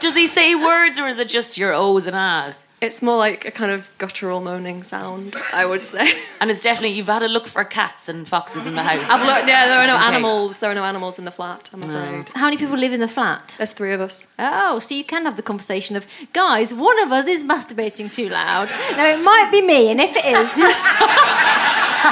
Does 0.00 0.16
he 0.16 0.26
say 0.26 0.54
words 0.54 0.98
or 0.98 1.08
is 1.08 1.18
it 1.18 1.28
just 1.28 1.58
your 1.58 1.72
O's 1.74 2.06
and 2.06 2.16
A's? 2.16 2.64
It's 2.80 3.02
more 3.02 3.18
like 3.18 3.44
a 3.44 3.50
kind 3.50 3.70
of 3.70 3.90
guttural 3.98 4.40
moaning 4.40 4.82
sound, 4.82 5.36
I 5.52 5.66
would 5.66 5.84
say. 5.84 6.14
And 6.40 6.50
it's 6.50 6.62
definitely, 6.62 6.92
you've 6.96 7.08
had 7.08 7.22
a 7.22 7.28
look 7.28 7.46
for 7.46 7.62
cats 7.62 8.08
and 8.08 8.26
foxes 8.26 8.64
in 8.64 8.74
the 8.74 8.82
house. 8.82 9.04
I've 9.10 9.26
looked, 9.26 9.46
yeah, 9.46 9.66
there 9.66 9.78
are 9.80 9.86
no 9.86 9.96
in 9.96 10.00
case. 10.00 10.08
animals. 10.08 10.58
There 10.60 10.70
are 10.70 10.74
no 10.74 10.84
animals 10.84 11.18
in 11.18 11.26
the 11.26 11.30
flat, 11.30 11.68
I'm 11.74 11.80
afraid. 11.80 12.32
How 12.34 12.46
many 12.46 12.56
people 12.56 12.78
live 12.78 12.94
in 12.94 13.00
the 13.00 13.08
flat? 13.08 13.54
There's 13.58 13.74
three 13.74 13.92
of 13.92 14.00
us. 14.00 14.26
Oh, 14.38 14.78
so 14.78 14.94
you 14.94 15.04
can 15.04 15.26
have 15.26 15.36
the 15.36 15.42
conversation 15.42 15.94
of, 15.94 16.06
guys, 16.32 16.72
one 16.72 16.98
of 17.02 17.12
us 17.12 17.26
is 17.26 17.44
masturbating 17.44 18.10
too 18.10 18.30
loud. 18.30 18.70
Now, 18.96 19.04
it 19.04 19.22
might 19.22 19.50
be 19.52 19.60
me, 19.60 19.90
and 19.90 20.00
if 20.00 20.16
it 20.16 20.24
is, 20.24 20.50
just, 20.56 20.86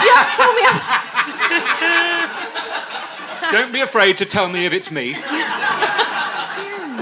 just 0.04 0.30
pull 0.36 0.52
me 0.52 0.62
up. 0.66 0.82
don't 3.50 3.72
be 3.72 3.80
afraid 3.80 4.18
to 4.18 4.26
tell 4.26 4.50
me 4.50 4.66
if 4.66 4.74
it's 4.74 4.90
me. 4.90 5.14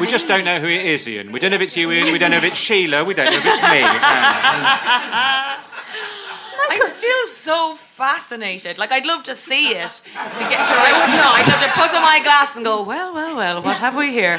We 0.01 0.07
just 0.07 0.29
don't 0.29 0.45
know 0.45 0.59
who 0.61 0.67
it 0.67 0.85
is, 0.85 1.07
Ian. 1.09 1.33
We 1.33 1.41
don't 1.41 1.51
know 1.51 1.57
if 1.57 1.63
it's 1.63 1.77
you, 1.77 1.91
Ian. 1.93 2.13
We 2.13 2.19
don't 2.19 2.31
know 2.31 2.37
if 2.39 2.45
it's 2.45 2.57
Sheila. 2.57 3.05
We 3.05 3.15
don't 3.15 3.27
know 3.27 3.39
if 3.39 3.45
it's 3.47 3.63
me. 3.63 3.83
Uh, 3.83 5.57
I'm 6.69 6.89
still 6.89 7.27
so 7.27 7.75
fascinated. 7.75 8.77
Like, 8.77 8.93
I'd 8.93 9.07
love 9.07 9.23
to 9.25 9.35
see 9.35 9.69
it 9.71 9.89
to 10.05 10.45
get 10.53 10.59
to. 10.69 10.75
I 10.75 10.93
would 10.99 11.13
know. 11.17 11.31
I'd 11.33 11.47
love 11.49 11.61
to 11.63 11.69
put 11.81 11.95
on 11.95 12.03
my 12.03 12.21
glass 12.23 12.57
and 12.57 12.65
go, 12.65 12.83
well, 12.83 13.15
well, 13.15 13.37
well, 13.37 13.63
what 13.63 13.79
have 13.79 13.95
we 13.97 14.11
here? 14.13 14.39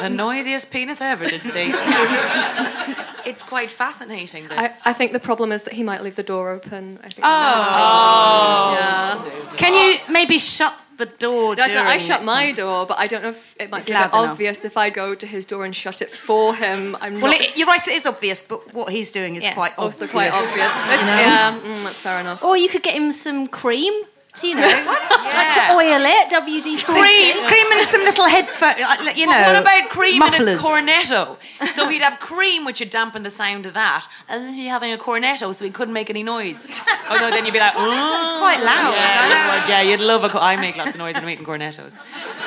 the 0.00 0.08
noisiest 0.08 0.70
penis 0.70 1.00
I 1.00 1.08
ever 1.10 1.26
did 1.26 1.42
see. 1.42 1.72
It's, 1.74 3.20
it's 3.26 3.42
quite 3.42 3.70
fascinating. 3.70 4.48
Though. 4.48 4.56
I, 4.56 4.74
I 4.84 4.92
think 4.92 5.12
the 5.12 5.20
problem 5.20 5.52
is 5.52 5.64
that 5.64 5.74
he 5.74 5.82
might 5.82 6.02
leave 6.02 6.16
the 6.16 6.22
door 6.22 6.50
open. 6.50 6.98
I 7.02 7.08
think 7.08 7.20
Oh. 7.24 8.76
yeah. 8.78 9.52
Can 9.56 9.74
you 9.74 9.98
maybe 10.12 10.38
shut 10.38 10.74
the 11.02 11.10
door 11.24 11.56
No, 11.56 11.62
I, 11.62 11.94
I 11.94 11.98
shut 11.98 12.20
it? 12.22 12.24
my 12.24 12.52
door, 12.52 12.86
but 12.86 12.98
I 12.98 13.06
don't 13.06 13.22
know 13.22 13.30
if 13.30 13.54
it 13.58 13.70
might 13.70 13.78
It's 13.78 13.86
be 13.86 13.92
a 13.92 13.96
bit 13.96 14.12
loud 14.12 14.22
enough. 14.24 14.30
obvious 14.32 14.64
if 14.64 14.76
I 14.76 14.90
go 14.90 15.14
to 15.14 15.26
his 15.26 15.44
door 15.46 15.64
and 15.64 15.74
shut 15.74 16.00
it 16.02 16.10
for 16.10 16.54
him. 16.54 16.96
I'm 17.00 17.20
Well, 17.20 17.32
not 17.32 17.40
it, 17.40 17.56
you're 17.56 17.66
right, 17.66 17.86
it 17.86 17.94
is 17.94 18.06
obvious, 18.06 18.42
but 18.42 18.72
what 18.74 18.92
he's 18.92 19.10
doing 19.10 19.36
is 19.36 19.44
Yeah. 19.44 19.54
quite 19.54 19.74
also 19.78 20.04
obvious. 20.04 20.12
quite 20.12 20.32
obvious. 20.32 21.00
You 21.00 21.06
know? 21.06 21.22
Yeah, 21.26 21.58
mm, 21.62 21.84
that's 21.84 22.00
fair 22.00 22.18
enough. 22.20 22.42
Or 22.44 22.56
you 22.56 22.68
could 22.68 22.82
get 22.82 22.94
him 22.94 23.10
some 23.12 23.46
cream, 23.46 23.92
to, 24.34 24.46
you 24.48 24.54
know, 24.54 24.62
like 24.62 25.54
to 25.54 25.72
oil 25.74 26.00
it, 26.04 26.30
WD-40. 26.30 26.84
Cream, 26.84 27.46
cream 27.46 27.66
and 27.72 27.86
some 27.86 28.00
little 28.02 28.26
headphones, 28.28 28.80
like, 28.80 29.16
you 29.16 29.26
know. 29.26 29.32
But 29.32 29.52
what 29.52 29.60
about 29.62 29.90
cream 29.90 30.18
mufflers. 30.20 30.48
and 30.48 30.58
a 30.58 30.62
cornetto? 30.62 31.36
So 31.68 31.86
he'd 31.88 32.00
have 32.00 32.18
cream, 32.18 32.64
which 32.64 32.80
would 32.80 32.88
dampen 32.90 33.24
the 33.24 33.30
sound 33.30 33.66
of 33.66 33.74
that, 33.74 34.06
and 34.28 34.42
then 34.44 34.54
he'd 34.54 34.68
having 34.68 34.92
a 34.92 34.96
cornetto, 34.96 35.54
so 35.54 35.64
he 35.64 35.70
couldn't 35.70 35.92
make 35.92 36.08
any 36.08 36.22
noise. 36.22 36.80
Oh 37.10 37.16
no, 37.20 37.28
then 37.30 37.44
you'd 37.44 37.52
be 37.52 37.58
like, 37.60 37.74
oh, 37.76 38.38
quite 38.40 38.60
loud. 38.64 38.94
Yeah, 38.94 39.26
you 39.26 39.60
would, 39.60 39.68
yeah, 39.68 39.82
you'd 39.82 40.00
love 40.00 40.24
a. 40.24 40.28
Co- 40.30 40.38
I 40.40 40.56
make 40.56 40.76
lots 40.78 40.92
of 40.92 40.98
noise 40.98 41.14
when 41.14 41.24
I'm 41.24 41.28
eating 41.30 41.44
cornettos. 41.44 41.94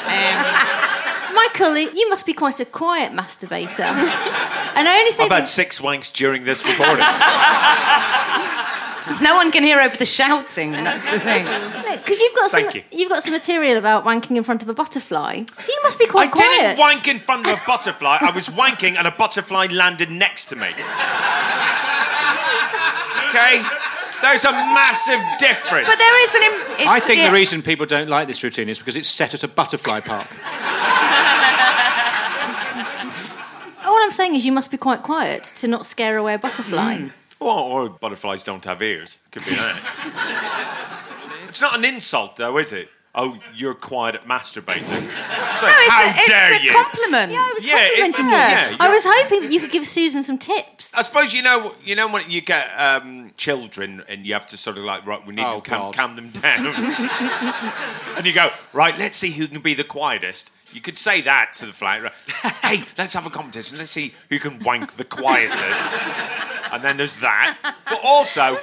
Um, 0.07 1.35
Michael, 1.35 1.77
you 1.77 2.09
must 2.09 2.25
be 2.25 2.33
quite 2.33 2.59
a 2.59 2.65
quiet 2.65 3.11
masturbator. 3.11 3.81
and 3.83 4.87
I 4.87 4.97
only 4.99 5.11
say 5.11 5.25
I've 5.25 5.31
had 5.31 5.47
six 5.47 5.79
wanks 5.79 6.11
during 6.11 6.45
this 6.45 6.65
recording. 6.65 7.05
No 9.21 9.35
one 9.35 9.51
can 9.51 9.63
hear 9.63 9.79
over 9.79 9.95
the 9.95 10.05
shouting. 10.05 10.73
and 10.73 10.85
That's 10.85 11.09
the 11.09 11.19
thing. 11.19 11.45
Because 11.97 12.19
you've 12.19 12.35
got 12.35 12.49
some, 12.51 12.63
Thank 12.63 12.75
you. 12.91 13.03
have 13.03 13.09
got 13.09 13.23
some 13.23 13.33
material 13.33 13.77
about 13.77 14.03
wanking 14.03 14.35
in 14.35 14.43
front 14.43 14.63
of 14.63 14.69
a 14.69 14.73
butterfly, 14.73 15.43
so 15.59 15.71
you 15.71 15.79
must 15.83 15.99
be 15.99 16.07
quite 16.07 16.31
quiet. 16.31 16.47
I 16.49 16.55
quiet. 16.55 16.67
didn't 16.69 16.79
wank 16.79 17.07
in 17.07 17.19
front 17.19 17.47
of 17.47 17.53
a 17.53 17.61
butterfly. 17.65 18.17
I 18.21 18.31
was 18.31 18.47
wanking 18.49 18.97
and 18.97 19.07
a 19.07 19.11
butterfly 19.11 19.67
landed 19.71 20.09
next 20.09 20.45
to 20.45 20.55
me. 20.55 20.67
Okay? 23.29 23.61
There's 24.21 24.45
a 24.45 24.51
massive 24.51 25.19
difference. 25.39 25.87
But 25.87 25.97
there 25.97 26.23
is 26.23 26.35
an. 26.35 26.43
Im- 26.43 26.71
it's, 26.79 26.87
I 26.87 26.99
think 26.99 27.19
yeah. 27.19 27.27
the 27.29 27.33
reason 27.33 27.61
people 27.61 27.85
don't 27.85 28.07
like 28.09 28.27
this 28.27 28.43
routine 28.43 28.69
is 28.69 28.79
because 28.79 28.95
it's 28.95 29.09
set 29.09 29.33
at 29.33 29.43
a 29.43 29.47
butterfly 29.47 29.99
park. 29.99 30.27
All 33.85 33.97
I'm 34.03 34.11
saying 34.11 34.35
is 34.35 34.45
you 34.45 34.51
must 34.51 34.71
be 34.71 34.77
quite 34.77 35.03
quiet 35.03 35.43
to 35.57 35.67
not 35.67 35.85
scare 35.85 36.17
away 36.17 36.33
a 36.33 36.39
butterfly. 36.39 36.97
Mm. 36.97 37.11
Well, 37.45 37.59
or 37.59 37.89
butterflies 37.89 38.43
don't 38.43 38.65
have 38.65 38.81
ears. 38.81 39.19
Could 39.31 39.45
be 39.45 39.51
that. 39.51 41.03
it's 41.47 41.61
not 41.61 41.77
an 41.77 41.85
insult, 41.85 42.37
though, 42.37 42.57
is 42.57 42.71
it? 42.73 42.89
Oh, 43.17 43.37
you're 43.55 43.75
quiet 43.75 44.15
at 44.15 44.23
masturbating. 44.25 45.11
It's 45.55 45.63
like, 45.63 45.71
No, 45.71 45.77
it's 45.79 45.89
how 45.89 46.03
a, 46.03 46.09
it's 46.09 46.27
dare 46.27 46.51
a 46.51 46.61
you? 46.61 46.71
compliment. 46.71 47.31
Yeah, 47.31 47.37
I 47.39 47.53
was 47.55 47.65
Yeah, 47.65 47.77
it- 47.79 48.01
complimenting 48.01 48.25
yeah, 48.33 48.69
you. 48.71 48.77
I 48.79 48.89
was 48.89 49.03
hoping 49.07 49.41
that 49.43 49.51
you 49.53 49.61
could 49.61 49.71
give 49.71 49.85
Susan 49.87 50.21
some 50.23 50.37
tips. 50.37 50.91
I 50.93 51.01
suppose 51.01 51.33
you 51.33 51.41
know 51.43 51.73
you 51.81 51.95
know 51.95 52.09
when 52.09 52.29
you 52.29 52.41
get 52.41 52.67
um, 52.77 53.31
children 53.37 54.03
and 54.09 54.25
you 54.25 54.33
have 54.33 54.45
to 54.47 54.57
sort 54.57 54.77
of 54.77 54.83
like 54.83 55.05
right 55.05 55.25
we 55.25 55.33
need 55.33 55.45
Oh, 55.45 55.61
to 55.61 55.69
calm, 55.69 55.93
calm 55.93 56.15
them 56.17 56.29
down 56.31 56.65
and 58.17 58.25
you 58.25 58.33
go 58.33 58.49
right 58.73 58.97
let's 58.99 59.15
see 59.15 59.31
who 59.31 59.47
can 59.47 59.61
be 59.61 59.73
the 59.73 59.85
quietest 59.85 60.51
you 60.73 60.81
could 60.81 60.97
say 60.97 61.21
that 61.21 61.53
to 61.53 61.65
the 61.67 61.71
flat 61.71 62.11
hey 62.61 62.83
let's 62.97 63.13
have 63.13 63.25
a 63.25 63.29
competition 63.29 63.77
let's 63.77 63.91
see 63.91 64.13
who 64.29 64.39
can 64.39 64.59
wank 64.59 64.93
the 64.97 65.05
quietest 65.05 65.93
and 66.71 66.83
then 66.83 66.97
there's 66.97 67.15
that 67.17 67.57
but 67.89 67.99
also 68.03 68.57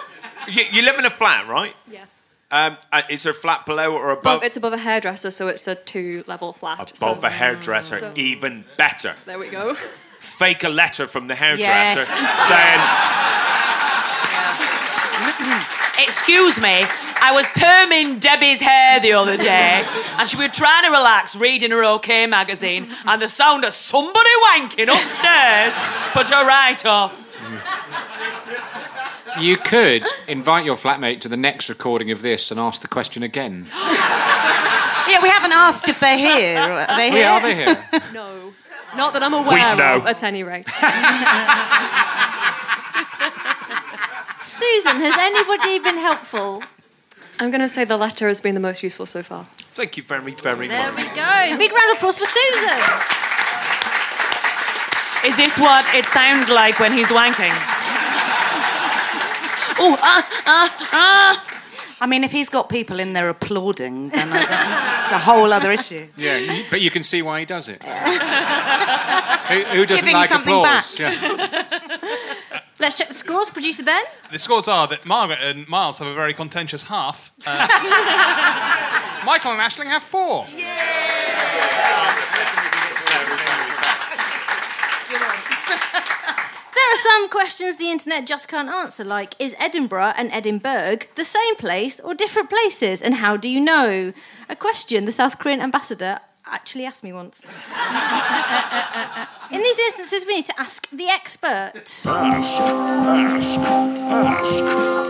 you, 0.49 0.63
you 0.73 0.83
live 0.83 0.99
in 0.99 1.05
a 1.05 1.11
flat 1.11 1.47
right 1.49 1.75
Yeah. 1.91 2.05
um, 2.51 2.77
uh, 2.93 3.03
is 3.09 3.23
there 3.23 3.33
a 3.33 3.35
flat 3.35 3.65
below 3.67 3.93
or 3.97 4.11
Above, 4.11 4.19
above 4.37 4.43
it's 4.45 4.57
above 4.57 4.73
a 4.73 4.79
hairdresser, 4.79 5.31
so 5.31 5.49
it's 5.49 5.67
a 5.69 5.75
two-level 5.75 6.53
flat. 6.55 6.91
above 6.99 7.21
so, 7.21 7.27
a 7.27 7.31
hairdresser 7.31 7.99
so- 7.99 8.13
even 8.17 8.65
better 8.77 9.15
There 9.27 9.39
we 9.39 9.49
go. 9.51 9.75
fake 10.21 10.65
a 10.65 10.69
letter 10.69 11.07
from 11.07 11.29
the 11.29 11.35
hairdresser 11.35 12.01
Yes. 12.01 12.49
saying 12.49 12.81
excuse 15.99 16.61
me, 16.61 16.85
I 17.25 17.31
was 17.33 17.45
perming 17.47 18.19
Debbie's 18.21 18.61
hair 18.61 18.99
the 19.01 19.13
other 19.13 19.37
day, 19.37 19.85
and 20.19 20.29
she 20.29 20.37
was 20.37 20.51
trying 20.53 20.85
to 20.85 20.91
relax 20.91 21.37
reading 21.37 21.71
her 21.71 21.85
OK 21.85 22.27
magazine, 22.27 22.89
and 23.07 23.23
the 23.23 23.29
sound 23.29 23.65
of 23.65 23.73
somebody 23.75 24.31
wanking 24.49 24.89
upstairs 24.89 25.75
put 26.13 26.29
her 26.31 26.45
right 26.47 26.85
off. 26.85 27.22
You 29.41 29.57
could 29.57 30.05
invite 30.29 30.67
your 30.67 30.77
flatmate 30.77 31.21
to 31.23 31.29
the 31.29 31.39
next 31.39 31.71
recording 31.71 32.11
of 32.11 32.21
this 32.21 32.51
and 32.51 32.61
ask 32.61 32.83
the 32.83 32.89
question 32.89 33.23
again. 33.23 33.67
Yeah, 35.09 35.21
we 35.21 35.29
haven't 35.29 35.53
asked 35.53 35.89
if 35.89 35.99
they're 36.01 36.17
here. 36.17 36.59
Are 36.59 36.97
they 36.97 37.11
here? 37.11 37.21
yeah, 37.23 37.33
are 37.35 37.43
they 37.43 37.55
here? 37.55 37.85
No, 38.15 38.55
not 38.97 39.13
that 39.13 39.23
I'm 39.23 39.35
aware 39.35 39.73
of, 39.73 40.07
at 40.07 40.23
any 40.23 40.43
rate. 40.43 40.67
Susan, 44.41 45.01
has 45.01 45.15
anybody 45.19 45.81
been 45.81 45.99
helpful? 45.99 46.63
I'm 47.41 47.51
going 47.51 47.61
to 47.61 47.69
say 47.69 47.85
the 47.85 47.97
latter 47.97 48.29
has 48.29 48.41
been 48.41 48.55
the 48.55 48.61
most 48.61 48.83
useful 48.83 49.07
so 49.07 49.23
far. 49.23 49.45
thank 49.73 49.97
you 49.97 50.03
very 50.03 50.35
very 50.35 50.69
There 50.69 50.93
much 50.93 51.05
There 51.15 51.51
we 51.51 51.53
go. 51.53 51.59
Big 51.59 51.73
round 51.73 51.91
of 51.91 51.97
applause 51.99 52.19
for 52.19 52.27
Susan. 52.27 52.79
Is 55.25 55.37
this 55.37 55.59
what 55.59 55.85
it 55.95 56.05
sounds 56.07 56.49
like 56.51 56.79
when 56.81 56.93
he's 56.93 57.09
wanking? 57.09 57.53
Oh, 59.79 59.97
ah, 60.01 60.43
ah, 60.47 60.89
ah. 60.93 61.59
I 62.01 62.07
mean, 62.07 62.25
if 62.25 62.33
he's 62.33 62.49
got 62.49 62.69
people 62.69 62.99
in 62.99 63.13
there 63.13 63.29
applauding, 63.29 64.09
then 64.09 64.29
I 64.33 64.39
don't, 64.39 65.05
it's 65.05 65.13
a 65.13 65.19
whole 65.19 65.53
other 65.53 65.71
issue. 65.71 66.09
Yeah, 66.17 66.37
you- 66.39 66.65
but 66.71 66.81
you 66.81 66.91
can 66.91 67.05
see 67.05 67.23
why 67.23 67.39
he 67.41 67.47
does 67.47 67.69
it. 67.69 67.81
who, 67.83 69.63
who 69.77 69.87
doesn't 69.87 70.05
Giving 70.05 70.15
like 70.15 70.31
applause? 70.33 70.97
back. 70.97 70.99
Yeah. 70.99 72.29
Let's 72.81 72.97
check 72.99 73.07
the 73.09 73.15
scores. 73.15 73.49
Producer 73.51 73.85
Ben. 73.85 74.03
The 74.33 74.39
scores 74.41 74.67
are 74.67 74.89
that 74.89 75.07
Margaret 75.07 75.39
and 75.41 75.69
Miles 75.69 76.01
have 76.01 76.09
a 76.09 76.15
very 76.15 76.35
contentious 76.35 76.83
half. 76.83 77.31
Uh, 77.47 77.69
Michael 79.25 79.53
and 79.53 79.61
Aisling 79.61 79.87
have 79.87 80.03
four. 80.03 80.47
There 86.75 86.93
are 86.93 86.97
some 86.97 87.29
questions 87.29 87.77
the 87.77 87.91
internet 87.91 88.27
just 88.27 88.49
can't 88.49 88.69
answer, 88.69 89.05
like 89.05 89.35
is 89.39 89.55
Edinburgh 89.59 90.15
and 90.17 90.31
Edinburgh 90.33 90.99
the 91.15 91.25
same 91.25 91.57
place 91.57 92.01
or 92.01 92.15
different 92.15 92.49
places? 92.51 93.03
And 93.03 93.17
how 93.17 93.37
do 93.37 93.49
you 93.49 93.61
know? 93.61 94.13
A 94.49 94.57
question 94.57 95.05
the 95.05 95.13
South 95.13 95.39
Korean 95.39 95.61
ambassador 95.61 96.21
actually 96.47 96.85
asked 96.85 97.05
me 97.05 97.13
once. 97.13 97.41
In 99.51 99.61
these 99.61 99.79
instances, 99.79 100.27
we 100.27 100.37
need 100.37 100.47
to 100.47 100.61
ask 100.61 100.89
the 100.91 101.09
expert. 101.09 102.01
Ask, 102.05 102.61
ask, 102.61 103.59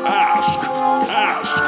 ask, 0.05 0.59
ask, 1.09 1.59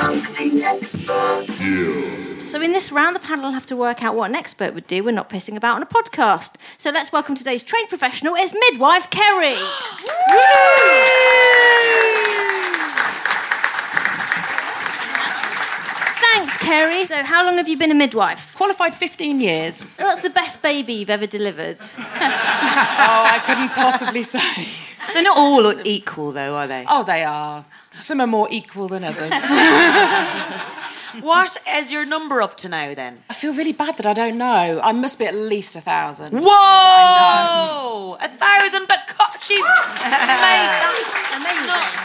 ask. 0.62 1.60
You. 1.60 2.03
So, 2.46 2.60
in 2.60 2.72
this 2.72 2.92
round, 2.92 3.16
the 3.16 3.20
panel 3.20 3.46
will 3.46 3.52
have 3.52 3.64
to 3.66 3.76
work 3.76 4.02
out 4.02 4.14
what 4.14 4.28
an 4.28 4.36
expert 4.36 4.74
would 4.74 4.86
do 4.86 5.04
when 5.04 5.14
not 5.14 5.30
pissing 5.30 5.56
about 5.56 5.76
on 5.76 5.82
a 5.82 5.86
podcast. 5.86 6.56
So, 6.76 6.90
let's 6.90 7.10
welcome 7.10 7.34
today's 7.34 7.62
trained 7.62 7.88
professional, 7.88 8.34
is 8.34 8.54
midwife 8.70 9.08
Kerry. 9.08 9.54
Thanks, 16.34 16.58
Kerry. 16.58 17.06
So, 17.06 17.22
how 17.22 17.46
long 17.46 17.56
have 17.56 17.66
you 17.66 17.78
been 17.78 17.90
a 17.90 17.94
midwife? 17.94 18.54
Qualified 18.54 18.94
15 18.94 19.40
years. 19.40 19.86
That's 19.96 20.20
the 20.20 20.28
best 20.28 20.62
baby 20.62 20.92
you've 20.92 21.08
ever 21.08 21.26
delivered? 21.26 21.78
oh, 21.96 21.96
I 21.98 23.42
couldn't 23.46 23.70
possibly 23.70 24.22
say. 24.22 24.68
They're 25.14 25.22
not 25.22 25.38
all 25.38 25.86
equal, 25.86 26.32
though, 26.32 26.56
are 26.56 26.66
they? 26.66 26.84
Oh, 26.88 27.04
they 27.04 27.24
are. 27.24 27.64
Some 27.94 28.20
are 28.20 28.26
more 28.26 28.48
equal 28.50 28.88
than 28.88 29.02
others. 29.02 29.32
What 31.20 31.56
is 31.68 31.90
your 31.90 32.04
number 32.04 32.42
up 32.42 32.56
to 32.58 32.68
now 32.68 32.94
then? 32.94 33.22
I 33.30 33.34
feel 33.34 33.52
really 33.54 33.72
bad 33.72 33.96
that 33.96 34.06
I 34.06 34.14
don't 34.14 34.38
know. 34.38 34.80
I 34.82 34.92
must 34.92 35.18
be 35.18 35.26
at 35.26 35.34
least 35.34 35.76
a 35.76 35.80
thousand. 35.80 36.32
Whoa! 36.42 38.16
A 38.20 38.28
thousand, 38.28 38.86
but 38.88 39.00
co- 39.08 39.38
she's 39.40 39.60
Amazing. 41.34 42.00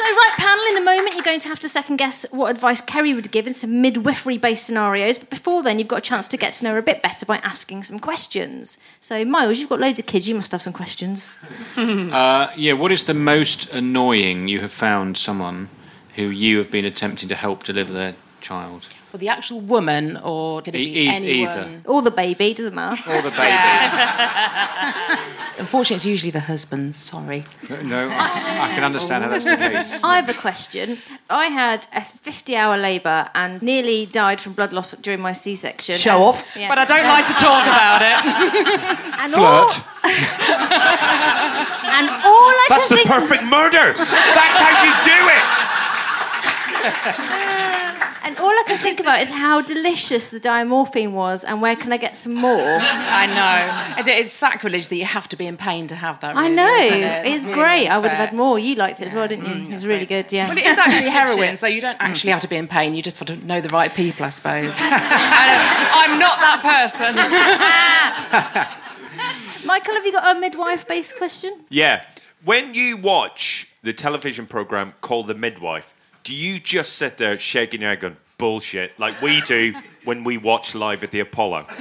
So, 0.00 0.06
right, 0.06 0.32
panel, 0.38 0.64
in 0.70 0.76
a 0.78 0.84
moment, 0.84 1.14
you're 1.14 1.22
going 1.22 1.40
to 1.40 1.48
have 1.48 1.60
to 1.60 1.68
second 1.68 1.96
guess 1.96 2.24
what 2.30 2.50
advice 2.50 2.80
Kerry 2.80 3.12
would 3.12 3.30
give 3.30 3.46
in 3.46 3.52
some 3.52 3.82
midwifery 3.82 4.38
based 4.38 4.64
scenarios. 4.64 5.18
But 5.18 5.28
before 5.28 5.62
then, 5.62 5.78
you've 5.78 5.88
got 5.88 5.98
a 5.98 6.00
chance 6.00 6.26
to 6.28 6.38
get 6.38 6.54
to 6.54 6.64
know 6.64 6.72
her 6.72 6.78
a 6.78 6.82
bit 6.82 7.02
better 7.02 7.26
by 7.26 7.36
asking 7.38 7.82
some 7.82 7.98
questions. 7.98 8.78
So, 9.00 9.26
Miles, 9.26 9.58
you've 9.58 9.68
got 9.68 9.78
loads 9.78 9.98
of 9.98 10.06
kids, 10.06 10.26
you 10.26 10.34
must 10.34 10.52
have 10.52 10.62
some 10.62 10.72
questions. 10.72 11.30
Uh, 11.76 12.50
yeah, 12.56 12.72
what 12.72 12.92
is 12.92 13.04
the 13.04 13.14
most 13.14 13.72
annoying 13.72 14.48
you 14.48 14.60
have 14.60 14.72
found 14.72 15.16
someone 15.16 15.68
who 16.20 16.28
you 16.28 16.58
have 16.58 16.70
been 16.70 16.84
attempting 16.84 17.28
to 17.28 17.34
help 17.34 17.64
deliver 17.64 17.92
their 17.92 18.14
child? 18.40 18.86
For 19.10 19.18
the 19.18 19.28
actual 19.28 19.60
woman, 19.60 20.16
or 20.22 20.62
could 20.62 20.74
it 20.76 20.80
E- 20.80 20.92
be 20.92 21.00
e- 21.04 21.08
anyone? 21.08 21.50
either. 21.58 21.68
Or 21.86 22.00
the 22.00 22.12
baby, 22.12 22.54
doesn't 22.54 22.74
matter. 22.74 23.10
Or 23.10 23.20
the 23.22 23.30
baby? 23.30 23.50
Unfortunately, 25.58 25.96
it's 25.96 26.06
usually 26.06 26.30
the 26.30 26.38
husbands. 26.40 26.96
Sorry. 26.96 27.44
No, 27.82 28.06
I, 28.08 28.68
I 28.70 28.74
can 28.74 28.84
understand 28.84 29.24
how 29.24 29.30
that's 29.30 29.44
the 29.44 29.56
case. 29.56 29.98
I 30.04 30.16
have 30.20 30.28
a 30.28 30.34
question. 30.34 30.98
I 31.28 31.46
had 31.46 31.86
a 31.92 32.02
50 32.04 32.54
hour 32.56 32.76
labour 32.78 33.28
and 33.34 33.60
nearly 33.60 34.06
died 34.06 34.40
from 34.40 34.52
blood 34.52 34.72
loss 34.72 34.92
during 34.92 35.20
my 35.20 35.32
C 35.32 35.56
section. 35.56 35.96
Show 35.96 36.22
off. 36.22 36.46
But 36.54 36.78
I 36.78 36.84
don't 36.84 37.04
like 37.16 37.26
to 37.26 37.34
talk 37.34 37.64
about 37.64 38.00
it. 38.10 38.24
and 39.22 39.34
all, 39.34 39.68
and 41.98 42.06
all 42.24 42.52
I 42.62 42.66
That's 42.70 42.86
can 42.88 42.96
the 42.96 43.02
think 43.02 43.08
perfect 43.10 43.42
murder. 43.44 43.86
That's 44.38 44.58
how 44.58 44.70
you 44.86 44.92
do 45.02 45.18
it. 45.38 45.79
and 48.24 48.38
all 48.38 48.50
I 48.50 48.62
can 48.66 48.78
think 48.78 49.00
about 49.00 49.20
is 49.22 49.30
how 49.30 49.60
delicious 49.60 50.30
the 50.30 50.40
diamorphine 50.40 51.12
was 51.12 51.44
and 51.44 51.60
where 51.60 51.76
can 51.76 51.92
I 51.92 51.96
get 51.96 52.16
some 52.16 52.34
more. 52.34 52.78
I 52.80 53.26
know. 53.26 54.04
It's 54.12 54.32
sacrilege 54.32 54.88
that 54.88 54.96
you 54.96 55.04
have 55.04 55.28
to 55.28 55.36
be 55.36 55.46
in 55.46 55.56
pain 55.56 55.86
to 55.88 55.94
have 55.94 56.20
that. 56.20 56.36
I 56.36 56.48
know. 56.48 56.66
it? 56.66 57.26
It's 57.26 57.44
really 57.44 57.54
great. 57.54 57.88
I 57.88 57.98
would 57.98 58.10
have 58.10 58.28
had 58.28 58.36
more. 58.36 58.58
You 58.58 58.74
liked 58.76 59.00
it 59.00 59.06
as 59.08 59.14
well, 59.14 59.28
didn't 59.28 59.46
you? 59.46 59.70
it 59.70 59.72
was 59.72 59.86
really 59.86 60.06
good, 60.06 60.32
yeah. 60.32 60.48
Well, 60.48 60.58
it 60.58 60.66
is 60.66 60.78
actually 60.78 61.10
heroin, 61.20 61.56
so 61.56 61.66
you 61.66 61.80
don't 61.80 61.98
actually 62.00 62.30
have 62.30 62.40
to 62.42 62.48
be 62.48 62.56
in 62.56 62.68
pain. 62.68 62.94
You 62.94 63.02
just 63.02 63.18
have 63.18 63.28
to 63.28 63.36
know 63.46 63.60
the 63.60 63.68
right 63.68 63.94
people, 63.94 64.26
I 64.26 64.30
suppose. 64.30 64.74
Uh, 64.92 65.88
I'm 65.92 66.18
not 66.18 66.38
that 66.40 66.60
person. 66.62 67.14
Michael, 69.66 69.94
have 69.94 70.04
you 70.04 70.12
got 70.12 70.36
a 70.36 70.40
midwife 70.40 70.86
based 70.86 71.16
question? 71.16 71.64
Yeah. 71.68 72.04
When 72.44 72.74
you 72.74 72.96
watch 72.96 73.68
the 73.82 73.92
television 73.92 74.46
program 74.46 74.94
called 75.00 75.26
The 75.26 75.34
Midwife, 75.34 75.94
do 76.30 76.36
you 76.36 76.60
just 76.60 76.92
sit 76.94 77.16
there 77.18 77.36
shaking 77.38 77.80
your 77.80 77.90
head 77.90 77.98
going, 77.98 78.16
bullshit, 78.38 78.96
like 79.00 79.20
we 79.20 79.40
do 79.40 79.74
when 80.04 80.22
we 80.22 80.38
watch 80.38 80.76
live 80.76 81.02
at 81.02 81.10
the 81.10 81.18
Apollo? 81.18 81.66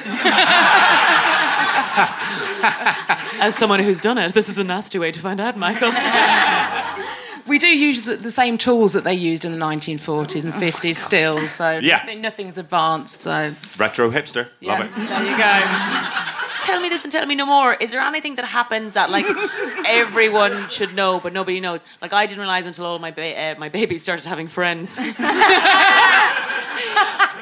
As 3.39 3.55
someone 3.55 3.79
who's 3.79 3.99
done 3.99 4.17
it, 4.17 4.33
this 4.33 4.49
is 4.49 4.57
a 4.57 4.63
nasty 4.63 4.97
way 4.97 5.11
to 5.11 5.19
find 5.19 5.39
out, 5.39 5.55
Michael. 5.55 5.91
we 7.47 7.59
do 7.59 7.67
use 7.67 8.01
the, 8.01 8.15
the 8.15 8.31
same 8.31 8.57
tools 8.57 8.93
that 8.93 9.03
they 9.03 9.13
used 9.13 9.45
in 9.45 9.51
the 9.51 9.59
1940s 9.59 10.43
and 10.43 10.51
50s 10.53 10.95
still, 10.95 11.47
so 11.47 11.77
Yeah. 11.77 11.97
nothing, 11.97 12.21
nothing's 12.21 12.57
advanced. 12.57 13.21
So 13.21 13.53
Retro 13.77 14.09
hipster. 14.09 14.47
Love 14.63 14.79
it. 14.81 14.89
there 14.95 15.25
you 15.25 15.37
go. 15.37 16.25
Tell 16.70 16.82
me 16.82 16.89
this 16.89 17.03
and 17.03 17.11
tell 17.11 17.26
me 17.26 17.36
no 17.36 17.45
more. 17.45 17.74
Is 17.76 17.91
there 17.91 18.01
anything 18.01 18.36
that 18.36 18.45
happens 18.45 18.93
that 18.93 19.09
like 19.09 19.26
everyone 19.86 20.70
should 20.70 20.93
know 20.95 21.20
but 21.20 21.34
nobody 21.34 21.59
knows? 21.59 21.84
Like 22.01 22.13
I 22.13 22.26
didn't 22.26 22.39
realize 22.39 22.65
until 22.65 22.86
all 22.86 22.99
my 22.99 23.11
ba- 23.11 23.38
uh, 23.43 23.55
my 23.57 23.70
babies 23.70 24.01
started 24.03 24.26
having 24.26 24.47
friends. 24.47 24.99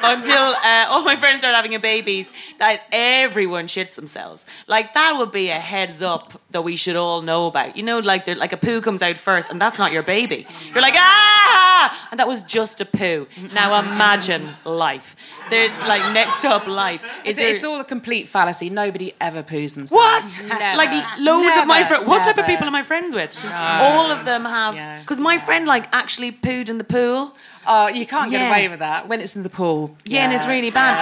until 0.03 0.38
uh, 0.63 0.86
all 0.89 1.03
my 1.03 1.15
friends 1.15 1.39
started 1.39 1.55
having 1.55 1.73
a 1.75 1.80
babies 1.80 2.32
that 2.59 2.82
everyone 2.91 3.67
shits 3.67 3.95
themselves. 3.95 4.45
Like 4.67 4.93
that 4.93 5.15
would 5.17 5.32
be 5.32 5.49
a 5.49 5.59
heads 5.59 6.01
up 6.01 6.39
that 6.51 6.61
we 6.61 6.75
should 6.75 6.95
all 6.95 7.21
know 7.21 7.47
about. 7.47 7.75
You 7.75 7.84
know, 7.84 7.99
like 7.99 8.28
like 8.28 8.53
a 8.53 8.57
poo 8.57 8.82
comes 8.82 9.01
out 9.01 9.17
first, 9.17 9.51
and 9.51 9.59
that's 9.61 9.80
not 9.80 9.91
your 9.91 10.03
baby. 10.03 10.45
You're 10.73 10.82
like 10.82 10.93
ah, 10.95 12.07
and 12.11 12.19
that 12.19 12.28
was 12.28 12.41
just 12.43 12.80
a 12.82 12.86
poo. 12.86 13.28
Now 13.53 13.80
imagine 13.80 14.55
life. 14.65 15.15
They're 15.49 15.69
like 15.88 16.13
next 16.13 16.43
up 16.45 16.67
life. 16.67 17.01
Is 17.23 17.32
It's, 17.32 17.39
there- 17.39 17.55
it's 17.55 17.63
all 17.63 17.80
a 17.80 17.86
complete 17.86 18.28
fallacy. 18.30 18.69
Nobody 18.69 19.13
ever 19.20 19.43
poos 19.43 19.76
themselves. 19.76 19.91
what? 19.91 20.24
Never. 20.47 20.78
Like 20.78 21.20
loads 21.20 21.57
of 21.57 21.68
my 21.68 21.84
friends. 21.84 22.07
What 22.07 22.24
type 22.24 22.38
of 22.38 22.45
people 22.45 22.65
am 22.68 22.76
I 22.76 22.84
friends 22.84 23.13
with? 23.15 23.32
Just 23.32 23.51
No. 23.53 23.57
all 23.59 24.11
of 24.11 24.26
them 24.26 24.45
have. 24.45 24.74
Because 25.01 25.20
my 25.20 25.38
friend 25.38 25.65
like 25.68 25.88
actually 25.93 26.32
pooed 26.32 26.70
in 26.70 26.78
the 26.78 26.84
pool. 26.84 27.36
Oh, 27.70 27.88
you 27.88 28.05
can't 28.05 28.32
get 28.32 28.39
Yeah. 28.39 28.47
away 28.47 28.70
with 28.70 28.80
that 28.80 29.09
when 29.09 29.20
it's 29.20 29.36
in 29.36 29.43
the 29.43 29.49
pool. 29.49 29.95
Yeah, 30.05 30.24
and 30.24 30.34
it's 30.34 30.47
really 30.47 30.70
bad. 30.72 30.95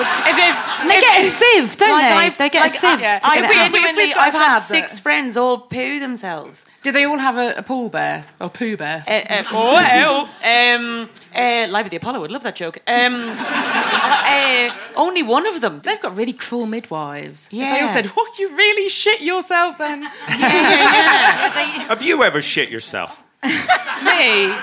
If, 0.00 0.38
if, 0.38 0.80
And 0.80 0.88
they 0.90 1.00
get 1.00 1.24
a 1.24 1.28
sieve, 1.28 1.76
don't 1.76 1.90
Like, 1.90 2.02
they? 2.04 2.12
I've- 2.14 2.36
they 2.38 2.48
get 2.48 2.60
like, 2.60 2.74
a 2.74 2.78
sieve. 2.78 3.00
I- 3.02 3.18
to 3.18 3.26
I've 3.26 3.34
get 3.42 3.50
it 3.50 3.56
out. 3.56 3.72
genuinely, 3.72 4.08
got 4.14 4.16
a 4.16 4.20
I've 4.20 4.32
had 4.32 4.54
dad 4.54 4.58
six 4.60 4.92
that- 4.92 5.00
friends 5.02 5.36
all 5.36 5.58
poo 5.58 5.98
themselves. 5.98 6.64
do 6.82 6.92
they 6.92 7.04
all 7.04 7.18
have 7.18 7.36
a, 7.38 7.54
a 7.56 7.62
pool 7.62 7.88
birth 7.88 8.32
or 8.40 8.48
poo 8.50 8.76
birth? 8.76 9.08
Uh, 9.08 9.12
uh, 9.28 9.42
oh, 9.52 10.28
oh, 10.44 10.48
um, 10.48 11.10
uh, 11.34 11.66
Live 11.70 11.86
at 11.86 11.90
the 11.90 11.96
Apollo 11.96 12.20
would 12.20 12.30
love 12.30 12.42
that 12.44 12.54
joke. 12.56 12.78
Um, 12.86 13.14
uh, 13.36 14.70
only 14.96 15.22
one 15.24 15.46
of 15.46 15.60
them. 15.60 15.80
They've 15.82 16.00
got 16.00 16.16
really 16.16 16.32
cruel 16.32 16.66
midwives. 16.66 17.46
If 17.46 17.50
They 17.50 17.58
Yeah. 17.58 17.78
all 17.82 17.88
said, 17.88 18.06
"What? 18.14 18.38
You 18.38 18.54
really 18.56 18.88
shit 18.88 19.20
yourself 19.22 19.78
then?" 19.78 20.02
Have 21.88 22.02
you 22.02 22.22
ever 22.22 22.40
shit 22.42 22.68
yourself? 22.70 23.22
Me? 24.04 24.54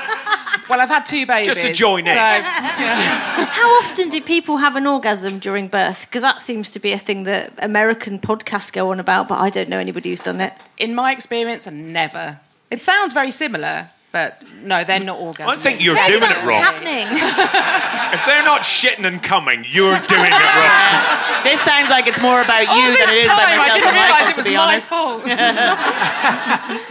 Well, 0.69 0.80
I've 0.80 0.89
had 0.89 1.05
two 1.05 1.25
babies. 1.25 1.47
Just 1.47 1.61
to 1.65 1.73
join 1.73 2.05
in. 2.07 2.13
so- 2.13 2.19
How 2.19 3.67
often 3.80 4.09
do 4.09 4.21
people 4.21 4.57
have 4.57 4.75
an 4.75 4.86
orgasm 4.88 5.39
during 5.39 5.67
birth? 5.67 6.05
Because 6.05 6.21
that 6.21 6.41
seems 6.41 6.69
to 6.71 6.80
be 6.80 6.91
a 6.91 6.97
thing 6.97 7.23
that 7.23 7.51
American 7.57 8.19
podcasts 8.19 8.71
go 8.71 8.91
on 8.91 8.99
about, 8.99 9.27
but 9.27 9.39
I 9.39 9.49
don't 9.49 9.67
know 9.69 9.80
anybody 9.80 10.09
who's 10.09 10.21
done 10.21 10.39
it. 10.41 10.53
In 10.77 10.93
my 10.93 11.11
experience, 11.11 11.65
never. 11.67 12.39
It 12.69 12.80
sounds 12.82 13.13
very 13.13 13.32
similar, 13.32 13.89
but 14.12 14.43
no, 14.64 14.84
they're 14.84 14.99
not 14.99 15.20
orgasms. 15.20 15.47
I 15.47 15.55
think 15.55 15.84
you're 15.84 15.93
Maybe 15.95 16.07
doing 16.07 16.22
that's 16.22 16.41
it 16.43 16.45
what's 16.47 16.57
happening. 16.57 17.05
If 18.12 18.26
they're 18.26 18.43
not 18.43 18.62
shitting 18.62 19.05
and 19.05 19.22
coming, 19.22 19.64
you're 19.70 19.99
doing 19.99 20.26
it 20.26 20.32
wrong. 20.32 21.16
This 21.43 21.62
sounds 21.62 21.89
like 21.89 22.05
it's 22.07 22.20
more 22.22 22.41
about 22.41 22.64
you 22.64 22.68
All 22.70 22.82
than 22.88 22.93
this 22.95 23.10
it 23.12 23.18
is 23.18 23.24
time, 23.26 23.53
about 23.53 23.70
I 23.70 23.80
didn't 23.80 23.93
realise 23.93 24.30
it 24.30 24.34
to 24.34 24.39
was 24.39 24.47
be 24.47 24.55
my 24.57 24.64
honest. 24.74 24.88
fault. 24.88 25.24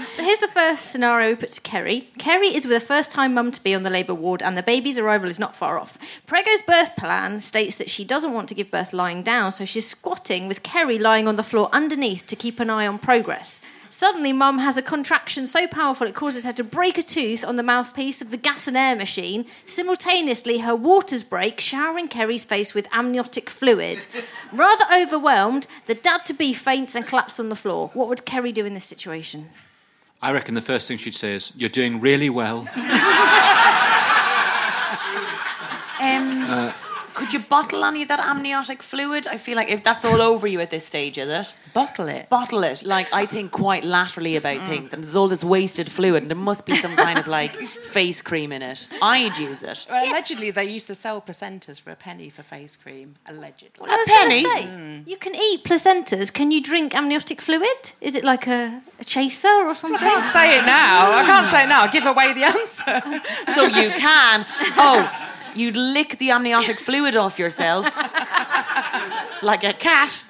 So 0.19 0.25
here's 0.25 0.39
the 0.41 0.49
first 0.49 0.91
scenario 0.91 1.29
we 1.31 1.37
put 1.37 1.51
to 1.51 1.61
Kerry. 1.61 2.09
Kerry 2.19 2.49
is 2.49 2.67
with 2.67 2.77
a 2.77 2.81
first 2.85 3.13
time 3.13 3.35
mum 3.35 3.53
to 3.53 3.63
be 3.63 3.73
on 3.75 3.85
the 3.85 3.91
labour 3.91 4.15
ward, 4.15 4.43
and 4.43 4.57
the 4.57 4.65
baby's 4.65 4.99
arrival 4.99 5.29
is 5.29 5.39
not 5.39 5.55
far 5.55 5.79
off. 5.79 5.97
Prego's 6.27 6.63
birth 6.63 6.97
plan 6.97 7.41
states 7.41 7.77
that 7.77 7.89
she 7.89 8.05
doesn't 8.05 8.33
want 8.33 8.49
to 8.49 8.55
give 8.57 8.69
birth 8.71 8.93
lying 8.93 9.23
down, 9.23 9.53
so 9.53 9.65
she's 9.65 9.87
squatting 9.89 10.49
with 10.49 10.65
Kerry 10.65 10.99
lying 10.99 11.29
on 11.29 11.37
the 11.37 11.45
floor 11.45 11.69
underneath 11.73 12.27
to 12.27 12.35
keep 12.37 12.59
an 12.59 12.69
eye 12.69 12.87
on 12.87 12.99
progress. 12.99 13.61
Suddenly, 13.91 14.33
mum 14.33 14.59
has 14.59 14.77
a 14.77 14.83
contraction 14.83 15.47
so 15.47 15.67
powerful 15.67 16.07
it 16.07 16.15
causes 16.15 16.45
her 16.45 16.53
to 16.53 16.65
break 16.65 16.99
a 16.99 17.03
tooth 17.03 17.45
on 17.45 17.57
the 17.57 17.63
mouthpiece 17.63 18.21
of 18.21 18.31
the 18.31 18.37
gas 18.37 18.69
and 18.69 18.77
air 18.77 18.95
machine. 18.95 19.47
Simultaneously, 19.67 20.59
her 20.59 20.77
waters 20.77 21.23
break, 21.23 21.59
showering 21.61 22.09
Kerry's 22.09 22.45
face 22.45 22.75
with 22.75 22.87
amniotic 22.93 23.49
fluid. 23.49 24.07
Rather 24.53 24.85
overwhelmed, 24.95 25.67
the 25.87 25.95
dad 25.95 26.25
to 26.27 26.35
be 26.35 26.53
faints 26.53 26.95
and 26.95 27.07
collapses 27.07 27.41
on 27.41 27.49
the 27.49 27.57
floor. 27.57 27.91
What 27.95 28.09
would 28.09 28.25
Kerry 28.27 28.53
do 28.53 28.67
in 28.67 28.75
this 28.75 28.85
situation? 28.85 29.49
I 30.21 30.33
reckon 30.33 30.55
the 30.55 30.61
first 30.61 30.89
thing 30.89 30.99
she'd 30.99 31.15
say 31.15 31.35
is, 31.35 31.53
You're 31.57 31.71
doing 31.71 32.01
really 32.01 32.31
well. 32.31 32.69
Um, 36.01 36.45
Uh, 36.49 36.73
Could 37.19 37.33
you 37.33 37.41
bottle 37.41 37.85
any 37.85 38.03
of 38.03 38.09
that 38.09 38.21
amniotic 38.21 38.81
fluid? 38.81 39.27
I 39.27 39.39
feel 39.39 39.57
like 39.57 39.69
if 39.69 39.83
that's 39.83 40.05
all 40.05 40.23
over 40.23 40.47
you 40.47 40.61
at 40.61 40.71
this 40.71 40.87
stage, 40.87 41.19
is 41.19 41.29
it? 41.29 41.59
Bottle 41.75 42.07
it. 42.07 42.29
Bottle 42.31 42.63
it. 42.63 42.85
Like 42.85 43.13
I 43.13 43.27
think 43.27 43.51
quite 43.51 43.83
laterally 43.83 44.37
about 44.37 44.59
mm. 44.59 44.69
things, 44.69 44.93
and 44.93 45.03
there's 45.03 45.17
all 45.17 45.27
this 45.27 45.43
wasted 45.43 45.91
fluid, 45.91 46.23
and 46.23 46.31
there 46.31 46.39
must 46.39 46.65
be 46.65 46.77
some 46.77 46.95
kind 46.95 47.19
of 47.19 47.27
like 47.27 47.57
face 47.97 48.23
cream 48.23 48.53
in 48.53 48.63
it. 48.63 48.87
I'd 49.03 49.37
use 49.37 49.65
it. 49.65 49.85
Well, 49.91 50.09
allegedly, 50.09 50.53
they 50.53 50.67
used 50.67 50.87
to 50.87 50.95
sell 50.95 51.21
placentas 51.21 51.81
for 51.81 51.91
a 51.91 51.97
penny 51.97 52.31
for 52.31 52.45
face 52.45 52.77
cream. 52.77 53.17
Allegedly. 53.27 53.89
I 53.91 53.97
was 53.97 54.09
going 54.09 54.31
to 54.31 54.37
say, 54.37 54.63
mm. 54.69 55.09
you 55.09 55.17
can 55.17 55.35
eat 55.35 55.65
placentas. 55.65 56.33
Can 56.33 56.53
you 56.53 56.63
drink 56.63 56.95
amniotic 56.95 57.41
fluid? 57.41 57.93
Is 58.01 58.15
it 58.15 58.23
like 58.23 58.47
a, 58.47 58.81
a 59.01 59.05
chaser 59.05 59.49
or 59.49 59.75
something? 59.75 60.01
I 60.01 60.11
can't 60.11 60.27
say 60.27 60.59
it 60.59 60.65
now. 60.67 61.11
I 61.11 61.25
can't 61.25 61.51
say 61.51 61.65
it 61.65 61.67
now. 61.67 61.83
I'll 61.83 61.93
give 61.93 62.07
away 62.07 62.33
the 62.33 62.45
answer. 62.45 63.03
So 63.55 63.65
you 63.65 63.91
can. 63.91 64.47
Oh, 64.77 65.29
you'd 65.59 65.77
lick 65.77 66.19
the 66.19 66.31
amniotic 66.31 66.79
fluid 66.79 67.17
off 67.17 67.39
yourself 67.39 67.85
like 69.43 69.65
a 69.65 69.73
cat. 69.73 70.25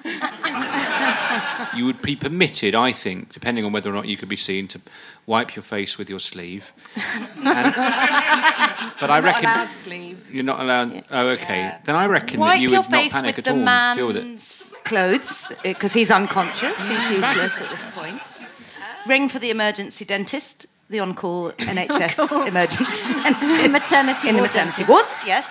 You 1.75 1.85
would 1.85 2.01
be 2.01 2.15
permitted, 2.15 2.73
I 2.75 2.91
think, 2.91 3.33
depending 3.33 3.63
on 3.65 3.71
whether 3.71 3.89
or 3.89 3.93
not 3.93 4.07
you 4.07 4.17
could 4.17 4.29
be 4.29 4.35
seen, 4.35 4.67
to 4.69 4.81
wipe 5.25 5.55
your 5.55 5.63
face 5.63 5.97
with 5.97 6.09
your 6.09 6.19
sleeve. 6.19 6.73
And- 6.95 7.45
but 8.99 9.09
I 9.09 9.19
Not 9.19 9.23
reckon 9.23 9.45
allowed 9.45 9.71
sleeves. 9.71 10.33
you're 10.33 10.43
not 10.43 10.59
allowed. 10.59 11.03
Oh, 11.11 11.27
okay. 11.29 11.75
Then 11.85 11.95
I 11.95 12.05
reckon 12.07 12.39
that 12.39 12.59
you 12.59 12.69
would 12.71 12.89
not 12.89 13.11
panic 13.11 13.37
with 13.37 13.47
at 13.47 13.55
the 13.55 13.69
all. 13.69 13.95
Deal 13.95 14.07
with 14.07 14.17
it. 14.17 14.25
man's 14.25 14.73
clothes 14.83 15.51
uh, 15.51 15.55
because 15.63 15.93
he's 15.93 16.09
unconscious. 16.11 16.77
He's 16.79 17.09
useless 17.09 17.61
at 17.61 17.69
this 17.69 17.85
point. 17.93 18.19
Ring 19.07 19.29
for 19.29 19.39
the 19.39 19.49
emergency 19.49 20.03
dentist, 20.05 20.65
the 20.89 20.99
on-call 20.99 21.51
NHS 21.59 22.47
emergency 22.47 22.83
dentist, 23.23 23.71
Maternity 23.71 24.29
in 24.29 24.35
the 24.35 24.41
maternity 24.41 24.83
ward. 24.87 25.05
Yes. 25.25 25.45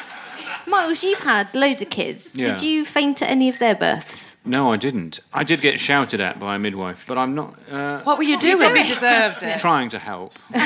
Miles, 0.66 1.02
you've 1.02 1.20
had 1.20 1.54
loads 1.54 1.80
of 1.80 1.88
kids. 1.88 2.36
Yeah. 2.36 2.46
Did 2.50 2.62
you 2.62 2.84
faint 2.84 3.22
at 3.22 3.30
any 3.30 3.48
of 3.48 3.58
their 3.58 3.74
births? 3.74 4.36
No, 4.44 4.70
I 4.70 4.76
didn't. 4.76 5.20
I 5.32 5.42
did 5.42 5.62
get 5.62 5.80
shouted 5.80 6.20
at 6.20 6.38
by 6.38 6.56
a 6.56 6.58
midwife, 6.58 7.04
but 7.08 7.16
I'm 7.16 7.34
not. 7.34 7.54
Uh, 7.70 8.00
What 8.02 8.18
were 8.18 8.24
you 8.24 8.38
doing? 8.38 8.58
probably 8.58 8.82
deserved 8.86 9.42
it. 9.42 9.58
Trying 9.60 9.88
to 9.90 9.98
help. 9.98 10.34
They're 10.50 10.60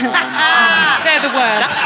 the 1.21 1.33
worst. 1.33 1.77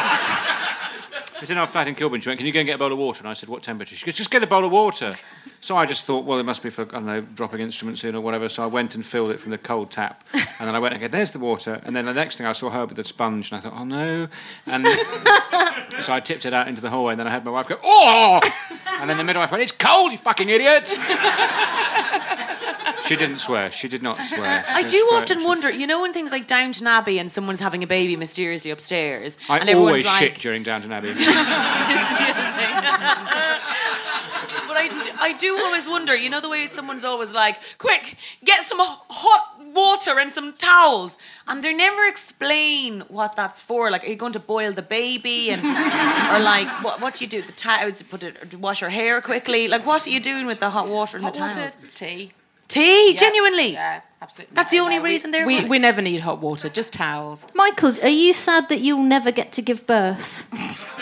It 1.36 1.42
was 1.42 1.50
in 1.50 1.58
our 1.58 1.66
flat 1.66 1.86
in 1.86 1.94
Kilburn. 1.94 2.22
She 2.22 2.30
went, 2.30 2.38
Can 2.38 2.46
you 2.46 2.52
go 2.52 2.60
and 2.60 2.66
get 2.66 2.76
a 2.76 2.78
bowl 2.78 2.90
of 2.92 2.98
water? 2.98 3.20
And 3.20 3.28
I 3.28 3.34
said, 3.34 3.50
What 3.50 3.62
temperature? 3.62 3.94
She 3.94 4.06
goes, 4.06 4.14
Just 4.14 4.30
get 4.30 4.42
a 4.42 4.46
bowl 4.46 4.64
of 4.64 4.72
water. 4.72 5.14
So 5.60 5.76
I 5.76 5.84
just 5.84 6.06
thought, 6.06 6.24
Well, 6.24 6.38
it 6.38 6.44
must 6.44 6.62
be 6.62 6.70
for, 6.70 6.82
I 6.82 6.84
don't 6.86 7.04
know, 7.04 7.20
dropping 7.20 7.60
instruments 7.60 8.04
in 8.04 8.14
or 8.16 8.22
whatever. 8.22 8.48
So 8.48 8.62
I 8.62 8.66
went 8.66 8.94
and 8.94 9.04
filled 9.04 9.32
it 9.32 9.38
from 9.38 9.50
the 9.50 9.58
cold 9.58 9.90
tap. 9.90 10.26
And 10.32 10.66
then 10.66 10.74
I 10.74 10.78
went 10.78 10.98
go, 10.98 11.08
There's 11.08 11.32
the 11.32 11.38
water. 11.38 11.78
And 11.84 11.94
then 11.94 12.06
the 12.06 12.14
next 12.14 12.36
thing 12.36 12.46
I 12.46 12.52
saw 12.52 12.70
her 12.70 12.86
with 12.86 12.96
the 12.96 13.04
sponge. 13.04 13.52
And 13.52 13.58
I 13.58 13.60
thought, 13.60 13.74
Oh 13.76 13.84
no. 13.84 14.28
And 14.64 14.86
so 16.02 16.14
I 16.14 16.20
tipped 16.20 16.46
it 16.46 16.54
out 16.54 16.68
into 16.68 16.80
the 16.80 16.88
hallway. 16.88 17.12
And 17.12 17.20
then 17.20 17.26
I 17.26 17.30
had 17.30 17.44
my 17.44 17.50
wife 17.50 17.68
go, 17.68 17.78
Oh! 17.84 18.40
And 18.98 19.10
then 19.10 19.18
the 19.18 19.24
midwife 19.24 19.50
went, 19.50 19.62
It's 19.62 19.72
cold, 19.72 20.12
you 20.12 20.18
fucking 20.18 20.48
idiot. 20.48 20.96
She 23.06 23.16
didn't 23.16 23.38
swear. 23.38 23.70
She 23.72 23.88
did 23.88 24.02
not 24.02 24.18
swear. 24.20 24.64
I 24.68 24.82
do 24.82 24.98
swear- 25.08 25.20
often 25.20 25.44
wonder, 25.44 25.70
you 25.70 25.86
know, 25.86 26.02
when 26.02 26.12
things 26.12 26.32
like 26.32 26.46
Downton 26.46 26.86
Abbey 26.86 27.18
and 27.18 27.30
someone's 27.30 27.60
having 27.60 27.82
a 27.82 27.86
baby 27.86 28.16
mysteriously 28.16 28.70
upstairs, 28.70 29.36
I 29.48 29.58
and 29.58 29.68
everyone's 29.68 29.88
always 29.90 30.06
like, 30.06 30.32
shit 30.34 30.40
during 30.40 30.62
Downton 30.62 30.92
Abbey. 30.92 31.14
But 34.68 34.76
I, 34.78 35.16
I 35.20 35.32
do 35.34 35.56
always 35.58 35.88
wonder, 35.88 36.16
you 36.16 36.28
know, 36.28 36.40
the 36.40 36.48
way 36.48 36.66
someone's 36.66 37.04
always 37.04 37.32
like, 37.32 37.58
quick, 37.78 38.16
get 38.44 38.64
some 38.64 38.78
hot 38.80 39.60
water 39.74 40.18
and 40.18 40.30
some 40.30 40.52
towels. 40.54 41.16
And 41.46 41.62
they 41.62 41.72
never 41.72 42.04
explain 42.04 43.00
what 43.02 43.36
that's 43.36 43.60
for. 43.60 43.90
Like, 43.90 44.04
are 44.04 44.08
you 44.08 44.16
going 44.16 44.32
to 44.32 44.40
boil 44.40 44.72
the 44.72 44.82
baby? 44.82 45.50
And, 45.50 45.62
or 45.64 46.44
like, 46.44 46.68
what, 46.82 47.00
what 47.00 47.14
do 47.14 47.24
you 47.24 47.30
do? 47.30 47.42
The 47.42 47.52
towels, 47.52 48.02
put 48.02 48.22
it, 48.22 48.54
wash 48.58 48.80
your 48.80 48.90
hair 48.90 49.20
quickly? 49.20 49.68
Like, 49.68 49.86
what 49.86 50.06
are 50.06 50.10
you 50.10 50.20
doing 50.20 50.46
with 50.46 50.60
the 50.60 50.70
hot 50.70 50.88
water 50.88 51.16
and 51.16 51.24
Hot 51.24 51.34
the 51.34 51.40
water, 51.40 51.54
towels? 51.54 51.76
tea. 51.94 52.32
Tea, 52.68 53.12
Yeah, 53.12 53.18
genuinely? 53.20 53.72
Yeah, 53.72 54.00
absolutely. 54.20 54.54
That's 54.54 54.70
the 54.70 54.78
only 54.80 54.96
no, 54.96 55.02
we- 55.02 55.10
reason 55.10 55.30
they're 55.30 55.46
We, 55.46 55.64
we 55.64 55.78
never 55.78 56.02
need 56.02 56.20
hot 56.20 56.40
water, 56.40 56.68
just 56.68 56.92
towels. 56.92 57.46
Michael, 57.54 57.92
are 58.02 58.08
you 58.08 58.32
sad 58.32 58.68
that 58.68 58.80
you'll 58.80 59.02
never 59.04 59.30
get 59.30 59.52
to 59.52 59.62
give 59.62 59.86
birth? 59.86 60.46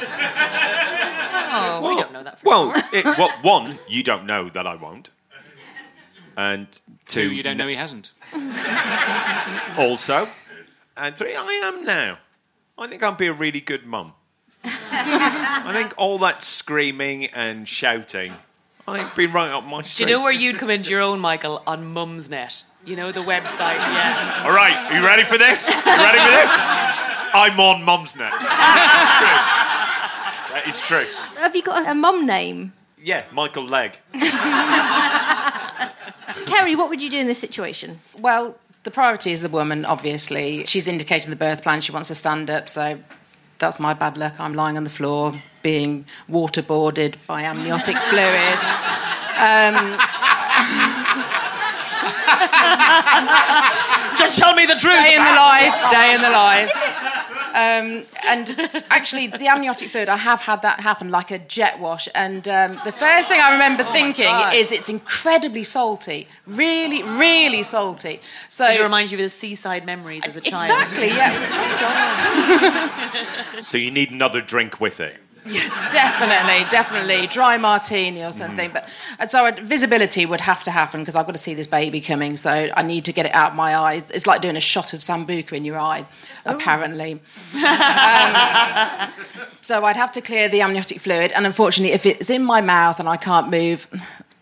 Oh, 1.57 1.89
we 1.89 1.95
don't 2.01 2.13
know 2.13 2.25
that. 2.25 2.41
For 2.41 2.49
Well, 2.49 2.73
it, 2.93 3.05
well, 3.05 3.31
one, 3.43 3.79
you 3.89 4.03
don't 4.03 4.27
know 4.27 4.49
that 4.51 4.67
I 4.67 4.75
won't. 4.75 5.11
And 6.37 6.67
two, 7.07 7.29
Two, 7.29 7.33
you 7.33 7.45
don't 7.45 7.57
know 7.57 7.69
he 7.69 7.77
hasn't. 7.77 8.11
also. 9.79 10.29
And 10.97 11.15
three, 11.15 11.37
I 11.37 11.61
am 11.65 11.85
now. 11.85 12.19
I 12.77 12.89
think 12.89 13.05
I'll 13.05 13.15
be 13.15 13.29
a 13.29 13.33
really 13.33 13.61
good 13.61 13.87
mum. 13.87 14.15
I 14.65 15.71
think 15.73 15.95
all 15.97 16.19
that 16.19 16.43
screaming 16.43 17.27
and 17.27 17.69
shouting, 17.69 18.35
I 18.87 18.99
think 18.99 19.17
be 19.17 19.27
right 19.27 19.51
up 19.51 19.65
my 19.65 19.81
Do 19.81 20.03
you 20.03 20.09
know 20.11 20.23
where 20.23 20.33
you'd 20.33 20.59
come 20.59 20.69
into 20.71 20.91
your 20.91 21.01
own, 21.01 21.19
Michael? 21.21 21.63
On 21.67 21.95
Mumsnet. 21.95 22.65
You 22.85 22.97
know, 22.97 23.13
the 23.13 23.21
website, 23.21 23.77
yeah. 23.77 24.43
All 24.45 24.55
right, 24.55 24.77
are 24.91 24.99
you 24.99 25.07
ready 25.07 25.25
for 25.25 25.39
this? 25.39 25.71
Are 25.71 25.73
You 25.73 26.03
ready 26.03 26.19
for 26.19 26.31
this? 26.31 26.53
I'm 27.33 27.59
on 27.59 27.83
Mumsnet. 27.83 28.31
That 30.51 30.65
is 30.69 30.79
true. 30.81 31.07
Have 31.39 31.57
you 31.57 31.63
got 31.63 31.87
a, 31.87 31.93
a 31.93 31.95
mum 31.95 32.27
name? 32.27 32.75
Yeah, 33.03 33.25
Michael 33.33 33.65
Legg. 33.65 33.99
Kerry, 36.47 36.77
what 36.77 36.91
would 36.91 37.01
you 37.03 37.11
do 37.11 37.19
in 37.19 37.27
this 37.27 37.39
situation? 37.39 38.01
Well, 38.19 38.59
the 38.83 38.91
priority 38.91 39.33
is 39.33 39.41
the 39.41 39.49
woman, 39.49 39.85
obviously. 39.85 40.65
She's 40.67 40.87
indicating 40.87 41.31
the 41.31 41.37
birth 41.37 41.63
plan. 41.63 41.81
She 41.81 41.91
wants 41.91 42.09
to 42.09 42.15
stand 42.15 42.51
up, 42.51 42.69
so 42.69 42.99
that's 43.65 43.81
my 43.81 43.95
bad 43.95 44.19
luck. 44.19 44.35
I'm 44.39 44.53
lying 44.53 44.77
on 44.77 44.85
the 44.85 44.91
floor, 44.91 45.33
being 45.63 46.05
waterboarded 46.31 47.15
by 47.27 47.45
amniotic 47.45 47.97
fluid. 47.97 48.59
Um, 49.41 49.97
Just 54.19 54.39
tell 54.39 54.55
me 54.55 54.67
the 54.67 54.75
truth. 54.75 55.01
Day 55.03 55.15
in 55.17 55.25
the 55.25 55.37
life, 55.49 55.75
day 55.91 56.15
in 56.15 56.21
the 56.21 56.29
life. 56.29 56.71
Um, 57.55 58.05
and 58.27 58.51
actually, 58.91 59.29
the 59.29 59.47
amniotic 59.47 59.89
fluid, 59.91 60.09
I 60.09 60.17
have 60.17 60.41
had 60.41 60.61
that 60.63 60.81
happen 60.81 61.09
like 61.09 61.31
a 61.31 61.39
jet 61.39 61.79
wash. 61.79 62.09
And 62.13 62.49
um, 62.49 62.73
the 62.85 62.91
first 62.91 63.29
thing 63.29 63.41
I 63.41 63.53
remember 63.53 63.85
thinking 63.85 64.35
is 64.53 64.73
it's 64.73 64.89
incredibly 64.89 65.63
salty, 65.63 66.27
really, 66.49 67.05
really 67.05 67.63
salty. 67.63 68.21
So 68.49 68.67
Did 68.67 68.81
it 68.81 68.83
reminds 68.83 69.13
you 69.13 69.19
of 69.19 69.23
the 69.23 69.29
seaside 69.29 69.87
memories 69.87 70.27
as 70.27 70.37
a 70.37 70.41
child? 70.41 70.69
exactly, 70.69 71.07
yeah, 71.09 71.31
So 73.63 73.79
you 73.79 73.93
need 73.93 74.11
another 74.11 74.41
drink 74.41 74.81
with 74.81 74.99
it. 74.99 75.19
Yeah, 75.47 75.91
definitely, 75.91 76.65
definitely, 76.71 77.27
dry 77.27 77.59
martini 77.59 78.25
or 78.25 78.33
something. 78.33 78.71
But 78.73 78.89
and 79.19 79.31
so 79.31 79.53
visibility 79.53 80.25
would 80.25 80.41
have 80.41 80.63
to 80.63 80.71
happen 80.71 81.01
because 81.01 81.17
I've 81.17 81.27
got 81.27 81.33
to 81.33 81.39
see 81.39 81.53
this 81.53 81.67
baby 81.67 82.01
coming. 82.01 82.39
So 82.39 82.71
I 82.75 82.83
need 82.83 83.05
to 83.05 83.13
get 83.13 83.27
it 83.27 83.35
out 83.35 83.51
of 83.51 83.57
my 83.57 83.77
eye. 83.77 84.03
It's 84.09 84.27
like 84.27 84.41
doing 84.41 84.57
a 84.57 84.61
shot 84.61 84.95
of 84.95 85.01
sambuca 85.01 85.53
in 85.53 85.67
your 85.67 85.79
eye, 85.79 86.07
apparently. 86.47 87.21
Um, 87.55 89.11
so 89.63 89.85
I'd 89.85 89.97
have 89.97 90.13
to 90.13 90.21
clear 90.21 90.49
the 90.49 90.61
amniotic 90.61 91.01
fluid, 91.01 91.33
and 91.33 91.47
unfortunately, 91.47 91.95
if 91.95 92.05
it's 92.05 92.29
in 92.29 92.45
my 92.45 92.61
mouth 92.61 93.01
and 93.01 93.09
I 93.09 93.17
can't 93.17 93.49
move, 93.51 93.89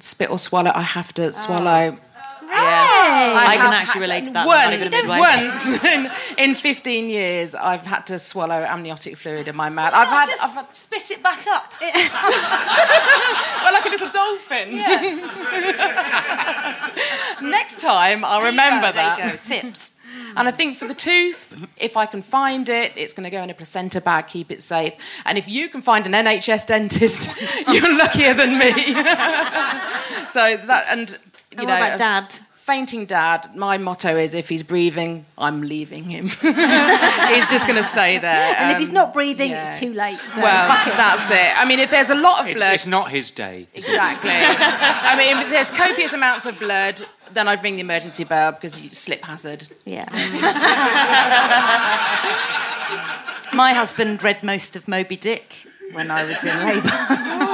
spit 0.00 0.28
or 0.30 0.38
swallow, 0.38 0.72
I 0.74 0.82
have 0.82 1.12
to 1.14 1.32
swallow. 1.32 1.96
Yeah. 2.42 3.44
I, 3.46 3.56
can 3.56 3.72
actually 3.72 4.00
relate 4.02 4.26
to 4.26 4.32
that. 4.32 4.46
I'm 4.46 4.70
not 4.70 4.74
even 4.74 4.88
a 4.88 4.90
Once, 5.08 5.64
midwife. 5.66 5.82
once 5.86 6.38
in, 6.38 6.50
in 6.50 6.54
15 6.54 7.08
years, 7.08 7.54
I've 7.54 7.86
had 7.86 8.06
to 8.08 8.18
swallow 8.18 8.62
amniotic 8.68 9.16
fluid 9.16 9.48
in 9.48 9.56
my 9.56 9.70
mouth. 9.70 9.92
I've 9.94 10.08
had, 10.08 10.26
just 10.26 10.42
I've 10.42 10.52
had 10.54 10.76
spit 10.76 11.10
it 11.12 11.22
back 11.22 11.46
up. 11.46 11.72
well, 13.62 13.72
like 13.72 13.86
a 13.86 13.88
little 13.88 14.10
dolphin. 14.10 14.76
Yeah. 14.76 16.90
Next 17.42 17.80
time, 17.80 18.22
I'll 18.24 18.42
remember 18.44 18.92
There 18.92 19.02
you 19.02 19.16
that. 19.16 19.38
go, 19.48 19.56
Tips. 19.60 19.92
And 20.36 20.48
I 20.48 20.50
think 20.50 20.76
for 20.76 20.86
the 20.88 20.94
tooth, 20.94 21.56
if 21.76 21.96
I 21.96 22.06
can 22.06 22.22
find 22.22 22.68
it, 22.68 22.92
it's 22.96 23.12
going 23.12 23.24
to 23.24 23.30
go 23.30 23.42
in 23.42 23.50
a 23.50 23.54
placenta 23.54 24.00
bag, 24.00 24.28
keep 24.28 24.50
it 24.50 24.62
safe. 24.62 24.94
And 25.26 25.36
if 25.38 25.48
you 25.48 25.68
can 25.68 25.82
find 25.82 26.06
an 26.06 26.12
NHS 26.12 26.66
dentist, 26.66 27.28
you're 27.68 27.96
luckier 27.98 28.34
than 28.34 28.58
me. 28.58 28.72
so 30.30 30.56
that, 30.56 30.84
and 30.88 31.10
you 31.10 31.16
And 31.58 31.66
know, 31.68 31.74
what 31.78 31.94
about 31.94 31.98
dad? 31.98 32.34
Fainting 32.54 33.06
dad, 33.06 33.48
my 33.56 33.76
motto 33.76 34.16
is 34.16 34.34
if 34.34 34.48
he's 34.48 34.62
breathing, 34.62 35.26
I'm 35.36 35.62
leaving 35.62 36.04
him. 36.04 36.28
he's 36.28 37.46
just 37.50 37.66
going 37.66 37.76
to 37.76 37.82
stay 37.82 38.18
there. 38.18 38.54
And 38.56 38.70
if 38.72 38.78
he's 38.78 38.88
Um, 38.90 38.94
not 38.94 39.12
breathing, 39.12 39.50
yeah. 39.50 39.68
it's 39.68 39.78
too 39.80 39.92
late. 39.92 40.18
So 40.28 40.40
well, 40.40 40.86
it. 40.88 40.96
that's 40.96 41.28
it. 41.28 41.58
I 41.60 41.64
mean, 41.64 41.80
if 41.80 41.90
there's 41.90 42.10
a 42.10 42.14
lot 42.14 42.38
of 42.48 42.54
blood, 42.54 42.74
it's 42.74 42.86
not 42.86 43.10
his 43.10 43.32
day. 43.32 43.66
Exactly. 43.74 44.30
I 44.30 45.16
mean, 45.18 45.38
if 45.44 45.50
there's 45.50 45.72
copious 45.72 46.12
amounts 46.12 46.46
of 46.46 46.56
blood, 46.60 47.02
then 47.34 47.48
I'd 47.48 47.62
ring 47.62 47.74
the 47.76 47.80
emergency 47.80 48.24
bell 48.24 48.52
because 48.52 48.80
you 48.80 48.90
slip 48.90 49.24
hazard. 49.24 49.68
Yeah. 49.84 50.06
My 53.54 53.74
husband 53.74 54.22
read 54.22 54.42
most 54.42 54.76
of 54.76 54.88
Moby 54.88 55.16
Dick 55.16 55.54
when 55.92 56.10
I 56.10 56.24
was 56.26 56.42
in 56.42 56.58
labour. 56.64 56.88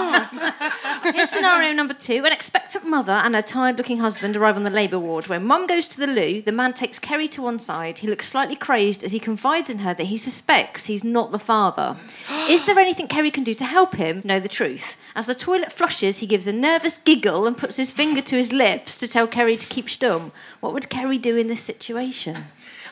Here's 1.15 1.31
scenario 1.31 1.73
number 1.73 1.95
two. 1.95 2.25
An 2.25 2.33
expectant 2.33 2.87
mother 2.87 3.13
and 3.13 3.35
her 3.35 3.43
tired 3.43 3.79
looking 3.79 3.99
husband 3.99 4.37
arrive 4.37 4.57
on 4.57 4.65
the 4.65 4.71
labour 4.71 4.99
ward. 4.99 5.27
When 5.27 5.47
mum 5.47 5.67
goes 5.67 5.89
to 5.89 5.99
the 5.99 6.07
loo, 6.07 6.43
the 6.43 6.53
man 6.53 6.73
takes 6.73 6.99
Kerry 6.99 7.29
to 7.29 7.43
one 7.43 7.59
side. 7.59 7.99
He 7.99 8.07
looks 8.07 8.27
slightly 8.29 8.57
crazed 8.57 9.03
as 9.03 9.13
he 9.13 9.19
confides 9.19 9.71
in 9.71 9.79
her 9.79 9.95
that 9.95 10.07
he 10.07 10.17
suspects 10.17 10.87
he's 10.87 11.05
not 11.05 11.33
the 11.33 11.39
father. 11.39 11.97
Is 12.49 12.67
there 12.67 12.79
anything 12.79 13.09
Kerry 13.09 13.31
can 13.31 13.45
do 13.45 13.55
to 13.55 13.65
help 13.65 13.97
him 13.97 14.23
know 14.25 14.41
the 14.41 14.49
truth? 14.49 14.97
As 15.15 15.27
the 15.27 15.35
toilet 15.35 15.73
flushes, 15.73 16.19
he 16.19 16.27
gives 16.27 16.47
a 16.47 16.53
nervous 16.53 16.99
giggle 16.99 17.47
and 17.47 17.57
puts 17.57 17.77
his 17.77 17.93
finger 17.93 18.21
to 18.23 18.37
his 18.37 18.53
lips 18.53 18.97
to 18.99 19.09
tell 19.09 19.27
Kerry 19.27 19.57
to 19.57 19.67
keep 19.67 19.87
stum. 19.87 20.31
What 20.61 20.75
would 20.75 20.91
Kerry 20.91 21.19
do 21.19 21.37
in 21.37 21.49
this 21.49 21.63
situation? 21.63 22.45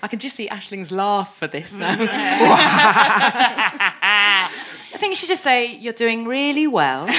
I 0.02 0.08
can 0.08 0.18
just 0.18 0.36
see 0.36 0.48
Aisling's 0.48 0.92
laugh 0.92 1.36
for 1.36 1.46
this 1.46 1.76
mm. 1.76 1.80
now. 1.80 1.96
I 4.96 4.98
think 4.98 5.10
you 5.10 5.16
should 5.16 5.28
just 5.28 5.42
say, 5.42 5.76
You're 5.76 5.92
doing 5.92 6.24
really 6.24 6.66
well. 6.66 7.04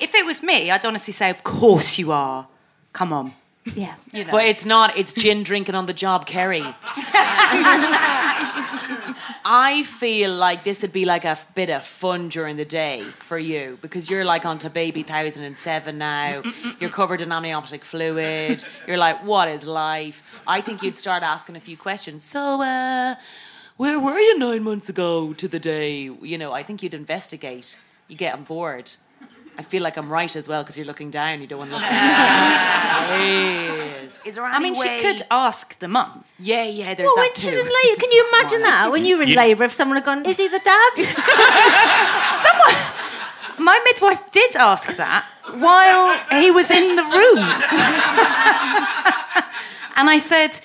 if 0.00 0.14
it 0.14 0.24
was 0.24 0.40
me, 0.40 0.70
I'd 0.70 0.84
honestly 0.84 1.12
say, 1.12 1.30
Of 1.30 1.42
course 1.42 1.98
you 1.98 2.12
are. 2.12 2.46
Come 2.92 3.12
on. 3.12 3.32
Yeah. 3.74 3.96
You 4.12 4.24
know. 4.24 4.30
But 4.30 4.44
it's 4.44 4.64
not. 4.64 4.96
It's 4.96 5.12
gin 5.12 5.42
drinking 5.42 5.74
on 5.74 5.86
the 5.86 5.92
job, 5.94 6.26
Kerry. 6.26 6.62
I 9.44 9.82
feel 9.84 10.32
like 10.32 10.62
this 10.62 10.82
would 10.82 10.92
be 10.92 11.04
like 11.04 11.24
a 11.24 11.30
f- 11.30 11.52
bit 11.56 11.70
of 11.70 11.84
fun 11.84 12.28
during 12.28 12.56
the 12.56 12.64
day 12.64 13.02
for 13.02 13.36
you 13.36 13.80
because 13.82 14.08
you're 14.08 14.24
like 14.24 14.46
onto 14.46 14.68
baby 14.68 15.02
thousand 15.02 15.42
and 15.42 15.58
seven 15.58 15.98
now. 15.98 16.42
You're 16.78 16.90
covered 16.90 17.20
in 17.20 17.32
amniotic 17.32 17.84
fluid. 17.84 18.64
You're 18.86 18.96
like, 18.96 19.24
what 19.24 19.48
is 19.48 19.66
life? 19.66 20.22
I 20.46 20.60
think 20.60 20.84
you'd 20.84 20.96
start 20.96 21.24
asking 21.24 21.56
a 21.56 21.60
few 21.60 21.76
questions. 21.76 22.22
So, 22.22 22.62
uh, 22.62 23.16
where 23.82 23.98
were 23.98 24.16
you 24.28 24.38
nine 24.38 24.62
months 24.62 24.88
ago 24.88 25.32
to 25.32 25.48
the 25.48 25.58
day? 25.58 26.02
You 26.32 26.38
know, 26.38 26.52
I 26.52 26.62
think 26.62 26.84
you'd 26.84 26.94
investigate. 26.94 27.80
You 28.06 28.16
get 28.16 28.32
on 28.34 28.44
board. 28.44 28.92
I 29.58 29.62
feel 29.62 29.82
like 29.82 29.96
I'm 29.96 30.08
right 30.08 30.34
as 30.36 30.46
well 30.48 30.62
because 30.62 30.76
you're 30.78 30.86
looking 30.86 31.10
down. 31.10 31.40
You 31.42 31.48
don't 31.48 31.58
want 31.58 31.70
to 31.70 31.76
look 31.76 31.82
down. 31.84 31.92
yes. 33.10 34.20
Is 34.24 34.36
there 34.36 34.44
any 34.44 34.54
I 34.54 34.58
mean, 34.60 34.74
way? 34.74 34.80
she 34.96 35.02
could 35.04 35.22
ask 35.32 35.76
the 35.80 35.88
mum. 35.88 36.24
Yeah, 36.38 36.62
yeah. 36.62 36.94
There's 36.94 37.06
Well, 37.08 37.16
that 37.16 37.22
when 37.22 37.34
too. 37.34 37.42
she's 37.42 37.54
in 37.64 37.70
labour, 37.80 38.00
can 38.02 38.12
you 38.12 38.24
imagine 38.32 38.62
that? 38.62 38.90
When 38.92 39.04
you 39.04 39.16
were 39.16 39.24
in 39.24 39.30
You- 39.30 39.36
labour, 39.44 39.64
if 39.64 39.72
someone 39.72 39.96
had 39.96 40.04
gone, 40.04 40.24
is 40.26 40.36
he 40.36 40.46
the 40.46 40.60
dad? 40.72 40.92
someone, 42.46 42.76
My 43.68 43.78
midwife 43.88 44.30
did 44.30 44.54
ask 44.56 44.94
that 44.96 45.24
while 45.66 46.06
he 46.40 46.50
was 46.52 46.70
in 46.70 46.94
the 46.96 47.02
room. 47.02 47.38
and 49.98 50.08
I 50.08 50.18
said, 50.18 50.58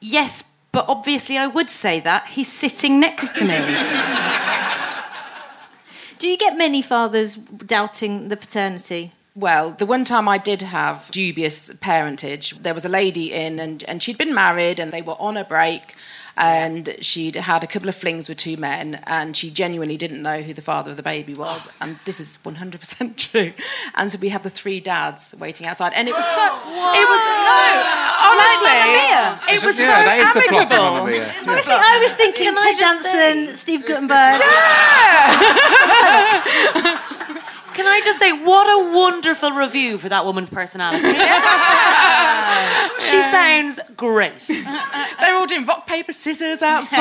Yes, 0.00 0.44
but 0.72 0.84
obviously 0.88 1.38
I 1.38 1.46
would 1.46 1.70
say 1.70 2.00
that. 2.00 2.26
He's 2.28 2.52
sitting 2.52 3.00
next 3.00 3.34
to 3.36 3.44
me. 3.44 3.58
Do 6.18 6.28
you 6.28 6.36
get 6.36 6.56
many 6.56 6.82
fathers 6.82 7.36
doubting 7.36 8.28
the 8.28 8.36
paternity? 8.36 9.12
Well, 9.34 9.70
the 9.70 9.86
one 9.86 10.04
time 10.04 10.28
I 10.28 10.38
did 10.38 10.62
have 10.62 11.08
dubious 11.10 11.72
parentage, 11.80 12.58
there 12.58 12.74
was 12.74 12.84
a 12.84 12.90
lady 12.90 13.32
in 13.32 13.58
and, 13.58 13.82
and 13.84 14.02
she'd 14.02 14.18
been 14.18 14.34
married 14.34 14.78
and 14.78 14.92
they 14.92 15.02
were 15.02 15.16
on 15.18 15.36
a 15.36 15.44
break 15.44 15.94
and 16.36 16.96
she'd 17.00 17.36
had 17.36 17.64
a 17.64 17.66
couple 17.66 17.88
of 17.88 17.94
flings 17.94 18.28
with 18.28 18.38
two 18.38 18.56
men 18.56 19.00
and 19.06 19.36
she 19.36 19.50
genuinely 19.50 19.96
didn't 19.96 20.22
know 20.22 20.42
who 20.42 20.52
the 20.54 20.62
father 20.62 20.90
of 20.92 20.96
the 20.96 21.02
baby 21.02 21.34
was. 21.34 21.68
Oh. 21.68 21.72
And 21.80 21.98
this 22.04 22.20
is 22.20 22.38
100% 22.44 23.16
true. 23.30 23.52
And 23.94 24.10
so 24.10 24.18
we 24.18 24.28
had 24.30 24.42
the 24.42 24.50
three 24.50 24.80
dads 24.80 25.34
waiting 25.38 25.66
outside 25.66 25.92
and 25.94 26.08
it 26.08 26.14
was 26.14 26.26
so... 26.26 26.40
It 27.00 27.08
was... 27.08 27.20
No, 27.20 28.00
honestly, 28.30 28.80
it 29.54 29.60
was 29.64 29.76
so 29.76 29.82
Yeah, 29.82 30.04
that 30.04 30.18
is 30.20 30.32
the 30.32 30.40
plot 30.48 30.66
of 30.66 30.72
amicable. 31.08 31.50
Honestly, 31.50 31.74
I 31.74 31.98
was 32.00 32.14
thinking 32.14 32.44
Can 32.44 32.54
Ted 32.54 32.76
just 32.78 33.04
Danson, 33.04 33.56
Steve 33.56 33.84
Guttenberg. 33.86 34.40
Can 37.74 37.86
I 37.86 38.00
just 38.04 38.18
say, 38.18 38.32
what 38.32 38.66
a 38.66 38.92
wonderful 38.94 39.52
review 39.52 39.96
for 39.96 40.08
that 40.08 40.24
woman's 40.24 40.50
personality. 40.50 41.02
she 43.10 43.22
sounds 43.22 43.80
great. 43.96 44.38
they 44.48 45.32
were 45.32 45.38
all 45.38 45.46
doing 45.46 45.64
rock, 45.66 45.86
paper, 45.86 46.12
scissors 46.12 46.62
outside. 46.62 47.00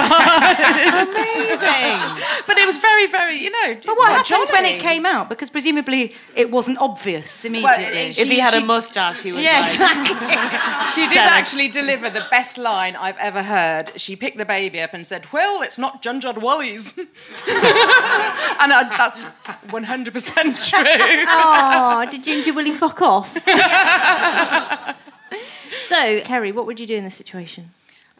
Amazing. 1.08 2.24
but 2.48 2.58
it 2.58 2.66
was 2.66 2.78
very, 2.78 3.08
very, 3.08 3.36
you 3.38 3.50
know. 3.52 3.76
But 3.86 3.98
what 3.98 4.10
happened 4.10 4.28
Johnny. 4.28 4.52
when 4.52 4.66
it 4.66 4.80
came 4.80 5.06
out? 5.06 5.30
Because 5.30 5.50
presumably 5.50 6.16
it 6.36 6.52
wasn't 6.52 6.78
obvious 6.80 7.46
immediately. 7.46 8.10
if 8.10 8.28
he 8.28 8.40
had 8.40 8.54
a 8.54 8.62
mustache, 8.62 9.22
he 9.22 9.32
would. 9.32 9.44
Yeah, 9.44 9.60
like, 9.60 9.74
exactly. 9.74 10.30
She 10.96 11.02
did 11.02 11.14
Sex. 11.14 11.32
actually 11.32 11.68
deliver 11.70 12.10
the 12.10 12.26
best 12.32 12.58
line 12.58 12.96
I've 12.96 13.18
ever 13.18 13.44
heard. 13.44 13.92
She 13.96 14.16
picked 14.16 14.38
the 14.38 14.46
baby 14.46 14.82
up 14.82 14.94
and 14.94 15.06
said, 15.06 15.28
Well, 15.32 15.62
it's 15.62 15.78
not 15.78 16.02
Ginger 16.02 16.34
Willy's. 16.34 16.98
and 16.98 17.08
I, 17.48 18.86
that's 18.98 19.20
100% 19.68 20.34
true. 20.70 21.26
oh, 21.28 22.08
did 22.10 22.24
Ginger 22.24 22.54
Willy 22.54 22.72
fuck 22.72 23.02
off? 23.02 23.36
So, 25.80 26.22
Kerry, 26.22 26.52
what 26.52 26.66
would 26.66 26.80
you 26.80 26.88
do 26.88 26.96
in 26.96 27.04
this 27.04 27.16
situation? 27.16 27.72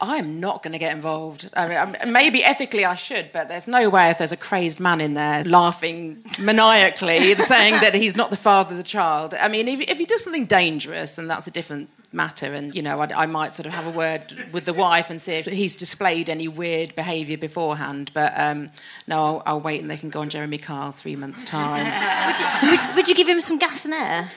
I'm 0.02 0.40
not 0.40 0.64
going 0.64 0.72
to 0.72 0.80
get 0.80 0.94
involved. 0.96 1.50
I 1.54 1.86
mean, 1.86 2.14
maybe 2.14 2.44
ethically 2.44 2.86
I 2.86 2.96
should, 2.96 3.32
but 3.34 3.50
there's 3.50 3.68
no 3.68 3.90
way 3.90 4.10
if 4.10 4.18
there's 4.18 4.32
a 4.32 4.38
crazed 4.38 4.80
man 4.80 5.02
in 5.02 5.14
there 5.14 5.44
laughing 5.44 6.24
maniacally, 6.40 7.36
saying 7.36 7.74
that 7.82 7.94
he's 7.94 8.16
not 8.16 8.30
the 8.30 8.38
father 8.38 8.72
of 8.72 8.78
the 8.78 8.84
child. 8.84 9.34
I 9.34 9.50
mean, 9.50 9.68
if, 9.68 9.82
if 9.82 9.98
he 9.98 10.06
does 10.06 10.24
something 10.24 10.46
dangerous, 10.46 11.16
then 11.16 11.28
that's 11.28 11.48
a 11.48 11.52
different 11.52 11.90
matter. 12.14 12.54
And, 12.54 12.74
you 12.74 12.82
know, 12.82 13.00
I, 13.02 13.24
I 13.24 13.26
might 13.26 13.54
sort 13.54 13.66
of 13.66 13.74
have 13.74 13.88
a 13.88 13.92
word 13.92 14.22
with 14.54 14.64
the 14.64 14.74
wife 14.74 15.10
and 15.10 15.22
see 15.22 15.34
if 15.34 15.48
he's 15.48 15.76
displayed 15.76 16.30
any 16.30 16.48
weird 16.48 16.96
behaviour 16.96 17.38
beforehand. 17.38 18.12
But 18.14 18.32
um, 18.38 18.70
no, 19.06 19.22
I'll, 19.22 19.44
I'll 19.46 19.62
wait 19.62 19.82
and 19.82 19.92
they 19.92 19.98
can 19.98 20.10
go 20.10 20.22
on 20.22 20.30
Jeremy 20.30 20.60
Kyle 20.60 20.94
three 20.94 21.18
months' 21.18 21.44
time. 21.44 21.86
Would, 22.64 22.96
would 22.96 23.08
you 23.10 23.16
give 23.16 23.28
him 23.28 23.42
some 23.42 23.58
gas 23.58 23.84
and 23.84 23.94
air? 23.94 24.32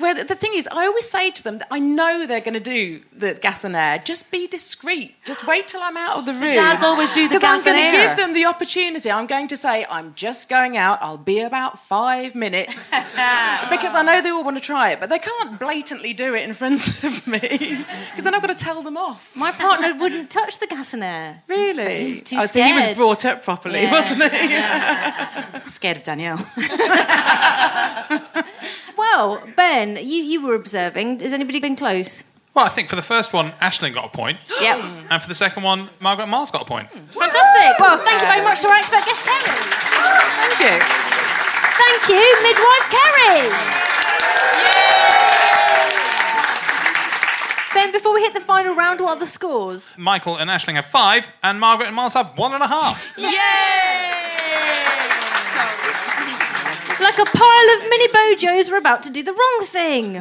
Well, 0.00 0.14
the 0.14 0.34
thing 0.34 0.52
is, 0.54 0.68
I 0.70 0.86
always 0.86 1.08
say 1.10 1.30
to 1.30 1.42
them 1.42 1.58
that 1.58 1.68
I 1.70 1.78
know 1.78 2.26
they're 2.26 2.40
going 2.40 2.54
to 2.54 2.60
do 2.60 3.00
the 3.12 3.34
gas 3.34 3.64
and 3.64 3.74
air. 3.74 3.98
Just 3.98 4.30
be 4.30 4.46
discreet. 4.46 5.16
Just 5.24 5.46
wait 5.46 5.66
till 5.68 5.80
I'm 5.82 5.96
out 5.96 6.18
of 6.18 6.26
the 6.26 6.32
room. 6.32 6.42
The 6.42 6.54
dads 6.54 6.82
always 6.82 7.12
do 7.12 7.28
the 7.28 7.34
'Cause 7.34 7.42
gas 7.42 7.66
I'm 7.66 7.74
and 7.74 7.82
going 7.82 7.92
to 7.92 8.08
give 8.08 8.16
them 8.16 8.32
the 8.34 8.44
opportunity. 8.46 9.10
I'm 9.10 9.26
going 9.26 9.48
to 9.48 9.56
say, 9.56 9.84
I'm 9.90 10.14
just 10.14 10.48
going 10.48 10.76
out. 10.76 10.98
I'll 11.02 11.18
be 11.18 11.40
about 11.40 11.78
five 11.78 12.34
minutes. 12.34 12.90
because 12.90 13.94
I 13.94 14.02
know 14.04 14.20
they 14.22 14.30
all 14.30 14.44
want 14.44 14.56
to 14.56 14.62
try 14.62 14.90
it, 14.92 15.00
but 15.00 15.08
they 15.10 15.18
can't 15.18 15.58
blatantly 15.58 16.12
do 16.14 16.34
it 16.34 16.42
in 16.42 16.54
front 16.54 16.86
of 17.04 17.26
me. 17.26 17.38
Because 17.40 18.24
then 18.24 18.34
I've 18.34 18.42
got 18.42 18.56
to 18.56 18.64
tell 18.64 18.82
them 18.82 18.96
off. 18.96 19.34
My 19.34 19.50
partner 19.50 19.94
wouldn't 19.98 20.30
touch 20.30 20.58
the 20.58 20.66
gas 20.66 20.94
and 20.94 21.02
air. 21.02 21.42
Really? 21.48 22.04
He's 22.12 22.22
too 22.22 22.36
oh, 22.38 22.46
so 22.46 22.62
he 22.62 22.72
was 22.72 22.96
brought 22.96 23.24
up 23.24 23.42
properly, 23.44 23.82
Yeah. 23.82 23.90
wasn't 23.92 24.32
he? 24.32 24.50
Yeah. 24.50 25.62
Scared 25.64 25.96
of 25.98 26.02
Danielle. 26.04 26.38
Well, 29.18 29.42
Ben, 29.56 29.96
you, 29.96 30.22
you 30.22 30.46
were 30.46 30.54
observing. 30.54 31.18
Has 31.18 31.32
anybody 31.32 31.58
been 31.58 31.74
close? 31.74 32.22
Well, 32.54 32.64
I 32.64 32.68
think 32.68 32.88
for 32.88 32.94
the 32.94 33.02
first 33.02 33.32
one, 33.32 33.50
Aisling 33.60 33.92
got 33.92 34.04
a 34.04 34.16
point. 34.16 34.38
Yep. 34.62 34.78
And 35.10 35.20
for 35.20 35.26
the 35.26 35.34
second 35.34 35.64
one, 35.64 35.90
Margaret 35.98 36.24
and 36.24 36.30
Miles 36.30 36.52
got 36.52 36.62
a 36.62 36.64
point. 36.64 36.88
Fantastic. 36.90 37.80
Well, 37.80 37.98
thank 37.98 38.20
you 38.22 38.28
very 38.28 38.42
much 38.44 38.60
to 38.60 38.68
our 38.68 38.76
expert 38.76 39.04
guest, 39.06 39.24
Kerry. 39.24 39.42
Thank 39.42 40.60
you. 40.60 40.78
Thank 41.82 42.08
you, 42.14 42.22
midwife 42.46 42.86
Kerry. 42.94 43.50
Ben, 47.74 47.90
before 47.90 48.14
we 48.14 48.20
hit 48.20 48.34
the 48.34 48.40
final 48.40 48.76
round, 48.76 49.00
what 49.00 49.16
are 49.16 49.20
the 49.20 49.26
scores? 49.26 49.94
Michael 49.98 50.36
and 50.36 50.48
Aisling 50.48 50.74
have 50.74 50.86
five, 50.86 51.28
and 51.42 51.58
Margaret 51.58 51.86
and 51.86 51.96
Miles 51.96 52.14
have 52.14 52.38
one 52.38 52.52
and 52.52 52.62
a 52.62 52.68
half. 52.68 53.18
Like 57.08 57.20
a 57.20 57.24
pile 57.24 57.70
of 57.74 57.88
mini 57.88 58.08
bojos, 58.08 58.70
we're 58.70 58.76
about 58.76 59.02
to 59.04 59.10
do 59.10 59.22
the 59.22 59.32
wrong 59.32 59.64
thing. 59.64 60.16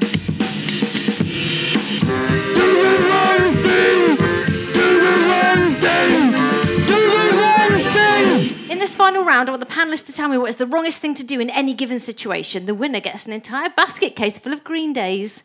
In 8.71 8.79
this 8.79 8.95
final 8.95 9.25
round, 9.25 9.49
I 9.49 9.51
want 9.51 9.59
the 9.59 9.65
panelists 9.65 10.05
to 10.05 10.13
tell 10.13 10.29
me 10.29 10.37
what 10.37 10.47
is 10.47 10.55
the 10.55 10.65
wrongest 10.65 11.01
thing 11.01 11.13
to 11.15 11.25
do 11.25 11.41
in 11.41 11.49
any 11.49 11.73
given 11.73 11.99
situation. 11.99 12.67
The 12.67 12.73
winner 12.73 13.01
gets 13.01 13.25
an 13.25 13.33
entire 13.33 13.69
basket 13.69 14.15
case 14.15 14.39
full 14.39 14.53
of 14.53 14.63
Green 14.63 14.93
Days. 14.93 15.43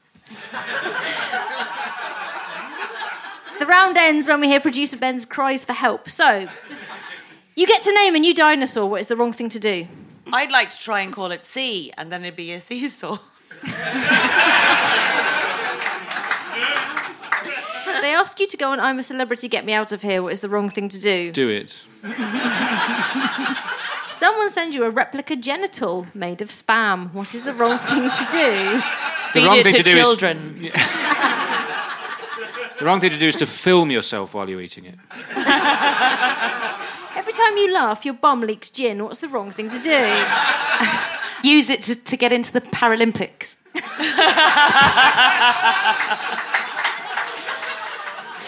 the 3.59 3.66
round 3.66 3.97
ends 3.97 4.28
when 4.28 4.40
we 4.40 4.47
hear 4.47 4.61
producer 4.61 4.97
Ben's 4.97 5.24
cries 5.24 5.64
for 5.64 5.72
help. 5.72 6.09
So, 6.09 6.47
you 7.57 7.66
get 7.66 7.82
to 7.82 7.93
name 7.93 8.14
a 8.14 8.20
new 8.20 8.32
dinosaur. 8.32 8.88
What 8.88 9.01
is 9.01 9.09
the 9.09 9.16
wrong 9.16 9.32
thing 9.32 9.49
to 9.49 9.59
do? 9.59 9.88
I'd 10.30 10.50
like 10.50 10.70
to 10.70 10.78
try 10.78 11.00
and 11.00 11.12
call 11.12 11.30
it 11.30 11.44
C, 11.44 11.92
and 11.96 12.12
then 12.12 12.22
it'd 12.22 12.36
be 12.36 12.52
a 12.52 12.60
seesaw. 12.60 13.18
They 18.00 18.14
ask 18.14 18.40
you 18.40 18.46
to 18.48 18.56
go 18.56 18.70
on 18.72 18.80
I'm 18.80 18.98
a 18.98 19.02
Celebrity, 19.02 19.48
Get 19.48 19.64
Me 19.64 19.72
Out 19.72 19.92
of 19.92 20.02
Here. 20.02 20.22
What 20.22 20.32
is 20.32 20.40
the 20.40 20.48
wrong 20.48 20.70
thing 20.70 20.88
to 20.88 21.00
do? 21.00 21.30
Do 21.30 21.48
it. 21.48 21.84
Someone 24.10 24.50
sends 24.50 24.74
you 24.74 24.84
a 24.84 24.90
replica 24.90 25.36
genital 25.36 26.06
made 26.14 26.42
of 26.42 26.48
spam. 26.48 27.12
What 27.14 27.32
is 27.34 27.44
the 27.44 27.52
wrong 27.52 27.78
thing 27.78 28.02
to 28.10 28.26
do? 28.32 28.80
Feed 29.30 29.46
wrong 29.46 29.58
it 29.58 29.64
thing 29.64 29.72
to 29.74 29.78
to 29.78 29.84
do 29.84 29.90
is- 29.90 30.04
children. 30.04 30.70
The 32.78 32.86
wrong 32.86 32.98
thing 32.98 33.10
to 33.12 33.18
do 33.18 33.28
is 33.28 33.36
to 33.36 33.46
film 33.46 33.92
yourself 33.92 34.34
while 34.34 34.50
you're 34.50 34.60
eating 34.60 34.86
it. 34.86 34.96
Every 37.43 37.51
time 37.51 37.57
time 37.57 37.68
you 37.68 37.74
laugh, 37.74 38.05
your 38.05 38.14
bum 38.14 38.40
leaks 38.40 38.70
gin. 38.70 39.03
What's 39.03 39.20
the 39.20 39.28
wrong 39.28 39.51
thing 39.51 39.68
to 39.70 39.78
do? 39.78 40.24
Use 41.49 41.70
it 41.70 41.82
to, 41.82 42.05
to 42.05 42.16
get 42.16 42.32
into 42.32 42.53
the 42.53 42.61
Paralympics. 42.61 43.57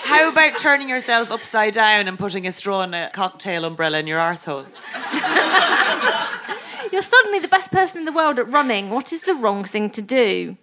How 0.05 0.31
about 0.31 0.59
turning 0.59 0.89
yourself 0.89 1.31
upside 1.31 1.75
down 1.75 2.07
and 2.07 2.19
putting 2.19 2.47
a 2.47 2.53
straw 2.53 2.83
in 2.83 2.95
a 2.95 3.11
cocktail 3.13 3.65
umbrella 3.65 3.99
in 3.99 4.07
your 4.07 4.21
arsehole? 4.21 4.67
You're 6.93 7.03
suddenly 7.03 7.41
the 7.41 7.49
best 7.49 7.73
person 7.73 8.01
in 8.01 8.05
the 8.05 8.13
world 8.13 8.39
at 8.39 8.49
running. 8.49 8.91
What 8.91 9.13
is 9.13 9.23
the 9.23 9.35
wrong 9.35 9.65
thing 9.65 9.91
to 9.91 10.03
do? 10.03 10.57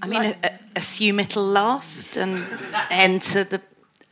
I 0.00 0.06
mean, 0.06 0.22
a, 0.24 0.34
a, 0.42 0.58
assume 0.76 1.20
it'll 1.20 1.44
last 1.44 2.16
and 2.16 2.44
enter 2.90 3.44
the 3.44 3.60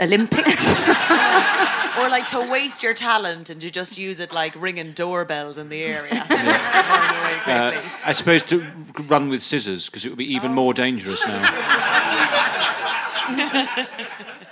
Olympics. 0.01 0.89
or 1.99 2.09
like 2.09 2.27
to 2.27 2.49
waste 2.51 2.83
your 2.83 2.95
talent 2.95 3.51
and 3.51 3.61
to 3.61 3.71
just 3.71 3.99
use 3.99 4.21
it 4.21 4.33
like 4.33 4.55
ringing 4.61 4.93
doorbells 4.93 5.59
in 5.59 5.69
the 5.69 5.83
area. 5.83 6.25
Uh, 7.47 7.81
I 8.05 8.13
suppose 8.13 8.43
to 8.45 8.65
run 9.07 9.29
with 9.29 9.41
scissors 9.41 9.87
because 9.87 10.05
it 10.05 10.09
would 10.09 10.19
be 10.19 10.35
even 10.35 10.53
more 10.53 10.75
dangerous 10.75 11.25
now. 11.25 11.45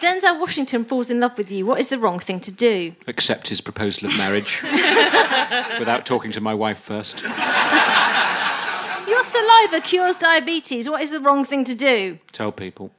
Denzel 0.00 0.38
Washington 0.38 0.84
falls 0.84 1.10
in 1.10 1.18
love 1.18 1.36
with 1.36 1.50
you. 1.50 1.66
What 1.66 1.80
is 1.80 1.88
the 1.88 1.98
wrong 1.98 2.20
thing 2.20 2.38
to 2.40 2.54
do? 2.54 2.94
Accept 3.08 3.48
his 3.48 3.60
proposal 3.60 4.08
of 4.08 4.16
marriage 4.16 4.62
without 5.78 6.06
talking 6.06 6.30
to 6.32 6.40
my 6.40 6.54
wife 6.54 6.78
first. 6.78 7.22
Your 9.08 9.24
saliva 9.24 9.80
cures 9.80 10.16
diabetes. 10.16 10.88
What 10.88 11.02
is 11.02 11.10
the 11.10 11.20
wrong 11.20 11.44
thing 11.44 11.64
to 11.64 11.74
do? 11.74 12.18
Tell 12.30 12.52
people. 12.52 12.92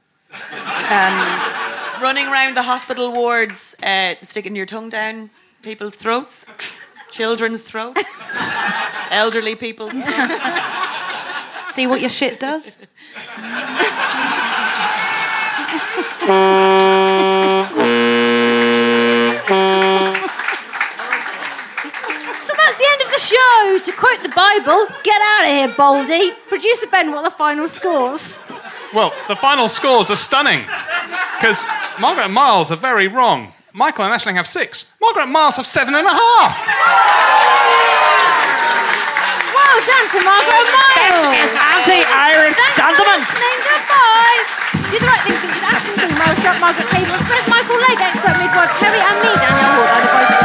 Um, 0.90 1.26
running 2.02 2.26
around 2.28 2.56
the 2.56 2.62
hospital 2.62 3.12
wards, 3.12 3.74
uh, 3.82 4.14
sticking 4.22 4.56
your 4.56 4.66
tongue 4.66 4.88
down 4.90 5.30
people's 5.62 5.96
throats, 5.96 6.46
children's 7.10 7.62
throats, 7.62 8.18
elderly 9.10 9.54
people's 9.54 9.92
throats. 9.92 10.42
See 11.72 11.86
what 11.86 12.00
your 12.00 12.10
shit 12.10 12.40
does? 12.40 12.78
So 22.42 22.52
that's 22.54 22.78
the 22.78 22.88
end 22.92 23.02
of 23.02 23.10
the 23.10 23.18
show. 23.18 23.78
To 23.82 23.92
quote 23.92 24.22
the 24.22 24.32
Bible, 24.34 24.86
get 25.02 25.20
out 25.20 25.44
of 25.44 25.50
here, 25.50 25.68
Baldy. 25.76 26.32
Producer 26.48 26.86
Ben, 26.88 27.10
what 27.10 27.18
are 27.18 27.30
the 27.30 27.36
final 27.36 27.68
scores? 27.68 28.38
Well, 28.94 29.12
the 29.28 29.36
final 29.36 29.68
scores 29.68 30.10
are 30.10 30.16
stunning. 30.16 30.62
Because 31.36 31.64
Margaret 32.00 32.24
and 32.24 32.34
Miles 32.34 32.70
are 32.70 32.76
very 32.76 33.08
wrong. 33.08 33.52
Michael 33.74 34.04
and 34.04 34.14
Aisling 34.14 34.34
have 34.36 34.46
six. 34.46 34.92
Margaret 35.00 35.24
and 35.24 35.32
Miles 35.32 35.56
have 35.56 35.66
seven 35.66 35.94
and 35.94 36.06
a 36.06 36.10
half. 36.10 36.56
Well 39.52 39.78
done 39.84 40.06
to 40.16 40.20
Margaret 40.24 40.54
and 40.56 40.70
Miles. 40.72 40.96
This 40.96 41.44
is 41.44 41.52
anti-Irish 41.60 42.56
Thanks 42.56 42.76
sentiment. 42.78 43.20
For 43.20 43.36
listening. 43.36 43.58
Goodbye. 43.68 44.40
Do 44.88 44.96
the 44.96 45.08
right 45.10 45.22
thing 45.28 45.36
because 45.44 45.60
Aisling 45.60 45.96
King, 45.98 46.14
Miles 46.16 46.38
Jupp, 46.40 46.56
Margaret 46.62 46.88
Cabourn-Smith, 46.88 47.46
Michael 47.52 47.76
Legg, 47.84 48.00
expert 48.00 48.36
midwife 48.38 48.72
Kerry, 48.80 49.02
and 49.02 49.16
me, 49.20 49.30
Danielle 49.34 49.76
Ward. 49.82 49.90
I 49.92 50.35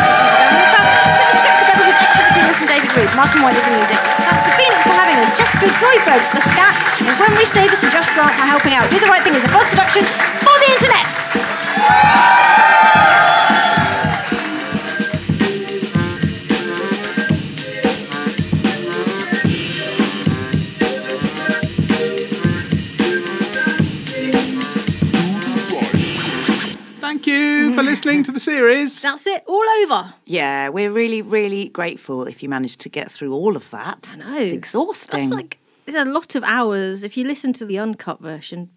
Martin 3.16 3.44
White 3.44 3.56
with 3.56 3.66
the 3.66 3.76
music. 3.76 4.00
That's 4.24 4.44
the 4.48 4.54
Phoenix 4.56 4.80
for 4.88 4.96
having 4.96 5.20
us, 5.20 5.32
Joybird 5.36 6.24
for 6.32 6.36
the 6.40 6.46
scat, 6.48 6.76
and 7.04 7.12
Gwen 7.18 7.36
Rhys 7.36 7.52
Davis 7.52 7.84
and 7.84 7.92
Josh 7.92 8.08
Grant 8.16 8.32
for 8.40 8.48
helping 8.48 8.74
out. 8.74 8.90
Do 8.90 9.00
the 9.00 9.08
right 9.08 9.24
thing 9.24 9.36
is 9.36 9.44
a 9.44 9.52
first 9.52 9.70
production 9.70 10.06
for 10.40 10.56
the 10.64 10.70
internet. 10.72 11.11
Listening 28.06 28.24
to 28.24 28.32
the 28.32 28.40
series. 28.40 29.00
That's 29.00 29.28
it, 29.28 29.44
all 29.46 29.64
over. 29.84 30.12
Yeah, 30.26 30.70
we're 30.70 30.90
really, 30.90 31.22
really 31.22 31.70
grateful 31.70 32.26
if 32.26 32.42
you 32.42 32.50
managed 32.50 32.80
to 32.80 32.90
get 32.90 33.12
through 33.12 33.32
all 33.32 33.56
of 33.56 33.70
that. 33.70 34.16
No. 34.18 34.40
It's 34.40 34.52
exhausting. 34.52 35.30
That's 35.30 35.32
like, 35.32 35.60
it's 35.86 35.96
a 35.96 36.04
lot 36.04 36.34
of 36.34 36.44
hours. 36.44 37.04
If 37.04 37.16
you 37.16 37.28
listen 37.28 37.54
to 37.54 37.64
the 37.64 37.78
uncut 37.78 38.20
version, 38.20 38.72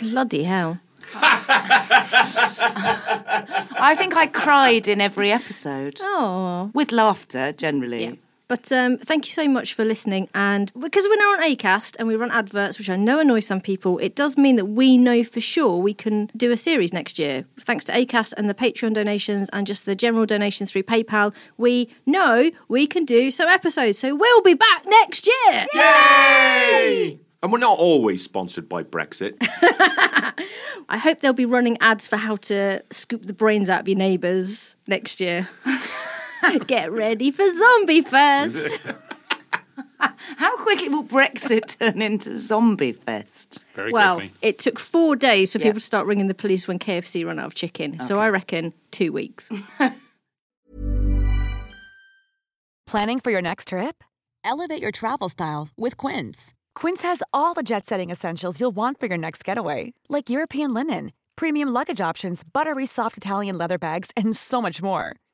bloody 0.00 0.42
hell. 0.42 0.80
I 3.76 3.94
think 3.96 4.16
I 4.16 4.26
cried 4.26 4.88
in 4.88 5.00
every 5.00 5.30
episode. 5.30 5.98
Oh. 6.00 6.72
With 6.74 6.90
laughter, 6.90 7.52
generally. 7.52 8.18
But 8.54 8.70
um, 8.70 8.98
thank 8.98 9.26
you 9.26 9.32
so 9.32 9.48
much 9.48 9.74
for 9.74 9.84
listening. 9.84 10.28
And 10.32 10.72
because 10.78 11.08
we're 11.08 11.16
now 11.16 11.32
on 11.32 11.42
ACAST 11.42 11.96
and 11.98 12.06
we 12.06 12.14
run 12.14 12.30
adverts, 12.30 12.78
which 12.78 12.88
I 12.88 12.94
know 12.94 13.18
annoy 13.18 13.40
some 13.40 13.60
people, 13.60 13.98
it 13.98 14.14
does 14.14 14.36
mean 14.36 14.54
that 14.54 14.66
we 14.66 14.96
know 14.96 15.24
for 15.24 15.40
sure 15.40 15.78
we 15.78 15.92
can 15.92 16.30
do 16.36 16.52
a 16.52 16.56
series 16.56 16.92
next 16.92 17.18
year. 17.18 17.46
Thanks 17.58 17.84
to 17.86 17.92
ACAST 17.92 18.32
and 18.36 18.48
the 18.48 18.54
Patreon 18.54 18.94
donations 18.94 19.48
and 19.52 19.66
just 19.66 19.86
the 19.86 19.96
general 19.96 20.24
donations 20.24 20.70
through 20.70 20.84
PayPal, 20.84 21.34
we 21.56 21.88
know 22.06 22.52
we 22.68 22.86
can 22.86 23.04
do 23.04 23.32
some 23.32 23.48
episodes. 23.48 23.98
So 23.98 24.14
we'll 24.14 24.42
be 24.42 24.54
back 24.54 24.84
next 24.86 25.26
year. 25.26 25.66
Yay! 25.74 27.18
And 27.42 27.50
we're 27.50 27.58
not 27.58 27.80
always 27.80 28.22
sponsored 28.22 28.68
by 28.68 28.84
Brexit. 28.84 29.34
I 30.88 30.98
hope 30.98 31.22
they'll 31.22 31.32
be 31.32 31.44
running 31.44 31.76
ads 31.80 32.06
for 32.06 32.18
how 32.18 32.36
to 32.36 32.84
scoop 32.92 33.24
the 33.24 33.34
brains 33.34 33.68
out 33.68 33.80
of 33.80 33.88
your 33.88 33.98
neighbours 33.98 34.76
next 34.86 35.18
year. 35.18 35.48
Get 36.66 36.92
ready 36.92 37.30
for 37.30 37.44
Zombie 37.54 38.00
Fest. 38.00 38.78
How 40.36 40.56
quickly 40.58 40.88
will 40.88 41.04
Brexit 41.04 41.78
turn 41.78 42.02
into 42.02 42.38
Zombie 42.38 42.92
Fest? 42.92 43.64
Very 43.74 43.92
well, 43.92 44.20
it 44.42 44.58
took 44.58 44.78
four 44.78 45.16
days 45.16 45.52
for 45.52 45.58
people 45.58 45.74
to 45.74 45.80
start 45.80 46.06
ringing 46.06 46.28
the 46.28 46.34
police 46.34 46.68
when 46.68 46.78
KFC 46.78 47.24
ran 47.26 47.38
out 47.38 47.46
of 47.46 47.54
chicken. 47.54 48.00
So 48.02 48.18
I 48.18 48.28
reckon 48.28 48.74
two 48.90 49.12
weeks. 49.12 49.50
Planning 52.86 53.20
for 53.20 53.30
your 53.30 53.42
next 53.42 53.68
trip? 53.68 54.04
Elevate 54.44 54.82
your 54.82 54.92
travel 54.92 55.28
style 55.28 55.68
with 55.76 55.96
Quince. 55.96 56.52
Quince 56.74 57.02
has 57.02 57.22
all 57.32 57.54
the 57.54 57.62
jet 57.62 57.86
setting 57.86 58.10
essentials 58.10 58.60
you'll 58.60 58.70
want 58.72 59.00
for 59.00 59.06
your 59.06 59.16
next 59.18 59.42
getaway, 59.44 59.94
like 60.08 60.28
European 60.28 60.74
linen, 60.74 61.12
premium 61.34 61.70
luggage 61.70 62.00
options, 62.00 62.42
buttery 62.44 62.84
soft 62.86 63.16
Italian 63.16 63.56
leather 63.56 63.78
bags, 63.78 64.10
and 64.16 64.36
so 64.36 64.60
much 64.60 64.82
more. 64.82 65.16